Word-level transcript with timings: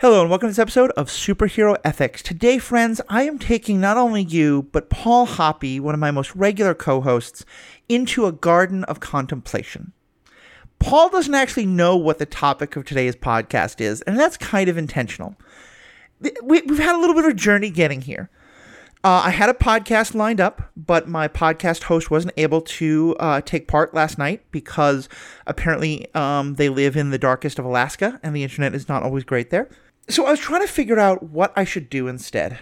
Hello 0.00 0.20
and 0.20 0.30
welcome 0.30 0.46
to 0.46 0.50
this 0.52 0.60
episode 0.60 0.92
of 0.92 1.08
Superhero 1.08 1.76
Ethics. 1.84 2.22
Today, 2.22 2.58
friends, 2.58 3.00
I 3.08 3.24
am 3.24 3.36
taking 3.36 3.80
not 3.80 3.96
only 3.96 4.22
you, 4.22 4.68
but 4.70 4.90
Paul 4.90 5.26
Hoppy, 5.26 5.80
one 5.80 5.92
of 5.92 5.98
my 5.98 6.12
most 6.12 6.36
regular 6.36 6.72
co 6.72 7.00
hosts, 7.00 7.44
into 7.88 8.24
a 8.24 8.30
garden 8.30 8.84
of 8.84 9.00
contemplation. 9.00 9.92
Paul 10.78 11.08
doesn't 11.08 11.34
actually 11.34 11.66
know 11.66 11.96
what 11.96 12.18
the 12.18 12.26
topic 12.26 12.76
of 12.76 12.84
today's 12.84 13.16
podcast 13.16 13.80
is, 13.80 14.00
and 14.02 14.16
that's 14.16 14.36
kind 14.36 14.68
of 14.68 14.78
intentional. 14.78 15.34
We, 16.44 16.62
have 16.68 16.78
had 16.78 16.94
a 16.94 17.00
little 17.00 17.16
bit 17.16 17.24
of 17.24 17.32
a 17.32 17.34
journey 17.34 17.70
getting 17.70 18.02
here. 18.02 18.30
Uh, 19.02 19.22
I 19.24 19.30
had 19.30 19.48
a 19.48 19.54
podcast 19.54 20.14
lined 20.14 20.40
up, 20.40 20.70
but 20.76 21.08
my 21.08 21.26
podcast 21.26 21.84
host 21.84 22.08
wasn't 22.08 22.34
able 22.36 22.60
to 22.60 23.16
uh, 23.18 23.40
take 23.40 23.66
part 23.66 23.94
last 23.94 24.16
night 24.16 24.42
because 24.52 25.08
apparently 25.44 26.12
um, 26.14 26.54
they 26.54 26.68
live 26.68 26.96
in 26.96 27.10
the 27.10 27.18
darkest 27.18 27.58
of 27.58 27.64
Alaska 27.64 28.20
and 28.22 28.34
the 28.34 28.44
internet 28.44 28.76
is 28.76 28.88
not 28.88 29.02
always 29.02 29.24
great 29.24 29.50
there. 29.50 29.68
So 30.10 30.24
I 30.24 30.30
was 30.30 30.40
trying 30.40 30.62
to 30.62 30.72
figure 30.72 30.98
out 30.98 31.22
what 31.22 31.52
I 31.54 31.64
should 31.64 31.90
do 31.90 32.08
instead. 32.08 32.58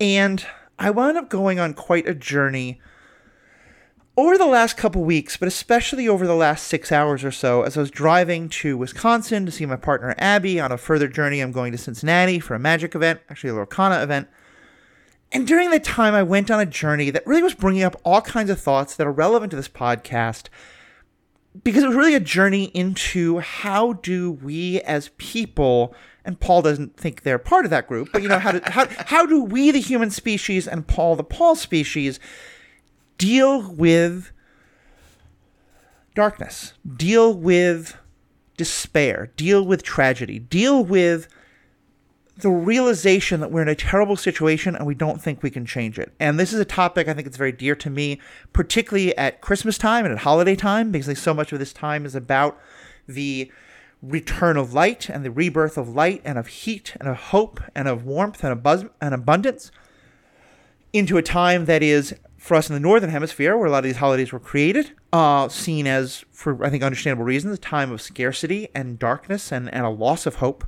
And 0.00 0.46
I 0.78 0.90
wound 0.90 1.16
up 1.16 1.28
going 1.28 1.58
on 1.58 1.74
quite 1.74 2.08
a 2.08 2.14
journey 2.14 2.80
over 4.16 4.38
the 4.38 4.46
last 4.46 4.76
couple 4.76 5.02
weeks, 5.02 5.36
but 5.36 5.48
especially 5.48 6.06
over 6.06 6.24
the 6.24 6.36
last 6.36 6.68
six 6.68 6.92
hours 6.92 7.24
or 7.24 7.32
so, 7.32 7.62
as 7.62 7.76
I 7.76 7.80
was 7.80 7.90
driving 7.90 8.48
to 8.50 8.76
Wisconsin 8.76 9.44
to 9.44 9.50
see 9.50 9.66
my 9.66 9.74
partner 9.74 10.14
Abby 10.18 10.60
on 10.60 10.70
a 10.70 10.78
further 10.78 11.08
journey, 11.08 11.40
I'm 11.40 11.50
going 11.50 11.72
to 11.72 11.78
Cincinnati 11.78 12.38
for 12.38 12.54
a 12.54 12.60
magic 12.60 12.94
event, 12.94 13.20
actually 13.28 13.50
a 13.50 13.54
Lorcana 13.54 14.02
event. 14.02 14.28
And 15.32 15.48
during 15.48 15.70
that 15.70 15.82
time, 15.82 16.14
I 16.14 16.22
went 16.22 16.48
on 16.48 16.60
a 16.60 16.66
journey 16.66 17.10
that 17.10 17.26
really 17.26 17.42
was 17.42 17.54
bringing 17.54 17.82
up 17.82 18.00
all 18.04 18.20
kinds 18.20 18.50
of 18.50 18.60
thoughts 18.60 18.94
that 18.94 19.06
are 19.06 19.12
relevant 19.12 19.50
to 19.50 19.56
this 19.56 19.68
podcast 19.68 20.44
because 21.64 21.82
it 21.82 21.88
was 21.88 21.96
really 21.96 22.14
a 22.14 22.20
journey 22.20 22.66
into 22.66 23.40
how 23.40 23.94
do 23.94 24.30
we 24.30 24.80
as 24.82 25.10
people 25.18 25.92
and 26.24 26.40
Paul 26.40 26.62
doesn't 26.62 26.96
think 26.96 27.22
they're 27.22 27.38
part 27.38 27.64
of 27.64 27.70
that 27.70 27.86
group, 27.86 28.10
but 28.12 28.22
you 28.22 28.28
know 28.28 28.38
how 28.38 28.52
do, 28.52 28.60
how 28.64 28.86
how 29.06 29.26
do 29.26 29.42
we 29.42 29.70
the 29.70 29.80
human 29.80 30.10
species 30.10 30.66
and 30.66 30.86
Paul 30.86 31.16
the 31.16 31.24
Paul 31.24 31.54
species 31.54 32.18
deal 33.18 33.70
with 33.70 34.32
darkness, 36.14 36.74
deal 36.96 37.34
with 37.34 37.96
despair, 38.56 39.32
deal 39.36 39.64
with 39.64 39.82
tragedy, 39.82 40.38
deal 40.38 40.84
with 40.84 41.28
the 42.36 42.50
realization 42.50 43.40
that 43.40 43.52
we're 43.52 43.62
in 43.62 43.68
a 43.68 43.76
terrible 43.76 44.16
situation 44.16 44.74
and 44.74 44.86
we 44.86 44.94
don't 44.94 45.22
think 45.22 45.42
we 45.42 45.50
can 45.50 45.64
change 45.64 45.98
it. 45.98 46.12
And 46.18 46.38
this 46.38 46.52
is 46.52 46.58
a 46.58 46.64
topic 46.64 47.06
I 47.06 47.14
think 47.14 47.26
it's 47.26 47.36
very 47.36 47.52
dear 47.52 47.76
to 47.76 47.90
me, 47.90 48.20
particularly 48.52 49.16
at 49.16 49.40
Christmas 49.40 49.78
time 49.78 50.04
and 50.04 50.12
at 50.12 50.20
holiday 50.20 50.56
time, 50.56 50.90
because 50.90 51.18
so 51.18 51.34
much 51.34 51.52
of 51.52 51.58
this 51.58 51.72
time 51.72 52.04
is 52.04 52.14
about 52.14 52.58
the 53.06 53.52
return 54.08 54.56
of 54.56 54.74
light 54.74 55.08
and 55.08 55.24
the 55.24 55.30
rebirth 55.30 55.78
of 55.78 55.88
light 55.88 56.20
and 56.24 56.38
of 56.38 56.46
heat 56.46 56.94
and 57.00 57.08
of 57.08 57.16
hope 57.16 57.60
and 57.74 57.88
of 57.88 58.04
warmth 58.04 58.44
and, 58.44 58.62
abuz- 58.62 58.90
and 59.00 59.14
abundance 59.14 59.70
into 60.92 61.16
a 61.16 61.22
time 61.22 61.64
that 61.64 61.82
is 61.82 62.14
for 62.36 62.54
us 62.54 62.68
in 62.68 62.74
the 62.74 62.80
northern 62.80 63.10
hemisphere 63.10 63.56
where 63.56 63.66
a 63.66 63.70
lot 63.70 63.78
of 63.78 63.84
these 63.84 63.96
holidays 63.96 64.32
were 64.32 64.38
created 64.38 64.92
uh, 65.12 65.48
seen 65.48 65.86
as 65.86 66.24
for 66.30 66.62
i 66.64 66.70
think 66.70 66.82
understandable 66.82 67.24
reasons 67.24 67.54
a 67.54 67.60
time 67.60 67.90
of 67.90 68.02
scarcity 68.02 68.68
and 68.74 68.98
darkness 68.98 69.50
and, 69.50 69.72
and 69.72 69.84
a 69.86 69.90
loss 69.90 70.26
of 70.26 70.36
hope 70.36 70.64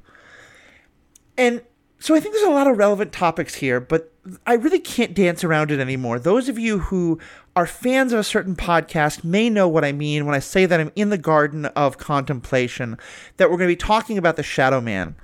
and 1.37 1.63
so 1.99 2.15
I 2.15 2.21
think 2.21 2.35
there's 2.35 2.47
a 2.47 2.51
lot 2.51 2.67
of 2.67 2.77
relevant 2.77 3.13
topics 3.13 3.55
here, 3.55 3.81
but 3.81 4.13
I 4.47 4.55
really 4.55 4.79
can't 4.79 5.15
dance 5.15 5.45
around 5.45 5.71
it 5.71 5.81
anymore. 5.81 6.19
Those 6.19 6.49
of 6.49 6.59
you 6.59 6.79
who 6.81 7.19
are 7.57 7.67
fans 7.67 8.13
of 8.13 8.19
a 8.21 8.25
certain 8.25 8.55
podcast 8.55 9.25
may 9.25 9.49
know 9.49 9.67
what 9.67 9.85
I 9.85 9.91
mean 9.91 10.27
when 10.27 10.35
I 10.35 10.41
say 10.41 10.67
that 10.67 10.79
I'm 10.79 10.93
in 10.95 11.09
the 11.09 11.17
garden 11.17 11.65
of 11.65 11.97
contemplation, 11.97 12.99
that 13.39 13.51
we're 13.51 13.57
going 13.57 13.71
to 13.71 13.73
be 13.73 13.77
talking 13.77 14.19
about 14.19 14.37
the 14.37 14.43
Shadow 14.43 14.83
Man. 14.83 15.17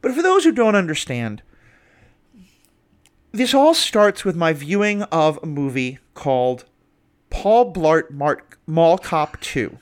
But 0.00 0.14
for 0.14 0.22
those 0.22 0.44
who 0.44 0.52
don't 0.52 0.74
understand, 0.74 1.42
this 3.32 3.52
all 3.52 3.74
starts 3.74 4.24
with 4.24 4.34
my 4.34 4.54
viewing 4.54 5.02
of 5.04 5.38
a 5.42 5.46
movie 5.46 5.98
called 6.14 6.64
Paul 7.28 7.74
Blart 7.74 8.46
Mall 8.66 8.98
Cop 8.98 9.38
2 9.40 9.78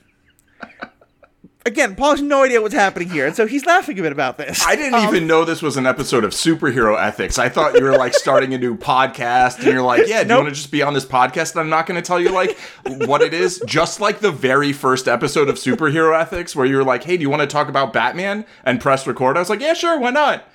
again, 1.68 1.94
Paul 1.94 2.12
has 2.12 2.22
no 2.22 2.42
idea 2.42 2.60
what's 2.60 2.74
happening 2.74 3.08
here, 3.10 3.26
and 3.26 3.36
so 3.36 3.46
he's 3.46 3.64
laughing 3.64 3.98
a 3.98 4.02
bit 4.02 4.10
about 4.10 4.38
this. 4.38 4.66
I 4.66 4.74
didn't 4.74 4.94
um, 4.94 5.06
even 5.06 5.26
know 5.26 5.44
this 5.44 5.62
was 5.62 5.76
an 5.76 5.86
episode 5.86 6.24
of 6.24 6.32
Superhero 6.32 7.00
Ethics. 7.00 7.38
I 7.38 7.48
thought 7.48 7.74
you 7.74 7.84
were 7.84 7.96
like 7.96 8.14
starting 8.14 8.54
a 8.54 8.58
new 8.58 8.76
podcast, 8.76 9.58
and 9.58 9.66
you're 9.66 9.82
like, 9.82 10.08
"Yeah, 10.08 10.22
do 10.22 10.28
nope. 10.28 10.38
you 10.38 10.42
want 10.44 10.54
to 10.54 10.60
just 10.60 10.72
be 10.72 10.82
on 10.82 10.94
this 10.94 11.04
podcast?" 11.04 11.52
And 11.52 11.60
I'm 11.60 11.68
not 11.68 11.86
going 11.86 12.00
to 12.00 12.06
tell 12.06 12.20
you 12.20 12.30
like 12.30 12.58
what 13.06 13.22
it 13.22 13.32
is. 13.32 13.62
Just 13.66 14.00
like 14.00 14.18
the 14.20 14.32
very 14.32 14.72
first 14.72 15.06
episode 15.06 15.48
of 15.48 15.56
Superhero 15.56 16.18
Ethics, 16.18 16.56
where 16.56 16.66
you 16.66 16.76
were 16.76 16.84
like, 16.84 17.04
"Hey, 17.04 17.16
do 17.16 17.22
you 17.22 17.30
want 17.30 17.42
to 17.42 17.46
talk 17.46 17.68
about 17.68 17.92
Batman?" 17.92 18.44
and 18.64 18.80
press 18.80 19.06
record. 19.06 19.36
I 19.36 19.40
was 19.40 19.50
like, 19.50 19.60
"Yeah, 19.60 19.74
sure, 19.74 20.00
why 20.00 20.10
not?" 20.10 20.48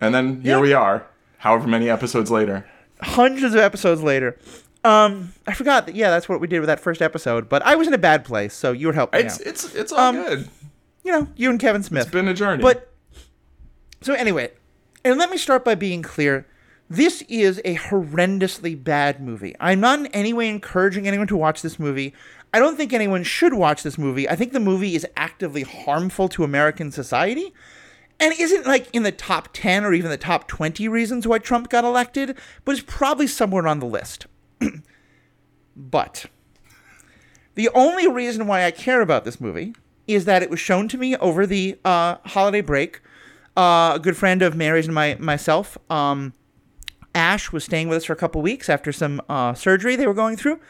And 0.00 0.14
then 0.14 0.42
here 0.42 0.56
yeah. 0.56 0.60
we 0.60 0.72
are, 0.72 1.06
however 1.38 1.66
many 1.66 1.90
episodes 1.90 2.30
later. 2.30 2.66
Hundreds 3.02 3.54
of 3.54 3.60
episodes 3.60 4.02
later. 4.02 4.38
Um, 4.82 5.34
I 5.46 5.54
forgot 5.54 5.86
that. 5.86 5.94
Yeah, 5.94 6.10
that's 6.10 6.28
what 6.28 6.40
we 6.40 6.46
did 6.46 6.60
with 6.60 6.68
that 6.68 6.80
first 6.80 7.02
episode. 7.02 7.48
But 7.48 7.62
I 7.62 7.74
was 7.74 7.86
in 7.86 7.94
a 7.94 7.98
bad 7.98 8.24
place, 8.24 8.54
so 8.54 8.72
you 8.72 8.86
were 8.86 8.92
helping 8.92 9.26
it's, 9.26 9.40
out. 9.40 9.46
It's 9.46 9.74
it's 9.74 9.92
all 9.92 10.00
um, 10.00 10.16
good. 10.16 10.48
You 11.04 11.12
know, 11.12 11.28
you 11.36 11.50
and 11.50 11.60
Kevin 11.60 11.82
Smith. 11.82 12.04
It's 12.04 12.12
been 12.12 12.28
a 12.28 12.34
journey. 12.34 12.62
But 12.62 12.92
so 14.00 14.14
anyway, 14.14 14.52
and 15.04 15.18
let 15.18 15.30
me 15.30 15.36
start 15.36 15.64
by 15.64 15.74
being 15.74 16.02
clear. 16.02 16.46
This 16.88 17.22
is 17.28 17.60
a 17.64 17.76
horrendously 17.76 18.82
bad 18.82 19.20
movie. 19.20 19.54
I'm 19.60 19.78
not 19.78 20.00
in 20.00 20.06
any 20.08 20.32
way 20.32 20.48
encouraging 20.48 21.06
anyone 21.06 21.28
to 21.28 21.36
watch 21.36 21.62
this 21.62 21.78
movie. 21.78 22.14
I 22.52 22.58
don't 22.58 22.76
think 22.76 22.92
anyone 22.92 23.22
should 23.22 23.54
watch 23.54 23.84
this 23.84 23.96
movie. 23.96 24.28
I 24.28 24.34
think 24.34 24.52
the 24.52 24.58
movie 24.58 24.96
is 24.96 25.06
actively 25.16 25.62
harmful 25.62 26.28
to 26.30 26.42
American 26.42 26.90
society 26.90 27.54
and 28.18 28.34
isn't 28.38 28.66
like 28.66 28.88
in 28.92 29.04
the 29.04 29.12
top 29.12 29.50
10 29.52 29.84
or 29.84 29.92
even 29.94 30.10
the 30.10 30.16
top 30.16 30.48
20 30.48 30.88
reasons 30.88 31.28
why 31.28 31.38
Trump 31.38 31.68
got 31.68 31.84
elected, 31.84 32.36
but 32.64 32.72
is 32.72 32.82
probably 32.82 33.28
somewhere 33.28 33.68
on 33.68 33.78
the 33.78 33.86
list. 33.86 34.26
but 35.76 36.26
the 37.54 37.68
only 37.74 38.08
reason 38.08 38.46
why 38.46 38.64
I 38.64 38.70
care 38.70 39.00
about 39.00 39.24
this 39.24 39.40
movie 39.40 39.74
is 40.06 40.24
that 40.24 40.42
it 40.42 40.50
was 40.50 40.60
shown 40.60 40.88
to 40.88 40.98
me 40.98 41.16
over 41.16 41.46
the 41.46 41.78
uh, 41.84 42.16
holiday 42.24 42.60
break. 42.60 43.00
Uh, 43.56 43.92
a 43.94 44.00
good 44.00 44.16
friend 44.16 44.42
of 44.42 44.56
Mary's 44.56 44.86
and 44.86 44.94
my 44.94 45.16
myself, 45.18 45.76
um, 45.90 46.32
Ash, 47.14 47.52
was 47.52 47.64
staying 47.64 47.88
with 47.88 47.98
us 47.98 48.04
for 48.04 48.12
a 48.12 48.16
couple 48.16 48.40
weeks 48.40 48.68
after 48.68 48.92
some 48.92 49.20
uh, 49.28 49.54
surgery 49.54 49.96
they 49.96 50.06
were 50.06 50.14
going 50.14 50.36
through, 50.36 50.60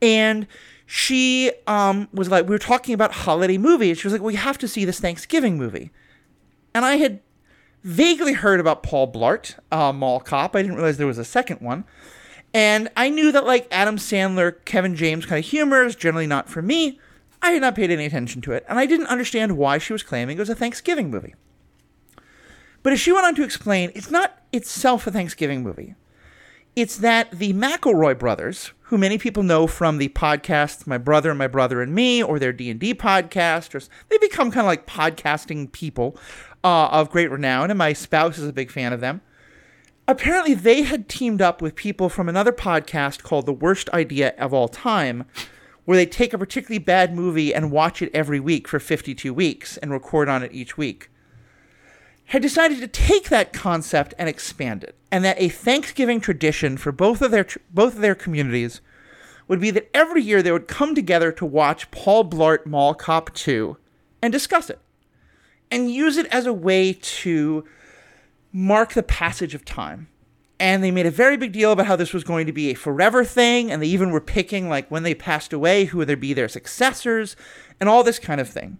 and 0.00 0.46
she 0.86 1.52
um, 1.66 2.08
was 2.12 2.30
like, 2.30 2.44
we 2.44 2.50
were 2.50 2.58
talking 2.58 2.94
about 2.94 3.12
holiday 3.12 3.58
movies. 3.58 3.98
She 3.98 4.06
was 4.06 4.12
like, 4.12 4.22
we 4.22 4.36
have 4.36 4.58
to 4.58 4.68
see 4.68 4.84
this 4.84 5.00
Thanksgiving 5.00 5.58
movie, 5.58 5.90
and 6.72 6.84
I 6.84 6.96
had 6.96 7.20
vaguely 7.82 8.34
heard 8.34 8.60
about 8.60 8.82
Paul 8.82 9.12
Blart, 9.12 9.56
uh, 9.72 9.92
Mall 9.92 10.20
Cop. 10.20 10.54
I 10.54 10.62
didn't 10.62 10.76
realize 10.76 10.96
there 10.98 11.06
was 11.06 11.18
a 11.18 11.24
second 11.24 11.60
one. 11.60 11.84
And 12.52 12.88
I 12.96 13.10
knew 13.10 13.30
that 13.32 13.46
like 13.46 13.68
Adam 13.70 13.96
Sandler, 13.96 14.64
Kevin 14.64 14.96
James 14.96 15.26
kind 15.26 15.38
of 15.38 15.50
humor 15.50 15.84
is 15.84 15.94
generally 15.94 16.26
not 16.26 16.48
for 16.48 16.62
me. 16.62 16.98
I 17.42 17.52
had 17.52 17.62
not 17.62 17.74
paid 17.74 17.90
any 17.90 18.04
attention 18.04 18.42
to 18.42 18.52
it, 18.52 18.66
and 18.68 18.78
I 18.78 18.86
didn't 18.86 19.06
understand 19.06 19.56
why 19.56 19.78
she 19.78 19.92
was 19.92 20.02
claiming 20.02 20.36
it 20.36 20.40
was 20.40 20.50
a 20.50 20.54
Thanksgiving 20.54 21.10
movie. 21.10 21.34
But 22.82 22.92
as 22.92 23.00
she 23.00 23.12
went 23.12 23.26
on 23.26 23.34
to 23.36 23.44
explain, 23.44 23.92
it's 23.94 24.10
not 24.10 24.42
itself 24.52 25.06
a 25.06 25.10
Thanksgiving 25.10 25.62
movie. 25.62 25.94
It's 26.76 26.98
that 26.98 27.30
the 27.30 27.52
McElroy 27.52 28.18
brothers, 28.18 28.72
who 28.82 28.98
many 28.98 29.18
people 29.18 29.42
know 29.42 29.66
from 29.66 29.98
the 29.98 30.08
podcast 30.10 30.86
My 30.86 30.98
Brother, 30.98 31.30
and 31.30 31.38
My 31.38 31.46
Brother 31.46 31.82
and 31.82 31.94
Me, 31.94 32.22
or 32.22 32.38
their 32.38 32.52
D&D 32.52 32.94
podcast, 32.94 33.74
or 33.74 33.86
they 34.08 34.18
become 34.18 34.50
kind 34.50 34.60
of 34.60 34.66
like 34.66 34.86
podcasting 34.86 35.72
people 35.72 36.16
uh, 36.62 36.88
of 36.88 37.10
great 37.10 37.30
renown, 37.30 37.70
and 37.70 37.78
my 37.78 37.92
spouse 37.92 38.38
is 38.38 38.46
a 38.46 38.52
big 38.52 38.70
fan 38.70 38.92
of 38.92 39.00
them 39.00 39.20
apparently 40.10 40.54
they 40.54 40.82
had 40.82 41.08
teamed 41.08 41.40
up 41.40 41.62
with 41.62 41.74
people 41.76 42.08
from 42.08 42.28
another 42.28 42.52
podcast 42.52 43.22
called 43.22 43.46
The 43.46 43.52
Worst 43.52 43.88
Idea 43.90 44.34
of 44.38 44.52
All 44.52 44.68
Time, 44.68 45.24
where 45.84 45.96
they 45.96 46.06
take 46.06 46.32
a 46.32 46.38
particularly 46.38 46.78
bad 46.78 47.14
movie 47.14 47.54
and 47.54 47.70
watch 47.70 48.02
it 48.02 48.10
every 48.12 48.40
week 48.40 48.66
for 48.66 48.78
52 48.78 49.32
weeks 49.32 49.76
and 49.76 49.90
record 49.90 50.28
on 50.28 50.42
it 50.42 50.52
each 50.52 50.76
week. 50.76 51.10
Had 52.26 52.42
decided 52.42 52.80
to 52.80 52.88
take 52.88 53.28
that 53.28 53.52
concept 53.52 54.14
and 54.18 54.28
expand 54.28 54.84
it, 54.84 54.96
and 55.10 55.24
that 55.24 55.40
a 55.40 55.48
Thanksgiving 55.48 56.20
tradition 56.20 56.76
for 56.76 56.92
both 56.92 57.22
of 57.22 57.30
their 57.30 57.46
both 57.72 57.94
of 57.94 58.00
their 58.00 58.14
communities 58.14 58.80
would 59.48 59.60
be 59.60 59.70
that 59.72 59.90
every 59.94 60.22
year 60.22 60.42
they 60.42 60.52
would 60.52 60.68
come 60.68 60.94
together 60.94 61.32
to 61.32 61.46
watch 61.46 61.90
Paul 61.90 62.28
Blart 62.28 62.66
Mall 62.66 62.94
Cop 62.94 63.34
2 63.34 63.76
and 64.22 64.32
discuss 64.32 64.70
it, 64.70 64.78
and 65.70 65.90
use 65.90 66.16
it 66.16 66.26
as 66.26 66.46
a 66.46 66.52
way 66.52 66.92
to 66.92 67.64
mark 68.52 68.94
the 68.94 69.02
passage 69.02 69.54
of 69.54 69.64
time. 69.64 70.08
And 70.58 70.84
they 70.84 70.90
made 70.90 71.06
a 71.06 71.10
very 71.10 71.38
big 71.38 71.52
deal 71.52 71.72
about 71.72 71.86
how 71.86 71.96
this 71.96 72.12
was 72.12 72.24
going 72.24 72.46
to 72.46 72.52
be 72.52 72.70
a 72.70 72.74
forever 72.74 73.24
thing, 73.24 73.70
and 73.70 73.80
they 73.82 73.86
even 73.86 74.10
were 74.10 74.20
picking, 74.20 74.68
like, 74.68 74.90
when 74.90 75.04
they 75.04 75.14
passed 75.14 75.52
away, 75.52 75.86
who 75.86 75.98
would 75.98 76.08
there 76.08 76.16
be 76.16 76.34
their 76.34 76.48
successors, 76.48 77.34
and 77.78 77.88
all 77.88 78.04
this 78.04 78.18
kind 78.18 78.40
of 78.40 78.48
thing. 78.48 78.78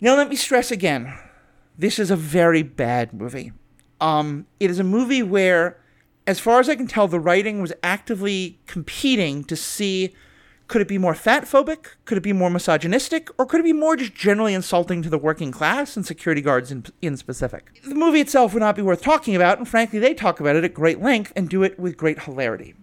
Now, 0.00 0.16
let 0.16 0.28
me 0.28 0.36
stress 0.36 0.70
again 0.70 1.14
this 1.78 1.98
is 1.98 2.10
a 2.10 2.16
very 2.16 2.62
bad 2.62 3.12
movie. 3.12 3.52
Um, 4.00 4.46
it 4.60 4.70
is 4.70 4.78
a 4.78 4.84
movie 4.84 5.22
where, 5.22 5.80
as 6.26 6.40
far 6.40 6.60
as 6.60 6.68
I 6.68 6.76
can 6.76 6.86
tell, 6.86 7.08
the 7.08 7.20
writing 7.20 7.60
was 7.60 7.72
actively 7.82 8.60
competing 8.66 9.44
to 9.44 9.56
see 9.56 10.14
Could 10.66 10.80
it 10.80 10.88
be 10.88 10.98
more 10.98 11.14
fat 11.14 11.44
phobic? 11.44 11.88
Could 12.04 12.18
it 12.18 12.22
be 12.22 12.32
more 12.32 12.48
misogynistic? 12.48 13.28
Or 13.38 13.44
could 13.44 13.60
it 13.60 13.64
be 13.64 13.72
more 13.72 13.96
just 13.96 14.14
generally 14.14 14.54
insulting 14.54 15.02
to 15.02 15.10
the 15.10 15.18
working 15.18 15.52
class 15.52 15.96
and 15.96 16.06
security 16.06 16.40
guards 16.40 16.72
in, 16.72 16.86
in 17.02 17.16
specific? 17.16 17.80
The 17.84 17.94
movie 17.94 18.20
itself 18.20 18.54
would 18.54 18.60
not 18.60 18.76
be 18.76 18.82
worth 18.82 19.02
talking 19.02 19.36
about, 19.36 19.58
and 19.58 19.68
frankly, 19.68 19.98
they 19.98 20.14
talk 20.14 20.40
about 20.40 20.56
it 20.56 20.64
at 20.64 20.72
great 20.72 21.00
length 21.00 21.32
and 21.36 21.48
do 21.48 21.62
it 21.62 21.78
with 21.78 21.96
great 21.96 22.22
hilarity. 22.22 22.74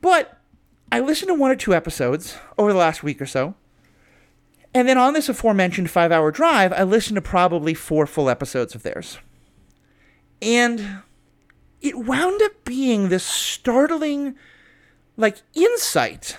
But 0.00 0.40
I 0.90 0.98
listened 1.00 1.28
to 1.28 1.34
one 1.34 1.50
or 1.50 1.56
two 1.56 1.74
episodes 1.74 2.36
over 2.58 2.72
the 2.72 2.78
last 2.78 3.04
week 3.04 3.20
or 3.22 3.26
so, 3.26 3.54
and 4.76 4.86
then 4.86 4.98
on 4.98 5.14
this 5.14 5.30
aforementioned 5.30 5.90
five 5.90 6.12
hour 6.12 6.30
drive, 6.30 6.70
I 6.72 6.82
listened 6.82 7.14
to 7.14 7.22
probably 7.22 7.72
four 7.72 8.06
full 8.06 8.28
episodes 8.28 8.74
of 8.74 8.82
theirs. 8.82 9.18
And 10.42 11.02
it 11.80 11.96
wound 11.96 12.42
up 12.42 12.64
being 12.64 13.08
this 13.08 13.24
startling 13.24 14.34
like 15.16 15.42
insight 15.54 16.38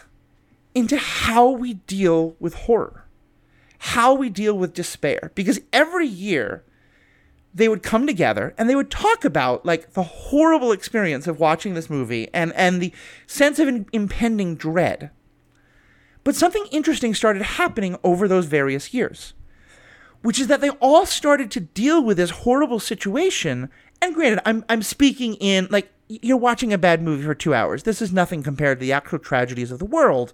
into 0.76 0.98
how 0.98 1.50
we 1.50 1.74
deal 1.74 2.36
with 2.40 2.54
horror, 2.54 3.06
how 3.80 4.14
we 4.14 4.30
deal 4.30 4.58
with 4.58 4.74
despair. 4.74 5.32
Because 5.34 5.60
every 5.74 6.08
year 6.08 6.64
they 7.54 7.68
would 7.68 7.82
come 7.82 8.06
together 8.06 8.54
and 8.58 8.70
they 8.70 8.76
would 8.76 8.92
talk 8.92 9.26
about 9.26 9.66
like 9.66 9.94
the 9.94 10.04
horrible 10.04 10.72
experience 10.72 11.26
of 11.26 11.40
watching 11.40 11.74
this 11.74 11.90
movie 11.90 12.28
and, 12.34 12.54
and 12.54 12.80
the 12.80 12.94
sense 13.26 13.58
of 13.58 13.68
impending 13.92 14.56
dread. 14.56 15.10
But 16.24 16.36
something 16.36 16.68
interesting 16.72 17.16
started 17.16 17.42
happening 17.42 17.98
over 18.04 18.28
those 18.28 18.46
various 18.46 18.94
years, 18.94 19.34
which 20.22 20.40
is 20.40 20.48
that 20.48 20.62
they 20.62 20.70
all 20.70 21.06
started 21.08 21.50
to 21.52 21.60
deal 21.60 22.04
with 22.04 22.18
this 22.18 22.30
horrible 22.30 22.80
situation. 22.80 23.70
And 24.02 24.14
granted, 24.14 24.42
I'm, 24.46 24.64
I'm 24.70 24.84
speaking 24.84 25.36
in 25.36 25.68
like 25.72 25.92
you're 26.08 26.38
watching 26.38 26.72
a 26.72 26.78
bad 26.78 27.02
movie 27.02 27.24
for 27.24 27.36
two 27.36 27.54
hours. 27.54 27.84
This 27.84 28.02
is 28.02 28.14
nothing 28.14 28.44
compared 28.44 28.80
to 28.80 28.86
the 28.86 28.94
actual 28.94 29.20
tragedies 29.20 29.72
of 29.72 29.80
the 29.80 29.86
world. 29.86 30.34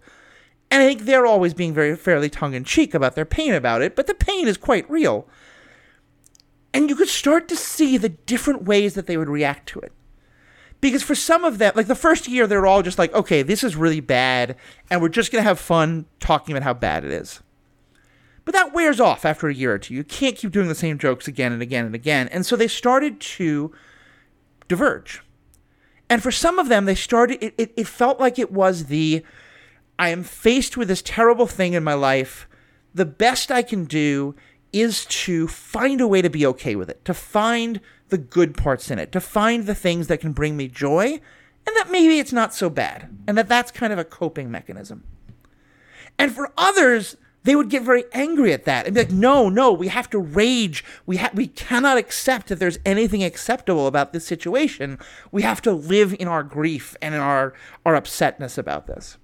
And 0.70 0.82
I 0.82 0.88
think 0.88 1.02
they're 1.02 1.26
always 1.26 1.54
being 1.54 1.74
very 1.74 1.96
fairly 1.96 2.30
tongue 2.30 2.54
in 2.54 2.64
cheek 2.64 2.94
about 2.94 3.16
their 3.16 3.26
pain 3.26 3.54
about 3.54 3.82
it, 3.82 3.96
but 3.96 4.08
the 4.08 4.14
pain 4.14 4.48
is 4.48 4.58
quite 4.58 4.90
real. 4.90 5.28
And 6.74 6.90
you 6.90 6.96
could 6.96 7.10
start 7.10 7.48
to 7.50 7.56
see 7.56 7.98
the 7.98 8.10
different 8.10 8.64
ways 8.64 8.96
that 8.96 9.06
they 9.06 9.18
would 9.18 9.30
react 9.30 9.68
to 9.70 9.80
it. 9.80 9.92
Because 10.82 11.04
for 11.04 11.16
some 11.16 11.46
of 11.46 11.60
them, 11.60 11.74
like 11.76 11.88
the 11.88 11.96
first 11.96 12.28
year, 12.28 12.46
they're 12.46 12.66
all 12.66 12.82
just 12.82 13.00
like, 13.00 13.14
okay, 13.14 13.42
this 13.42 13.64
is 13.64 13.76
really 13.76 14.02
bad, 14.02 14.58
and 14.90 15.02
we're 15.02 15.10
just 15.10 15.32
going 15.32 15.42
to 15.42 15.48
have 15.48 15.60
fun 15.60 16.06
talking 16.20 16.54
about 16.54 16.64
how 16.64 16.74
bad 16.74 17.06
it 17.06 17.12
is. 17.12 17.42
But 18.44 18.54
that 18.54 18.74
wears 18.74 19.00
off 19.00 19.24
after 19.24 19.48
a 19.48 19.54
year 19.54 19.74
or 19.74 19.78
two. 19.78 19.94
You 19.94 20.04
can't 20.04 20.36
keep 20.36 20.52
doing 20.52 20.68
the 20.68 20.76
same 20.76 20.98
jokes 20.98 21.28
again 21.28 21.54
and 21.54 21.62
again 21.62 21.86
and 21.86 21.96
again. 21.96 22.28
And 22.30 22.46
so 22.46 22.56
they 22.56 22.68
started 22.68 23.22
to 23.22 23.72
diverge. 24.68 25.22
And 26.10 26.22
for 26.22 26.32
some 26.32 26.60
of 26.60 26.70
them, 26.70 26.86
they 26.86 26.96
started, 26.96 27.44
it, 27.44 27.54
it, 27.58 27.74
it 27.76 27.88
felt 27.88 28.20
like 28.20 28.38
it 28.38 28.52
was 28.52 28.86
the 28.86 29.24
I 29.98 30.10
am 30.10 30.24
faced 30.24 30.76
with 30.76 30.88
this 30.88 31.02
terrible 31.02 31.48
thing 31.48 31.74
in 31.74 31.84
my 31.84 31.94
life. 31.94 32.48
The 32.94 33.06
best 33.06 33.52
I 33.52 33.62
can 33.62 33.86
do 33.86 34.36
is 34.72 35.06
to 35.06 35.48
find 35.48 36.02
a 36.02 36.08
way 36.08 36.22
to 36.22 36.30
be 36.30 36.46
okay 36.48 36.76
with 36.76 36.90
it, 36.90 37.06
to 37.06 37.14
find 37.14 37.80
the 38.10 38.18
good 38.18 38.58
parts 38.58 38.90
in 38.90 39.00
it, 39.00 39.12
to 39.12 39.22
find 39.22 39.66
the 39.66 39.76
things 39.76 40.08
that 40.08 40.20
can 40.20 40.34
bring 40.34 40.58
me 40.58 40.68
joy, 40.68 41.22
and 41.66 41.76
that 41.76 41.92
maybe 41.92 42.20
it's 42.20 42.34
not 42.34 42.54
so 42.54 42.70
bad, 42.70 43.10
and 43.28 43.38
that 43.38 43.48
that's 43.48 43.72
kind 43.72 43.94
of 43.94 44.00
a 44.00 44.04
coping 44.04 44.52
mechanism. 44.52 45.04
And 46.18 46.32
for 46.32 46.52
others, 46.58 47.18
they 47.44 47.56
would 47.56 47.70
get 47.70 47.84
very 47.84 48.06
angry 48.14 48.54
at 48.54 48.66
that 48.66 48.86
and 48.86 48.96
be 48.96 49.02
like, 49.02 49.12
no, 49.12 49.50
no, 49.50 49.72
we 49.72 49.90
have 49.90 50.10
to 50.12 50.20
rage. 50.20 50.84
We, 51.06 51.18
ha- 51.18 51.32
we 51.34 51.48
cannot 51.48 51.98
accept 51.98 52.48
that 52.48 52.60
there's 52.60 52.80
anything 52.86 53.24
acceptable 53.24 53.88
about 53.88 54.14
this 54.14 54.26
situation. 54.26 54.98
We 55.32 55.42
have 55.42 55.62
to 55.64 55.74
live 55.74 56.16
in 56.20 56.28
our 56.28 56.44
grief 56.44 56.96
and 57.02 57.14
in 57.14 57.22
our, 57.22 57.54
our 57.86 57.94
upsetness 58.00 58.58
about 58.58 58.88
this. 58.88 59.18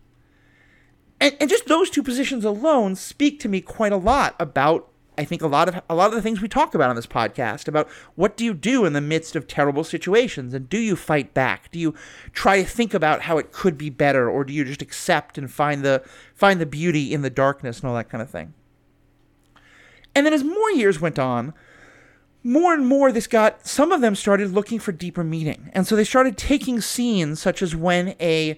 And, 1.21 1.35
and 1.39 1.49
just 1.49 1.67
those 1.67 1.89
two 1.89 2.03
positions 2.03 2.45
alone 2.45 2.95
speak 2.95 3.39
to 3.41 3.49
me 3.49 3.61
quite 3.61 3.91
a 3.91 3.97
lot 3.97 4.35
about 4.39 4.88
I 5.19 5.25
think 5.25 5.41
a 5.41 5.47
lot 5.47 5.67
of 5.67 5.81
a 5.89 5.95
lot 5.95 6.07
of 6.07 6.13
the 6.13 6.21
things 6.21 6.39
we 6.39 6.47
talk 6.47 6.73
about 6.73 6.89
on 6.89 6.95
this 6.95 7.05
podcast 7.05 7.67
about 7.67 7.89
what 8.15 8.37
do 8.37 8.45
you 8.45 8.53
do 8.53 8.85
in 8.85 8.93
the 8.93 9.01
midst 9.01 9.35
of 9.35 9.47
terrible 9.47 9.83
situations 9.83 10.53
and 10.53 10.69
do 10.69 10.77
you 10.77 10.95
fight 10.95 11.33
back? 11.33 11.69
Do 11.71 11.77
you 11.77 11.93
try 12.31 12.61
to 12.61 12.67
think 12.67 12.93
about 12.93 13.23
how 13.23 13.37
it 13.37 13.51
could 13.51 13.77
be 13.77 13.89
better 13.89 14.29
or 14.29 14.45
do 14.45 14.53
you 14.53 14.63
just 14.63 14.81
accept 14.81 15.37
and 15.37 15.51
find 15.51 15.83
the 15.83 16.03
find 16.33 16.61
the 16.61 16.65
beauty 16.65 17.13
in 17.13 17.21
the 17.21 17.29
darkness 17.29 17.81
and 17.81 17.89
all 17.89 17.95
that 17.97 18.07
kind 18.07 18.21
of 18.21 18.29
thing? 18.29 18.53
And 20.15 20.25
then 20.25 20.31
as 20.31 20.45
more 20.45 20.71
years 20.71 21.01
went 21.01 21.19
on, 21.19 21.53
more 22.41 22.73
and 22.73 22.87
more 22.87 23.11
this 23.11 23.27
got 23.27 23.67
some 23.67 23.91
of 23.91 23.99
them 23.99 24.15
started 24.15 24.53
looking 24.53 24.79
for 24.79 24.93
deeper 24.93 25.25
meaning. 25.25 25.69
And 25.73 25.85
so 25.85 25.97
they 25.97 26.05
started 26.05 26.37
taking 26.37 26.79
scenes 26.79 27.41
such 27.41 27.61
as 27.61 27.75
when 27.75 28.15
a 28.21 28.57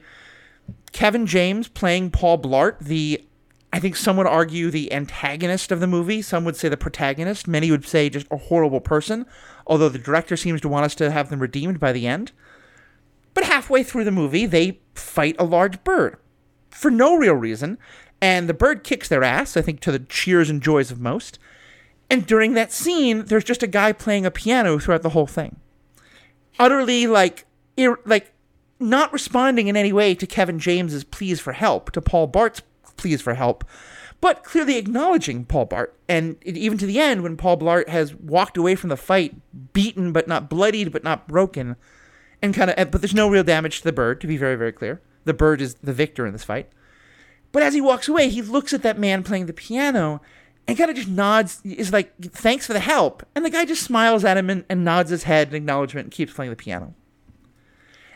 Kevin 0.92 1.26
James 1.26 1.68
playing 1.70 2.12
Paul 2.12 2.38
Blart, 2.38 2.78
the 2.82 3.26
I 3.74 3.80
think 3.80 3.96
some 3.96 4.18
would 4.18 4.28
argue 4.28 4.70
the 4.70 4.92
antagonist 4.92 5.72
of 5.72 5.80
the 5.80 5.88
movie. 5.88 6.22
Some 6.22 6.44
would 6.44 6.58
say 6.58 6.68
the 6.68 6.78
protagonist. 6.78 7.48
Many 7.48 7.72
would 7.72 7.88
say 7.88 8.10
just 8.10 8.28
a 8.30 8.38
horrible 8.38 8.82
person, 8.82 9.26
although 9.66 9.90
the 9.90 9.98
director 9.98 10.36
seems 10.36 10.60
to 10.62 10.70
want 10.70 10.86
us 10.86 10.96
to 10.96 11.12
have 11.12 11.30
them 11.30 11.40
redeemed 11.40 11.80
by 11.80 11.92
the 11.92 12.06
end. 12.06 12.34
But 13.34 13.46
halfway 13.46 13.84
through 13.84 14.04
the 14.04 14.12
movie, 14.12 14.46
they 14.46 14.82
fight 14.94 15.38
a 15.40 15.46
large 15.46 15.84
bird 15.86 16.18
for 16.72 16.90
no 16.90 17.16
real 17.16 17.36
reason, 17.36 17.78
and 18.22 18.48
the 18.50 18.54
bird 18.54 18.84
kicks 18.84 19.08
their 19.08 19.24
ass, 19.24 19.56
I 19.56 19.62
think 19.62 19.82
to 19.82 19.92
the 19.92 20.00
cheers 20.00 20.50
and 20.50 20.62
joys 20.62 20.92
of 20.92 21.00
most. 21.00 21.38
And 22.10 22.26
during 22.26 22.54
that 22.54 22.72
scene, 22.72 23.26
there's 23.26 23.44
just 23.44 23.64
a 23.64 23.68
guy 23.68 23.94
playing 23.94 24.26
a 24.26 24.32
piano 24.32 24.80
throughout 24.80 25.02
the 25.02 25.10
whole 25.10 25.28
thing. 25.28 25.58
Utterly 26.60 27.08
like 27.08 27.46
ir- 27.78 28.00
like 28.06 28.34
not 28.80 29.14
responding 29.14 29.68
in 29.68 29.78
any 29.78 29.94
way 29.94 30.16
to 30.16 30.28
Kevin 30.28 30.60
James's 30.60 31.04
pleas 31.04 31.40
for 31.40 31.54
help, 31.54 31.92
to 31.92 32.02
Paul 32.02 32.28
Blart's 32.28 32.62
pleas 33.02 33.22
for 33.22 33.34
help, 33.34 33.66
but 34.22 34.44
clearly 34.44 34.78
acknowledging 34.78 35.46
Paul 35.46 35.68
Blart. 35.68 35.88
And 36.08 36.38
even 36.46 36.78
to 36.78 36.86
the 36.86 37.00
end, 37.00 37.24
when 37.24 37.36
Paul 37.36 37.58
Blart 37.58 37.90
has 37.90 38.14
walked 38.14 38.56
away 38.56 38.76
from 38.76 38.90
the 38.90 38.98
fight, 38.98 39.36
beaten 39.74 40.14
but 40.14 40.28
not 40.28 40.50
bloodied 40.50 40.92
but 40.92 41.04
not 41.04 41.28
broken, 41.28 41.76
and 42.42 42.54
kind 42.54 42.70
of, 42.70 42.92
but 42.92 43.02
there's 43.02 43.14
no 43.14 43.30
real 43.30 43.44
damage 43.44 43.80
to 43.80 43.84
the 43.84 43.92
bird, 43.92 44.22
to 44.22 44.28
be 44.28 44.38
very, 44.38 44.56
very 44.56 44.72
clear. 44.72 45.02
The 45.26 45.34
bird 45.34 45.62
is 45.62 45.76
the 45.76 45.94
victor 45.94 46.26
in 46.26 46.34
this 46.34 46.44
fight. 46.44 46.70
But 47.52 47.64
as 47.64 47.74
he 47.74 47.82
walks 47.82 48.08
away, 48.08 48.30
he 48.30 48.42
looks 48.42 48.74
at 48.74 48.84
that 48.84 48.98
man 48.98 49.24
playing 49.24 49.48
the 49.48 49.54
piano 49.54 50.22
and 50.68 50.78
kind 50.78 50.90
of 50.90 50.96
just 50.96 51.10
nods, 51.10 51.60
is 51.66 51.92
like, 51.92 52.16
thanks 52.22 52.66
for 52.66 52.74
the 52.74 52.80
help. 52.80 53.24
And 53.36 53.44
the 53.44 53.50
guy 53.50 53.66
just 53.66 53.84
smiles 53.84 54.24
at 54.24 54.38
him 54.38 54.50
and, 54.50 54.64
and 54.70 54.86
nods 54.86 55.10
his 55.10 55.24
head 55.24 55.50
in 55.50 55.56
acknowledgement 55.56 56.06
and 56.06 56.14
keeps 56.14 56.34
playing 56.34 56.52
the 56.52 56.56
piano. 56.56 56.94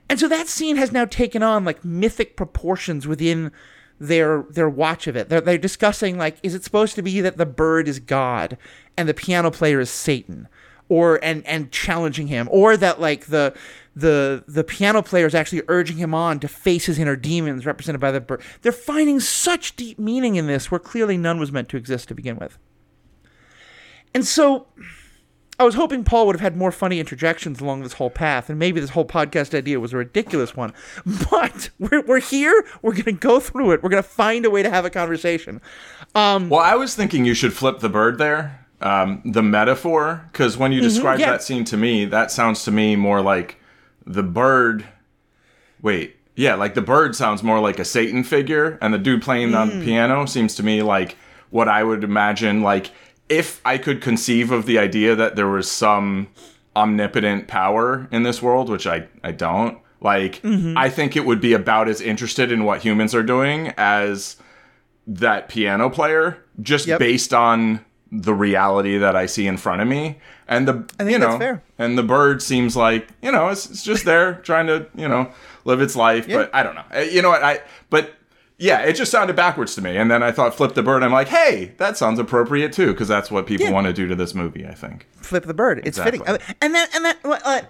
And 0.08 0.20
so 0.20 0.28
that 0.28 0.48
scene 0.48 0.78
has 0.78 0.92
now 0.92 1.06
taken 1.06 1.42
on 1.42 1.66
like 1.66 1.84
mythic 1.84 2.38
proportions 2.38 3.08
within 3.08 3.52
their 4.00 4.44
their 4.50 4.70
watch 4.70 5.08
of 5.08 5.16
it. 5.16 5.30
They're, 5.30 5.42
they're 5.42 5.58
discussing 5.58 6.18
like, 6.18 6.38
is 6.44 6.54
it 6.54 6.64
supposed 6.64 6.96
to 6.96 7.02
be 7.02 7.22
that 7.22 7.38
the 7.38 7.46
bird 7.46 7.88
is 7.88 8.00
God 8.00 8.58
and 8.98 9.08
the 9.08 9.14
piano 9.14 9.52
player 9.52 9.80
is 9.80 9.90
Satan, 9.90 10.48
or 10.90 11.20
and 11.24 11.46
and 11.46 11.72
challenging 11.72 12.28
him, 12.28 12.48
or 12.52 12.78
that 12.78 13.00
like 13.00 13.28
the 13.28 13.54
the 13.96 14.44
the 14.48 14.64
piano 14.64 15.02
player 15.02 15.26
is 15.26 15.36
actually 15.36 15.62
urging 15.68 15.98
him 15.98 16.14
on 16.14 16.40
to 16.42 16.48
face 16.48 16.86
his 16.86 17.00
inner 17.00 17.16
demons 17.16 17.66
represented 17.66 18.02
by 18.02 18.12
the 18.12 18.20
bird. 18.20 18.42
They're 18.62 18.72
finding 18.72 19.20
such 19.20 19.76
deep 19.76 19.98
meaning 19.98 20.36
in 20.36 20.48
this 20.48 20.70
where 20.70 20.80
clearly 20.80 21.18
none 21.18 21.40
was 21.40 21.52
meant 21.52 21.70
to 21.70 21.78
exist 21.78 22.10
to 22.10 22.16
begin 22.16 22.38
with. 22.38 22.58
And 24.14 24.26
so 24.26 24.68
I 25.58 25.64
was 25.64 25.76
hoping 25.76 26.04
Paul 26.04 26.28
would 26.28 26.36
have 26.36 26.42
had 26.42 26.58
more 26.58 26.72
funny 26.72 27.00
interjections 27.00 27.62
along 27.62 27.84
this 27.84 27.94
whole 27.94 28.10
path, 28.10 28.50
and 28.50 28.60
maybe 28.60 28.82
this 28.82 28.90
whole 28.90 29.06
podcast 29.06 29.58
idea 29.58 29.80
was 29.80 29.94
a 29.94 29.98
ridiculous 29.98 30.56
one. 30.56 30.74
But 31.30 31.70
we're, 31.80 32.02
we're 32.02 32.20
here. 32.20 32.66
We're 32.82 32.92
going 32.92 33.06
to 33.06 33.12
go 33.14 33.40
through 33.40 33.72
it. 33.72 33.84
We're 33.84 33.90
going 33.90 34.04
to 34.04 34.10
find 34.10 34.46
a 34.46 34.50
way 34.50 34.64
to 34.64 34.70
have 34.70 34.86
a 34.86 34.90
conversation. 34.90 35.62
Um, 36.14 36.50
well, 36.50 36.60
I 36.60 36.76
was 36.76 36.96
thinking 36.96 37.26
you 37.26 37.34
should 37.34 37.54
flip 37.54 37.80
the 37.80 37.90
bird 37.90 38.18
there, 38.18 38.66
um, 38.82 39.22
the 39.26 39.42
metaphor, 39.42 40.28
because 40.32 40.58
when 40.58 40.72
you 40.72 40.80
mm-hmm, 40.80 40.90
describe 40.90 41.20
yeah. 41.20 41.32
that 41.32 41.44
scene 41.44 41.64
to 41.66 41.78
me, 41.78 42.06
that 42.06 42.32
sounds 42.32 42.64
to 42.66 42.72
me 42.72 42.96
more 42.96 43.22
like 43.22 43.60
the 44.06 44.24
bird. 44.24 44.86
Wait, 45.82 46.16
yeah, 46.36 46.56
like 46.56 46.74
the 46.74 46.82
bird 46.82 47.16
sounds 47.16 47.44
more 47.44 47.60
like 47.60 47.80
a 47.80 47.86
Satan 47.86 48.24
figure, 48.24 48.78
and 48.82 48.94
the 48.94 48.98
dude 48.98 49.22
playing 49.22 49.52
mm. 49.52 49.58
on 49.58 49.70
the 49.70 49.86
piano 49.86 50.26
seems 50.26 50.56
to 50.56 50.64
me 50.64 50.82
like 50.82 51.18
what 51.50 51.68
I 51.68 51.84
would 51.84 52.04
imagine 52.04 52.62
like 52.62 52.92
if 53.30 53.62
I 53.66 53.78
could 53.78 54.02
conceive 54.02 54.52
of 54.52 54.66
the 54.66 54.78
idea 54.78 55.16
that 55.16 55.36
there 55.36 55.48
was 55.48 55.70
some 55.70 56.28
omnipotent 56.76 57.48
power 57.48 58.08
in 58.12 58.24
this 58.24 58.42
world, 58.42 58.70
which 58.70 58.86
I, 58.86 59.08
I 59.24 59.32
don't, 59.32 59.80
like, 60.02 60.42
mm-hmm. 60.42 60.78
I 60.78 60.90
think 60.90 61.16
it 61.16 61.26
would 61.26 61.42
be 61.42 61.54
about 61.54 61.88
as 61.88 62.02
interested 62.02 62.52
in 62.52 62.64
what 62.64 62.82
humans 62.82 63.16
are 63.16 63.24
doing 63.24 63.74
as 63.78 64.38
that 65.08 65.50
piano 65.50 65.90
player, 65.90 66.44
just 66.62 66.88
yep. 66.88 67.00
based 67.00 67.34
on 67.34 67.84
the 68.12 68.34
reality 68.34 68.98
that 68.98 69.16
I 69.16 69.26
see 69.26 69.48
in 69.48 69.58
front 69.58 69.82
of 69.82 69.88
me. 69.88 70.20
And 70.48 70.68
the 70.68 71.06
you 71.06 71.18
know, 71.18 71.60
and 71.80 71.98
the 71.98 72.04
bird 72.04 72.42
seems 72.42 72.76
like 72.76 73.08
you 73.22 73.32
know, 73.32 73.50
it's, 73.50 73.70
it's 73.70 73.84
just 73.84 74.06
there 74.06 74.36
trying 74.36 74.68
to 74.68 74.88
you 74.96 75.08
know 75.08 75.32
live 75.64 75.82
its 75.82 75.96
life. 75.96 76.28
But 76.28 76.54
I 76.54 76.62
don't 76.62 76.76
know. 76.76 76.84
Uh, 76.94 77.00
you 77.00 77.22
know 77.22 77.30
what? 77.30 77.44
I 77.44 77.62
but 77.90 78.14
yeah, 78.58 78.82
it 78.82 78.94
just 78.94 79.12
sounded 79.12 79.36
backwards 79.36 79.76
to 79.76 79.82
me. 79.82 79.98
And 79.98 80.10
then 80.10 80.24
I 80.24 80.32
thought 80.32 80.56
flip 80.56 80.74
the 80.74 80.84
bird. 80.84 81.04
I'm 81.04 81.12
like, 81.12 81.28
hey, 81.28 81.74
that 81.78 81.98
sounds 81.98 82.20
appropriate 82.20 82.72
too, 82.72 82.88
because 82.88 83.08
that's 83.08 83.30
what 83.30 83.48
people 83.48 83.66
yeah. 83.66 83.72
want 83.72 83.88
to 83.88 83.94
do 83.94 84.08
to 84.08 84.16
this 84.16 84.34
movie. 84.34 84.66
I 84.66 84.74
think 84.74 85.08
flip 85.18 85.46
the 85.46 85.54
bird. 85.54 85.80
It's 85.80 85.98
exactly. 85.98 86.20
fitting. 86.20 86.56
And 86.62 86.74
then 86.74 86.88
and 86.94 87.06
then 87.06 87.16
uh, 87.24 87.62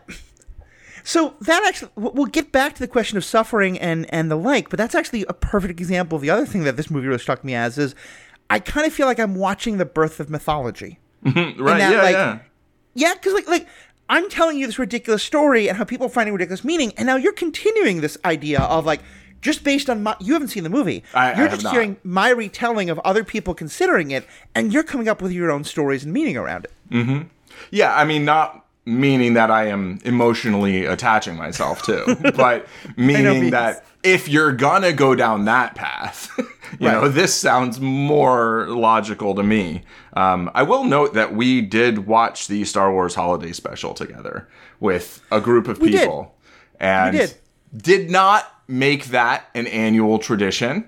So 1.05 1.35
that 1.41 1.63
actually, 1.67 1.91
we'll 1.95 2.25
get 2.25 2.51
back 2.51 2.73
to 2.73 2.79
the 2.79 2.87
question 2.87 3.15
of 3.15 3.23
suffering 3.23 3.79
and 3.79 4.11
and 4.13 4.29
the 4.29 4.35
like, 4.35 4.69
but 4.69 4.77
that's 4.77 4.95
actually 4.95 5.23
a 5.29 5.33
perfect 5.33 5.79
example 5.79 6.15
of 6.15 6.23
the 6.23 6.31
other 6.31 6.47
thing 6.47 6.63
that 6.63 6.77
this 6.77 6.89
movie 6.89 7.07
really 7.07 7.19
struck 7.19 7.43
me 7.43 7.53
as 7.53 7.77
is, 7.77 7.93
I 8.49 8.59
kind 8.59 8.87
of 8.87 8.93
feel 8.93 9.05
like 9.05 9.19
I'm 9.19 9.35
watching 9.35 9.77
the 9.77 9.85
birth 9.85 10.19
of 10.19 10.31
mythology. 10.31 10.99
right? 11.23 11.33
that, 11.33 11.91
yeah, 11.91 12.01
like, 12.01 12.13
yeah. 12.13 12.39
Yeah, 12.95 13.13
because 13.13 13.33
like 13.33 13.47
like 13.47 13.67
I'm 14.09 14.29
telling 14.29 14.57
you 14.57 14.65
this 14.65 14.79
ridiculous 14.79 15.21
story 15.21 15.67
and 15.67 15.77
how 15.77 15.83
people 15.83 16.07
are 16.07 16.09
finding 16.09 16.33
ridiculous 16.33 16.63
meaning, 16.63 16.91
and 16.97 17.05
now 17.05 17.17
you're 17.17 17.33
continuing 17.33 18.01
this 18.01 18.17
idea 18.25 18.61
of 18.61 18.85
like 18.85 19.01
just 19.45 19.63
based 19.63 19.89
on 19.89 20.01
my 20.03 20.15
you 20.19 20.33
haven't 20.33 20.47
seen 20.49 20.63
the 20.63 20.69
movie. 20.69 21.03
I- 21.13 21.31
I 21.31 21.37
you're 21.37 21.47
have 21.47 21.59
just 21.59 21.71
hearing 21.73 21.97
my 22.03 22.29
retelling 22.29 22.89
of 22.89 22.99
other 22.99 23.23
people 23.23 23.53
considering 23.53 24.09
it, 24.11 24.25
and 24.55 24.73
you're 24.73 24.83
coming 24.83 25.07
up 25.07 25.21
with 25.21 25.31
your 25.31 25.51
own 25.51 25.63
stories 25.63 26.03
and 26.03 26.11
meaning 26.11 26.35
around 26.35 26.65
it. 26.65 27.27
Yeah, 27.71 27.95
I 27.95 28.03
mean, 28.05 28.25
not 28.25 28.65
meaning 28.85 29.33
that 29.35 29.49
I 29.49 29.67
am 29.67 29.99
emotionally 30.03 30.85
attaching 30.85 31.35
myself 31.35 31.81
to, 31.83 32.33
but 32.35 32.65
meaning 32.97 33.51
that 33.51 33.85
if 34.03 34.27
you're 34.27 34.51
gonna 34.51 34.93
go 34.93 35.15
down 35.15 35.45
that 35.45 35.75
path, 35.75 36.31
you 36.79 36.87
know, 36.89 37.07
this 37.07 37.33
sounds 37.33 37.79
more 37.79 38.65
logical 38.69 39.35
to 39.35 39.43
me. 39.43 39.83
Um, 40.13 40.49
I 40.55 40.63
will 40.63 40.83
note 40.83 41.13
that 41.13 41.33
we 41.35 41.61
did 41.61 42.07
watch 42.07 42.47
the 42.47 42.63
Star 42.65 42.91
Wars 42.91 43.13
Holiday 43.15 43.51
Special 43.51 43.93
together 43.93 44.47
with 44.79 45.21
a 45.31 45.39
group 45.39 45.67
of 45.67 45.79
did. 45.79 45.91
people, 45.91 46.35
and 46.79 47.15
did. 47.17 47.33
did 47.75 48.09
not 48.11 48.51
make 48.67 49.05
that 49.05 49.47
an 49.53 49.67
annual 49.67 50.19
tradition. 50.19 50.87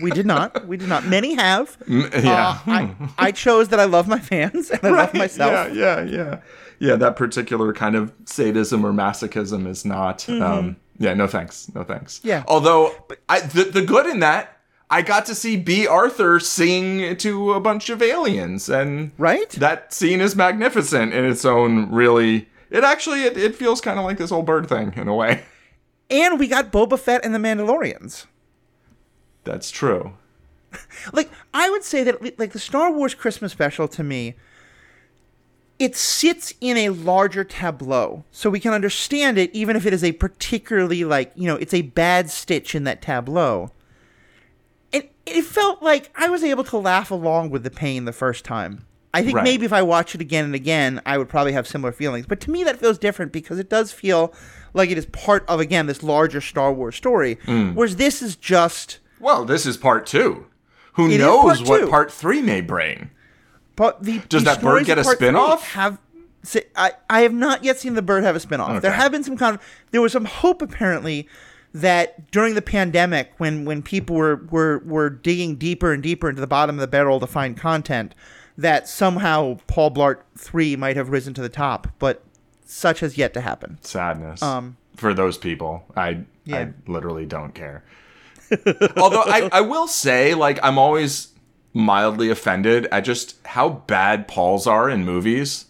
We 0.00 0.10
did 0.10 0.24
not. 0.26 0.66
We 0.66 0.76
did 0.76 0.88
not. 0.88 1.04
Many 1.06 1.34
have. 1.34 1.76
yeah. 1.86 2.00
Uh, 2.06 2.58
I, 2.66 2.94
I 3.18 3.32
chose 3.32 3.68
that 3.68 3.78
I 3.80 3.84
love 3.84 4.08
my 4.08 4.18
fans 4.18 4.70
and 4.70 4.82
I 4.84 4.90
love 4.90 5.14
myself. 5.14 5.74
Yeah, 5.74 6.00
yeah, 6.02 6.04
yeah. 6.04 6.40
Yeah, 6.78 6.96
that 6.96 7.16
particular 7.16 7.74
kind 7.74 7.94
of 7.94 8.10
sadism 8.24 8.84
or 8.86 8.92
masochism 8.92 9.66
is 9.66 9.84
not. 9.84 10.26
Um, 10.30 10.76
yeah, 10.98 11.12
no 11.12 11.26
thanks. 11.26 11.70
No 11.74 11.84
thanks. 11.84 12.18
Mm-hmm. 12.20 12.28
Yeah. 12.28 12.44
Although, 12.48 12.94
I, 13.28 13.40
the, 13.40 13.64
the 13.64 13.82
good 13.82 14.06
in 14.06 14.20
that, 14.20 14.56
I 14.88 15.02
got 15.02 15.26
to 15.26 15.34
see 15.34 15.56
Bea 15.58 15.86
Arthur 15.86 16.40
sing 16.40 17.16
to 17.18 17.52
a 17.52 17.60
bunch 17.60 17.90
of 17.90 18.00
aliens. 18.02 18.70
And 18.70 19.12
Right? 19.18 19.50
that 19.50 19.92
scene 19.92 20.22
is 20.22 20.34
magnificent 20.34 21.12
in 21.12 21.24
its 21.26 21.44
own 21.44 21.90
really. 21.92 22.48
It 22.70 22.82
actually, 22.84 23.24
it, 23.24 23.36
it 23.36 23.54
feels 23.56 23.80
kind 23.82 23.98
of 23.98 24.04
like 24.06 24.16
this 24.16 24.30
whole 24.30 24.42
bird 24.42 24.66
thing 24.68 24.94
in 24.96 25.06
a 25.08 25.14
way. 25.14 25.42
And 26.10 26.38
we 26.38 26.48
got 26.48 26.72
Boba 26.72 26.98
Fett 26.98 27.24
and 27.24 27.34
the 27.34 27.38
Mandalorians. 27.38 28.26
That's 29.44 29.70
true. 29.70 30.14
like 31.12 31.30
I 31.54 31.70
would 31.70 31.82
say 31.84 32.02
that 32.04 32.38
like 32.38 32.52
the 32.52 32.58
Star 32.58 32.92
Wars 32.92 33.14
Christmas 33.14 33.52
special 33.52 33.88
to 33.88 34.02
me 34.04 34.34
it 35.80 35.96
sits 35.96 36.52
in 36.60 36.76
a 36.76 36.90
larger 36.90 37.42
tableau 37.42 38.22
so 38.30 38.50
we 38.50 38.60
can 38.60 38.72
understand 38.74 39.38
it 39.38 39.50
even 39.54 39.74
if 39.76 39.86
it 39.86 39.92
is 39.94 40.04
a 40.04 40.12
particularly 40.12 41.04
like 41.04 41.32
you 41.34 41.46
know 41.46 41.56
it's 41.56 41.74
a 41.74 41.82
bad 41.82 42.30
stitch 42.30 42.74
in 42.74 42.84
that 42.84 43.02
tableau 43.02 43.70
and 44.92 45.08
it 45.26 45.42
felt 45.42 45.82
like 45.82 46.10
I 46.16 46.28
was 46.28 46.44
able 46.44 46.64
to 46.64 46.76
laugh 46.76 47.10
along 47.10 47.50
with 47.50 47.64
the 47.64 47.70
pain 47.70 48.04
the 48.04 48.12
first 48.12 48.44
time 48.44 48.86
I 49.12 49.22
think 49.24 49.36
Right. 49.38 49.44
maybe 49.44 49.64
if 49.66 49.72
I 49.72 49.82
watch 49.82 50.14
it 50.14 50.20
again 50.20 50.44
and 50.44 50.54
again 50.54 51.00
I 51.04 51.18
would 51.18 51.28
probably 51.28 51.52
have 51.52 51.66
similar 51.66 51.90
feelings 51.92 52.26
but 52.26 52.40
to 52.42 52.50
me 52.52 52.62
that 52.62 52.76
feels 52.78 52.98
different 52.98 53.32
because 53.32 53.58
it 53.58 53.68
does 53.70 53.90
feel 53.90 54.32
like 54.74 54.90
it 54.90 54.98
is 54.98 55.06
part 55.06 55.44
of 55.48 55.60
again 55.60 55.86
this 55.86 56.02
larger 56.02 56.40
Star 56.40 56.72
Wars 56.72 56.96
story 56.96 57.38
hmm. 57.44 57.70
whereas 57.72 57.96
this 57.96 58.22
is 58.22 58.36
just 58.36 58.98
Well, 59.18 59.44
this 59.44 59.66
is 59.66 59.76
part 59.76 60.06
two. 60.06 60.46
Who 60.94 61.16
knows 61.16 61.58
part 61.58 61.68
what 61.68 61.80
two. 61.80 61.88
part 61.88 62.12
three 62.12 62.42
may 62.42 62.60
bring? 62.60 63.10
But 63.76 64.02
the 64.02 64.18
Does 64.28 64.44
the 64.44 64.50
that 64.50 64.62
bird 64.62 64.84
get 64.84 64.98
a 64.98 65.04
spin-off? 65.04 65.72
Have 65.72 65.98
I 66.76 66.92
I 67.08 67.20
have 67.20 67.34
not 67.34 67.64
yet 67.64 67.78
seen 67.78 67.94
the 67.94 68.02
bird 68.02 68.24
have 68.24 68.36
a 68.36 68.40
spinoff. 68.40 68.80
There 68.80 68.92
have 68.92 69.12
been 69.12 69.24
some 69.24 69.36
kind 69.36 69.56
of 69.56 69.62
there 69.90 70.00
was 70.00 70.12
some 70.12 70.24
hope 70.24 70.62
apparently 70.62 71.28
that 71.72 72.30
during 72.30 72.54
the 72.54 72.62
pandemic 72.62 73.32
when 73.38 73.64
when 73.64 73.82
people 73.82 74.16
were 74.16 74.36
were 74.50 74.78
were 74.84 75.10
digging 75.10 75.56
deeper 75.56 75.92
and 75.92 76.02
deeper 76.02 76.28
into 76.28 76.40
the 76.40 76.46
bottom 76.46 76.76
of 76.76 76.80
the 76.80 76.88
barrel 76.88 77.20
to 77.20 77.26
find 77.26 77.56
content 77.56 78.14
that 78.56 78.88
somehow 78.88 79.56
Paul 79.66 79.90
Blart 79.90 80.18
3 80.36 80.76
might 80.76 80.96
have 80.96 81.08
risen 81.08 81.32
to 81.34 81.40
the 81.40 81.48
top, 81.48 81.88
but 81.98 82.22
such 82.70 83.00
has 83.00 83.18
yet 83.18 83.34
to 83.34 83.40
happen. 83.40 83.78
sadness 83.82 84.42
Um, 84.42 84.76
for 84.96 85.12
those 85.14 85.36
people. 85.38 85.84
I 85.96 86.24
Yeah. 86.44 86.58
I 86.58 86.72
literally 86.90 87.26
don't 87.26 87.54
care. 87.54 87.84
Although 88.96 89.22
I, 89.26 89.48
I 89.52 89.60
will 89.60 89.86
say, 89.86 90.34
like, 90.34 90.58
I'm 90.62 90.78
always 90.78 91.28
mildly 91.72 92.30
offended 92.30 92.86
at 92.86 93.04
just 93.04 93.36
how 93.46 93.68
bad 93.68 94.26
Pauls 94.26 94.66
are 94.66 94.90
in 94.90 95.04
movies. 95.04 95.66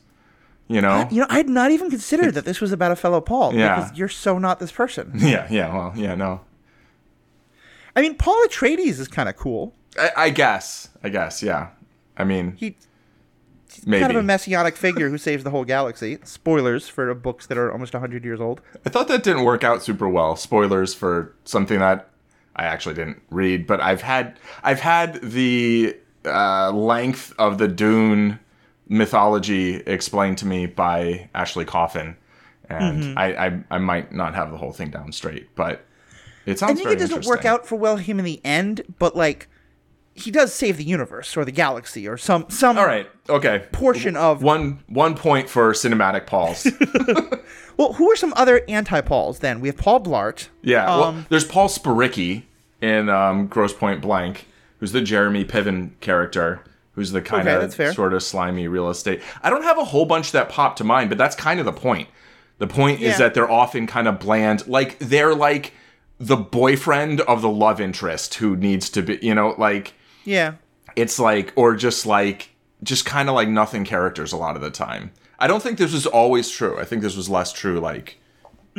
You 0.69 0.81
know? 0.81 1.09
You 1.11 1.21
know, 1.23 1.27
I 1.29 1.37
had 1.39 1.49
not 1.49 1.73
even 1.73 1.91
considered 1.91 2.35
that 2.35 2.45
this 2.45 2.61
was 2.61 2.71
about 2.73 2.93
a 2.93 2.97
fellow 2.97 3.21
Paul 3.21 3.55
Yeah. 3.55 3.75
because 3.77 3.99
you're 3.99 4.09
so 4.09 4.39
not 4.39 4.61
this 4.61 4.71
person. 4.73 5.13
Yeah, 5.19 5.47
yeah, 5.51 5.75
well, 5.75 5.93
yeah, 5.97 6.15
no. 6.15 6.41
I 7.97 8.03
mean, 8.03 8.15
Paul 8.15 8.41
Atreides 8.47 9.01
is 9.01 9.09
kind 9.09 9.29
of 9.29 9.37
cool. 9.37 9.75
I, 9.99 10.11
I 10.17 10.31
guess. 10.31 10.89
I 11.03 11.09
guess, 11.09 11.43
yeah. 11.43 11.71
I 12.17 12.23
mean, 12.25 12.55
He 12.57 12.77
maybe. 13.87 14.01
kind 14.01 14.13
of 14.13 14.19
a 14.19 14.23
messianic 14.23 14.77
figure 14.77 15.09
who 15.09 15.19
saves 15.19 15.45
the 15.45 15.51
whole 15.51 15.65
galaxy. 15.65 16.19
Spoilers 16.25 16.89
for 16.89 17.13
books 17.15 17.47
that 17.47 17.59
are 17.59 17.73
almost 17.73 17.93
100 17.93 18.25
years 18.25 18.41
old. 18.41 18.61
I 18.85 18.91
thought 18.91 19.09
that 19.09 19.23
didn't 19.23 19.45
work 19.45 19.65
out 19.65 19.83
super 19.83 20.09
well. 20.09 20.37
Spoilers 20.37 20.95
for 20.95 21.35
something 21.45 21.79
that 21.79 22.09
I 22.57 22.65
actually 22.65 22.95
didn't 22.95 23.23
read, 23.31 23.67
but 23.67 23.81
I've 23.81 24.03
had 24.03 24.39
I've 24.63 24.81
had 24.81 25.21
the 25.23 25.97
uh, 26.25 26.71
length 26.73 27.33
of 27.39 27.59
the 27.59 27.69
Dune 27.69 28.39
mythology 28.89 29.77
explained 29.77 30.39
to 30.39 30.47
me 30.47 30.67
by 30.67 31.29
Ashley 31.35 31.65
Coffin, 31.65 32.17
and 32.69 33.03
Mm-hmm. 33.03 33.19
I, 33.19 33.47
I 33.47 33.61
I 33.71 33.79
might 33.79 34.13
not 34.13 34.35
have 34.35 34.51
the 34.51 34.57
whole 34.59 34.73
thing 34.73 34.91
down 34.91 35.13
straight, 35.13 35.55
but 35.55 35.85
it 36.47 36.59
sounds 36.59 36.73
I 36.73 36.75
think 36.75 36.91
it 36.91 36.99
doesn't 36.99 37.27
work 37.27 37.45
out 37.45 37.67
for 37.67 37.77
well 37.77 37.97
him 37.97 38.19
in 38.19 38.25
the 38.25 38.41
end, 38.45 38.83
but 38.99 39.17
like 39.17 39.49
he 40.21 40.31
does 40.31 40.53
save 40.53 40.77
the 40.77 40.85
universe 40.85 41.37
or 41.37 41.45
the 41.45 41.53
galaxy 41.53 42.07
or 42.09 42.17
some 42.17 42.47
some 42.49 42.79
All 42.79 42.87
right, 42.87 43.09
okay. 43.29 43.65
portion 43.73 44.17
of 44.17 44.43
One 44.43 44.81
one 44.89 45.15
point 45.15 45.49
for 45.49 45.73
cinematic 45.73 46.27
Pauls. 46.27 46.67
Well, 47.77 47.95
who 47.95 48.11
are 48.11 48.17
some 48.17 48.35
other 48.37 48.61
anti-Pauls 48.69 49.39
then? 49.39 49.61
We 49.61 49.69
have 49.69 49.77
Paul 49.79 50.01
Blart. 50.03 50.49
Yeah, 50.61 50.85
well, 50.85 51.05
Um, 51.05 51.27
there's 51.31 51.45
Paul 51.47 51.69
Spericki 51.69 52.43
in 52.83 53.09
um, 53.09 53.47
Grosse 53.47 53.73
Pointe 53.73 54.03
Blank, 54.03 54.47
who's 54.81 54.93
the 54.93 55.01
Jeremy 55.01 55.47
Piven 55.47 55.93
character, 56.01 56.61
who's 56.93 57.13
the 57.13 57.23
kind 57.23 57.49
of 57.49 57.73
sort 57.95 58.13
of 58.13 58.23
slimy 58.23 58.69
real 58.69 58.91
estate. 58.91 59.23
I 59.43 59.49
don't 59.49 59.63
have 59.63 59.79
a 59.79 59.85
whole 59.85 60.05
bunch 60.05 60.33
that 60.33 60.51
pop 60.51 60.77
to 60.77 60.85
mind, 60.85 61.09
but 61.09 61.17
that's 61.17 61.35
kind 61.35 61.59
of 61.59 61.65
the 61.65 61.73
point. 61.73 62.09
The 62.59 62.67
point 62.67 63.01
Yeah. 63.01 63.13
is 63.13 63.19
that 63.19 63.33
they're 63.33 63.51
often 63.51 63.87
kind 63.87 64.07
of 64.07 64.21
bland, 64.21 64.67
like 64.67 64.99
they're 64.99 65.35
like 65.35 65.73
the 66.19 66.37
boyfriend 66.37 67.23
of 67.23 67.41
the 67.41 67.49
love 67.49 67.81
interest 67.81 68.35
who 68.35 68.57
needs 68.57 68.91
to 68.91 69.01
be, 69.01 69.19
you 69.23 69.35
know, 69.35 69.55
like 69.57 69.95
Yeah. 70.25 70.55
it's 70.97 71.19
like 71.19 71.53
or 71.57 71.75
just 71.77 72.07
like 72.07 72.51
just 72.83 73.05
kind 73.07 73.29
of 73.29 73.35
like 73.35 73.49
nothing 73.49 73.85
characters 73.85 74.33
a 74.33 74.37
lot 74.37 74.57
of 74.57 74.63
the 74.63 74.71
time. 74.71 75.11
I 75.39 75.47
don't 75.47 75.63
think 75.63 75.79
this 75.79 75.93
was 75.93 76.07
always 76.07 76.51
true. 76.51 76.79
I 76.79 76.85
think 76.85 77.03
this 77.03 77.17
was 77.17 77.29
less 77.29 77.53
true 77.53 77.79
like 77.81 78.19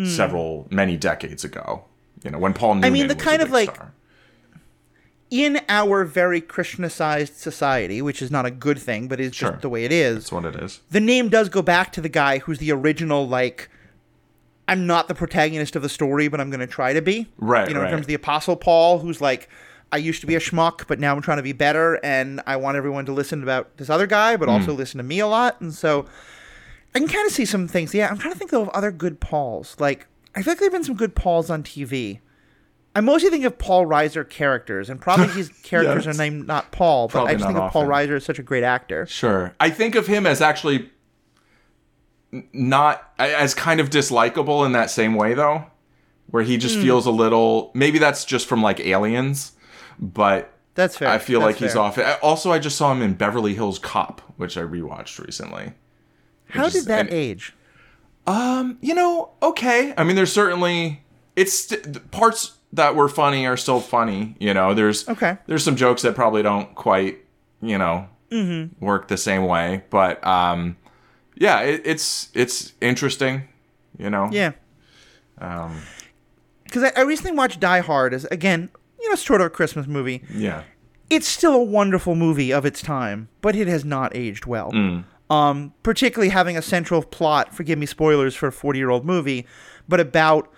several 0.06 0.68
many 0.72 0.98
decades 0.98 1.44
ago. 1.44 1.84
You 2.24 2.32
know, 2.32 2.40
when 2.40 2.54
Paul 2.54 2.76
Newman 2.76 2.90
Hmm. 2.90 2.94
mean, 2.94 3.08
the 3.08 3.16
kind 3.16 3.42
of, 3.42 3.52
like- 3.52 3.74
star. 3.76 3.94
In 5.30 5.62
our 5.70 6.04
very 6.04 6.42
Christianized 6.42 7.36
society, 7.38 8.02
which 8.02 8.22
is 8.22 8.30
not 8.30 8.46
a 8.46 8.52
good 8.52 8.78
thing, 8.78 9.08
but 9.08 9.20
is 9.22 9.34
Sure. 9.34 9.52
just 9.52 9.62
the 9.62 9.70
way 9.70 9.86
it 9.86 9.92
is, 9.92 10.16
That's 10.16 10.32
what 10.34 10.44
it 10.46 10.56
is. 10.58 10.82
the 10.92 11.00
name 11.00 11.30
does 11.30 11.48
go 11.48 11.62
back 11.62 11.94
to 11.94 12.02
the 12.02 12.10
guy 12.10 12.40
who's 12.40 12.58
the 12.60 12.72
original 12.72 13.28
like 13.28 13.70
I'm 14.68 14.86
not 14.88 15.08
the 15.10 15.16
protagonist 15.16 15.76
of 15.76 15.82
the 15.82 15.90
story, 15.90 16.28
but 16.30 16.40
I'm 16.40 16.50
going 16.50 16.60
to 16.62 16.68
try 16.68 16.94
to 16.94 17.02
be. 17.02 17.28
Right, 17.38 17.68
You 17.68 17.74
know, 17.74 17.82
right. 17.82 17.88
in 17.88 17.92
terms 17.92 18.04
of 18.04 18.08
the 18.08 18.14
Apostle 18.14 18.56
Paul, 18.56 19.00
who's 19.00 19.20
like, 19.20 19.50
I 19.92 19.98
used 19.98 20.22
to 20.22 20.28
be 20.28 20.36
a 20.36 20.40
schmuck, 20.40 20.88
but 20.88 21.00
now 21.00 21.14
I'm 21.16 21.22
trying 21.22 21.38
to 21.38 21.44
be 21.44 21.52
better, 21.54 21.96
and 22.04 22.42
I 22.48 22.56
want 22.56 22.78
everyone 22.78 23.06
to 23.08 23.12
listen 23.12 23.44
about 23.44 23.78
this 23.78 23.90
other 23.90 24.08
guy, 24.08 24.38
but 24.38 24.48
Hmm. 24.48 24.56
also 24.56 24.74
listen 24.74 24.98
to 25.00 25.04
me 25.04 25.20
a 25.20 25.28
lot. 25.28 25.60
And 25.62 25.74
so 25.74 26.06
I 26.96 27.00
can 27.00 27.08
kind 27.08 27.26
of 27.28 27.34
see 27.34 27.46
some 27.46 27.68
things. 27.68 27.94
Yeah, 27.94 28.08
I'm 28.10 28.18
trying 28.18 28.34
to 28.34 28.40
think 28.40 28.52
though 28.52 28.62
of 28.64 28.70
other 28.70 28.92
good 28.92 29.20
Pauls. 29.20 29.76
Like, 29.80 30.08
I 30.36 30.42
feel 30.42 30.52
like 30.52 30.60
there've 30.60 30.72
been 30.72 30.84
some 30.84 30.96
good 30.96 31.16
Pauls 31.16 31.50
on 31.50 31.62
TV. 31.64 32.20
I 32.94 33.00
mostly 33.00 33.30
think 33.30 33.46
of 33.46 33.58
Paul 33.58 33.86
Reiser 33.86 34.30
characters, 34.30 34.90
and 34.90 35.00
probably 35.00 35.28
his 35.34 35.50
characters 35.64 36.08
are 36.08 36.14
named 36.14 36.48
not 36.48 36.72
Paul, 36.72 37.08
but 37.08 37.26
I 37.26 37.34
just 37.34 37.46
think 37.46 37.58
of 37.58 37.72
Paul. 37.72 37.86
Reiser 37.86 38.16
as 38.18 38.26
such 38.26 38.40
a 38.40 38.44
great 38.44 38.64
actor. 38.64 39.06
Sure. 39.06 39.54
I 39.60 39.70
think 39.70 39.96
of 39.96 40.08
him 40.08 40.26
as 40.28 40.42
actually 40.42 40.90
not 42.54 43.12
as 43.20 43.54
kind 43.54 43.80
of 43.80 43.90
dislikable 43.90 44.66
in 44.66 44.72
that 44.72 44.90
same 44.90 45.16
way 45.16 45.34
though, 45.34 45.66
where 46.30 46.44
he 46.44 46.54
Hmm. 46.56 46.60
just 46.62 46.76
feels 46.78 47.06
a 47.06 47.12
little 47.12 47.72
maybe 47.74 48.00
that's 48.00 48.24
just 48.26 48.48
from 48.48 48.62
like 48.62 48.80
Aliens, 48.80 49.52
but 50.02 50.54
That's 50.76 50.98
fair. 50.98 51.10
I 51.10 51.18
feel 51.20 51.40
That's 51.42 51.60
like 51.62 51.70
he's 51.70 51.76
off. 51.76 52.00
Also, 52.22 52.52
I 52.52 52.60
just 52.60 52.78
saw 52.78 52.92
him 52.92 53.02
in 53.02 53.14
Beverly 53.14 53.54
Hills 53.54 53.78
Cop, 53.80 54.22
which 54.38 54.58
I 54.58 54.62
rewatched 54.62 55.24
recently. 55.24 55.74
How 56.50 56.64
did 56.66 56.76
is- 56.76 56.86
that 56.86 57.02
and- 57.08 57.10
age? 57.14 57.54
Um, 58.28 58.78
you 58.82 58.94
know, 58.94 59.32
okay. 59.42 59.94
I 59.98 60.04
mean, 60.04 60.16
there's 60.16 60.32
certainly 60.32 61.04
it's 61.36 61.54
st- 61.54 62.12
parts 62.12 62.58
that 62.74 62.96
were 62.96 63.10
funny 63.10 63.46
are 63.48 63.58
still 63.58 63.80
funny. 63.80 64.36
You 64.40 64.54
know, 64.54 64.74
there's 64.74 65.08
Okay. 65.10 65.38
There's 65.48 65.64
some 65.64 65.76
jokes 65.76 66.04
that 66.04 66.14
probably 66.16 66.44
don't 66.44 66.74
quite, 66.76 67.20
you 67.62 67.78
know, 67.78 68.08
Mm-hmm. 68.32 68.84
work 68.86 69.08
the 69.10 69.18
same 69.18 69.44
way, 69.46 69.84
but 69.90 70.26
um, 70.26 70.78
yeah, 71.36 71.60
it, 71.62 71.82
it's 71.84 72.30
it's 72.34 72.72
interesting. 72.80 73.48
You 73.98 74.10
know, 74.10 74.30
Yeah. 74.32 74.52
Um, 75.40 75.82
Because 76.64 76.84
I, 76.84 76.92
I 76.96 77.02
recently 77.02 77.34
watched 77.34 77.60
Die 77.60 77.80
Hard 77.82 78.14
as 78.14 78.26
again, 78.26 78.70
you 79.02 79.10
know, 79.10 79.16
sort 79.16 79.42
of 79.42 79.48
a 79.48 79.50
Christmas 79.50 79.88
movie. 79.88 80.24
yeah. 80.34 80.64
It's 81.10 81.28
still 81.28 81.54
a 81.56 81.64
wonderful 81.64 82.16
movie 82.16 82.54
of 82.54 82.66
its 82.66 82.82
time, 82.82 83.28
but 83.42 83.54
it 83.54 83.68
has 83.68 83.84
not 83.84 84.16
aged 84.16 84.46
well. 84.46 84.72
Um, 85.30 85.74
particularly 85.84 86.30
having 86.30 86.58
a 86.58 86.62
central 86.62 87.02
plot. 87.04 87.54
Forgive 87.54 87.78
me, 87.78 87.86
spoilers 87.86 88.34
for 88.36 88.48
a 88.48 88.52
forty-year-old 88.52 89.06
movie, 89.06 89.46
but 89.90 90.00
about 90.00 90.50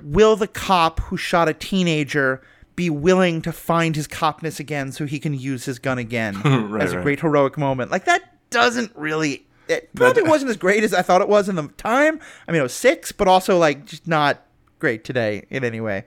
will 0.00 0.36
the 0.36 0.46
cop 0.46 1.00
who 1.00 1.16
shot 1.16 1.48
a 1.48 1.54
teenager 1.54 2.40
be 2.76 2.88
willing 2.90 3.40
to 3.42 3.50
find 3.50 3.96
his 3.96 4.06
copness 4.06 4.60
again 4.60 4.92
so 4.92 5.06
he 5.06 5.18
can 5.18 5.32
use 5.34 5.64
his 5.64 5.78
gun 5.80 5.96
again 5.98 6.34
Right, 6.44 6.82
as 6.82 6.92
a 6.92 6.96
right. 6.98 7.02
great 7.02 7.20
heroic 7.20 7.56
moment? 7.58 7.90
Like 7.90 8.04
that 8.04 8.22
doesn't 8.50 8.92
really. 8.94 9.44
It 9.68 9.92
probably 9.96 10.22
wasn't 10.22 10.50
as 10.50 10.56
great 10.56 10.84
as 10.84 10.94
I 10.94 11.02
thought 11.02 11.20
it 11.20 11.28
was 11.28 11.48
in 11.48 11.56
the 11.56 11.66
time. 11.76 12.20
I 12.46 12.52
mean, 12.52 12.60
it 12.60 12.62
was 12.64 12.74
six, 12.74 13.10
but 13.10 13.26
also 13.26 13.58
like 13.58 13.86
just 13.86 14.06
not 14.06 14.42
great 14.78 15.02
today 15.02 15.46
in 15.50 15.64
any 15.64 15.80
way. 15.80 16.04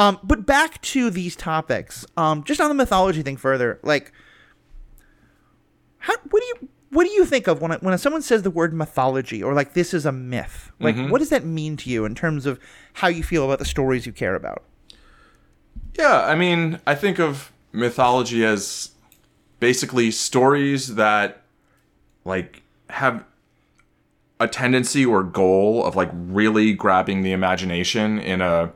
Um, 0.00 0.18
but 0.22 0.46
back 0.46 0.80
to 0.80 1.10
these 1.10 1.36
topics. 1.36 2.06
Um, 2.16 2.42
just 2.44 2.58
on 2.58 2.70
the 2.70 2.74
mythology 2.74 3.20
thing 3.20 3.36
further, 3.36 3.78
like, 3.82 4.12
how 5.98 6.14
what 6.30 6.40
do 6.40 6.46
you 6.46 6.68
what 6.88 7.04
do 7.04 7.10
you 7.10 7.26
think 7.26 7.46
of 7.46 7.60
when 7.60 7.72
I, 7.72 7.76
when 7.76 7.96
someone 7.98 8.22
says 8.22 8.42
the 8.42 8.50
word 8.50 8.72
mythology 8.72 9.42
or 9.42 9.52
like 9.52 9.74
this 9.74 9.92
is 9.92 10.06
a 10.06 10.12
myth? 10.12 10.72
Like, 10.80 10.96
what 11.10 11.18
does 11.18 11.28
that 11.28 11.44
mean 11.44 11.76
to 11.76 11.90
you 11.90 12.06
in 12.06 12.14
terms 12.14 12.46
of 12.46 12.58
how 12.94 13.08
you 13.08 13.22
feel 13.22 13.44
about 13.44 13.58
the 13.58 13.66
stories 13.66 14.06
you 14.06 14.12
care 14.12 14.34
about? 14.34 14.64
Yeah, 15.98 16.24
I 16.24 16.34
mean, 16.34 16.80
I 16.86 16.94
think 16.94 17.18
of 17.20 17.52
mythology 17.70 18.42
as 18.42 18.92
basically 19.60 20.10
stories 20.10 20.94
that 20.94 21.42
like 22.24 22.62
have 22.88 23.22
a 24.40 24.48
tendency 24.48 25.04
or 25.04 25.22
goal 25.22 25.84
of 25.84 25.94
like 25.94 26.08
really 26.14 26.72
grabbing 26.72 27.20
the 27.20 27.32
imagination 27.32 28.18
in 28.18 28.40
a 28.40 28.72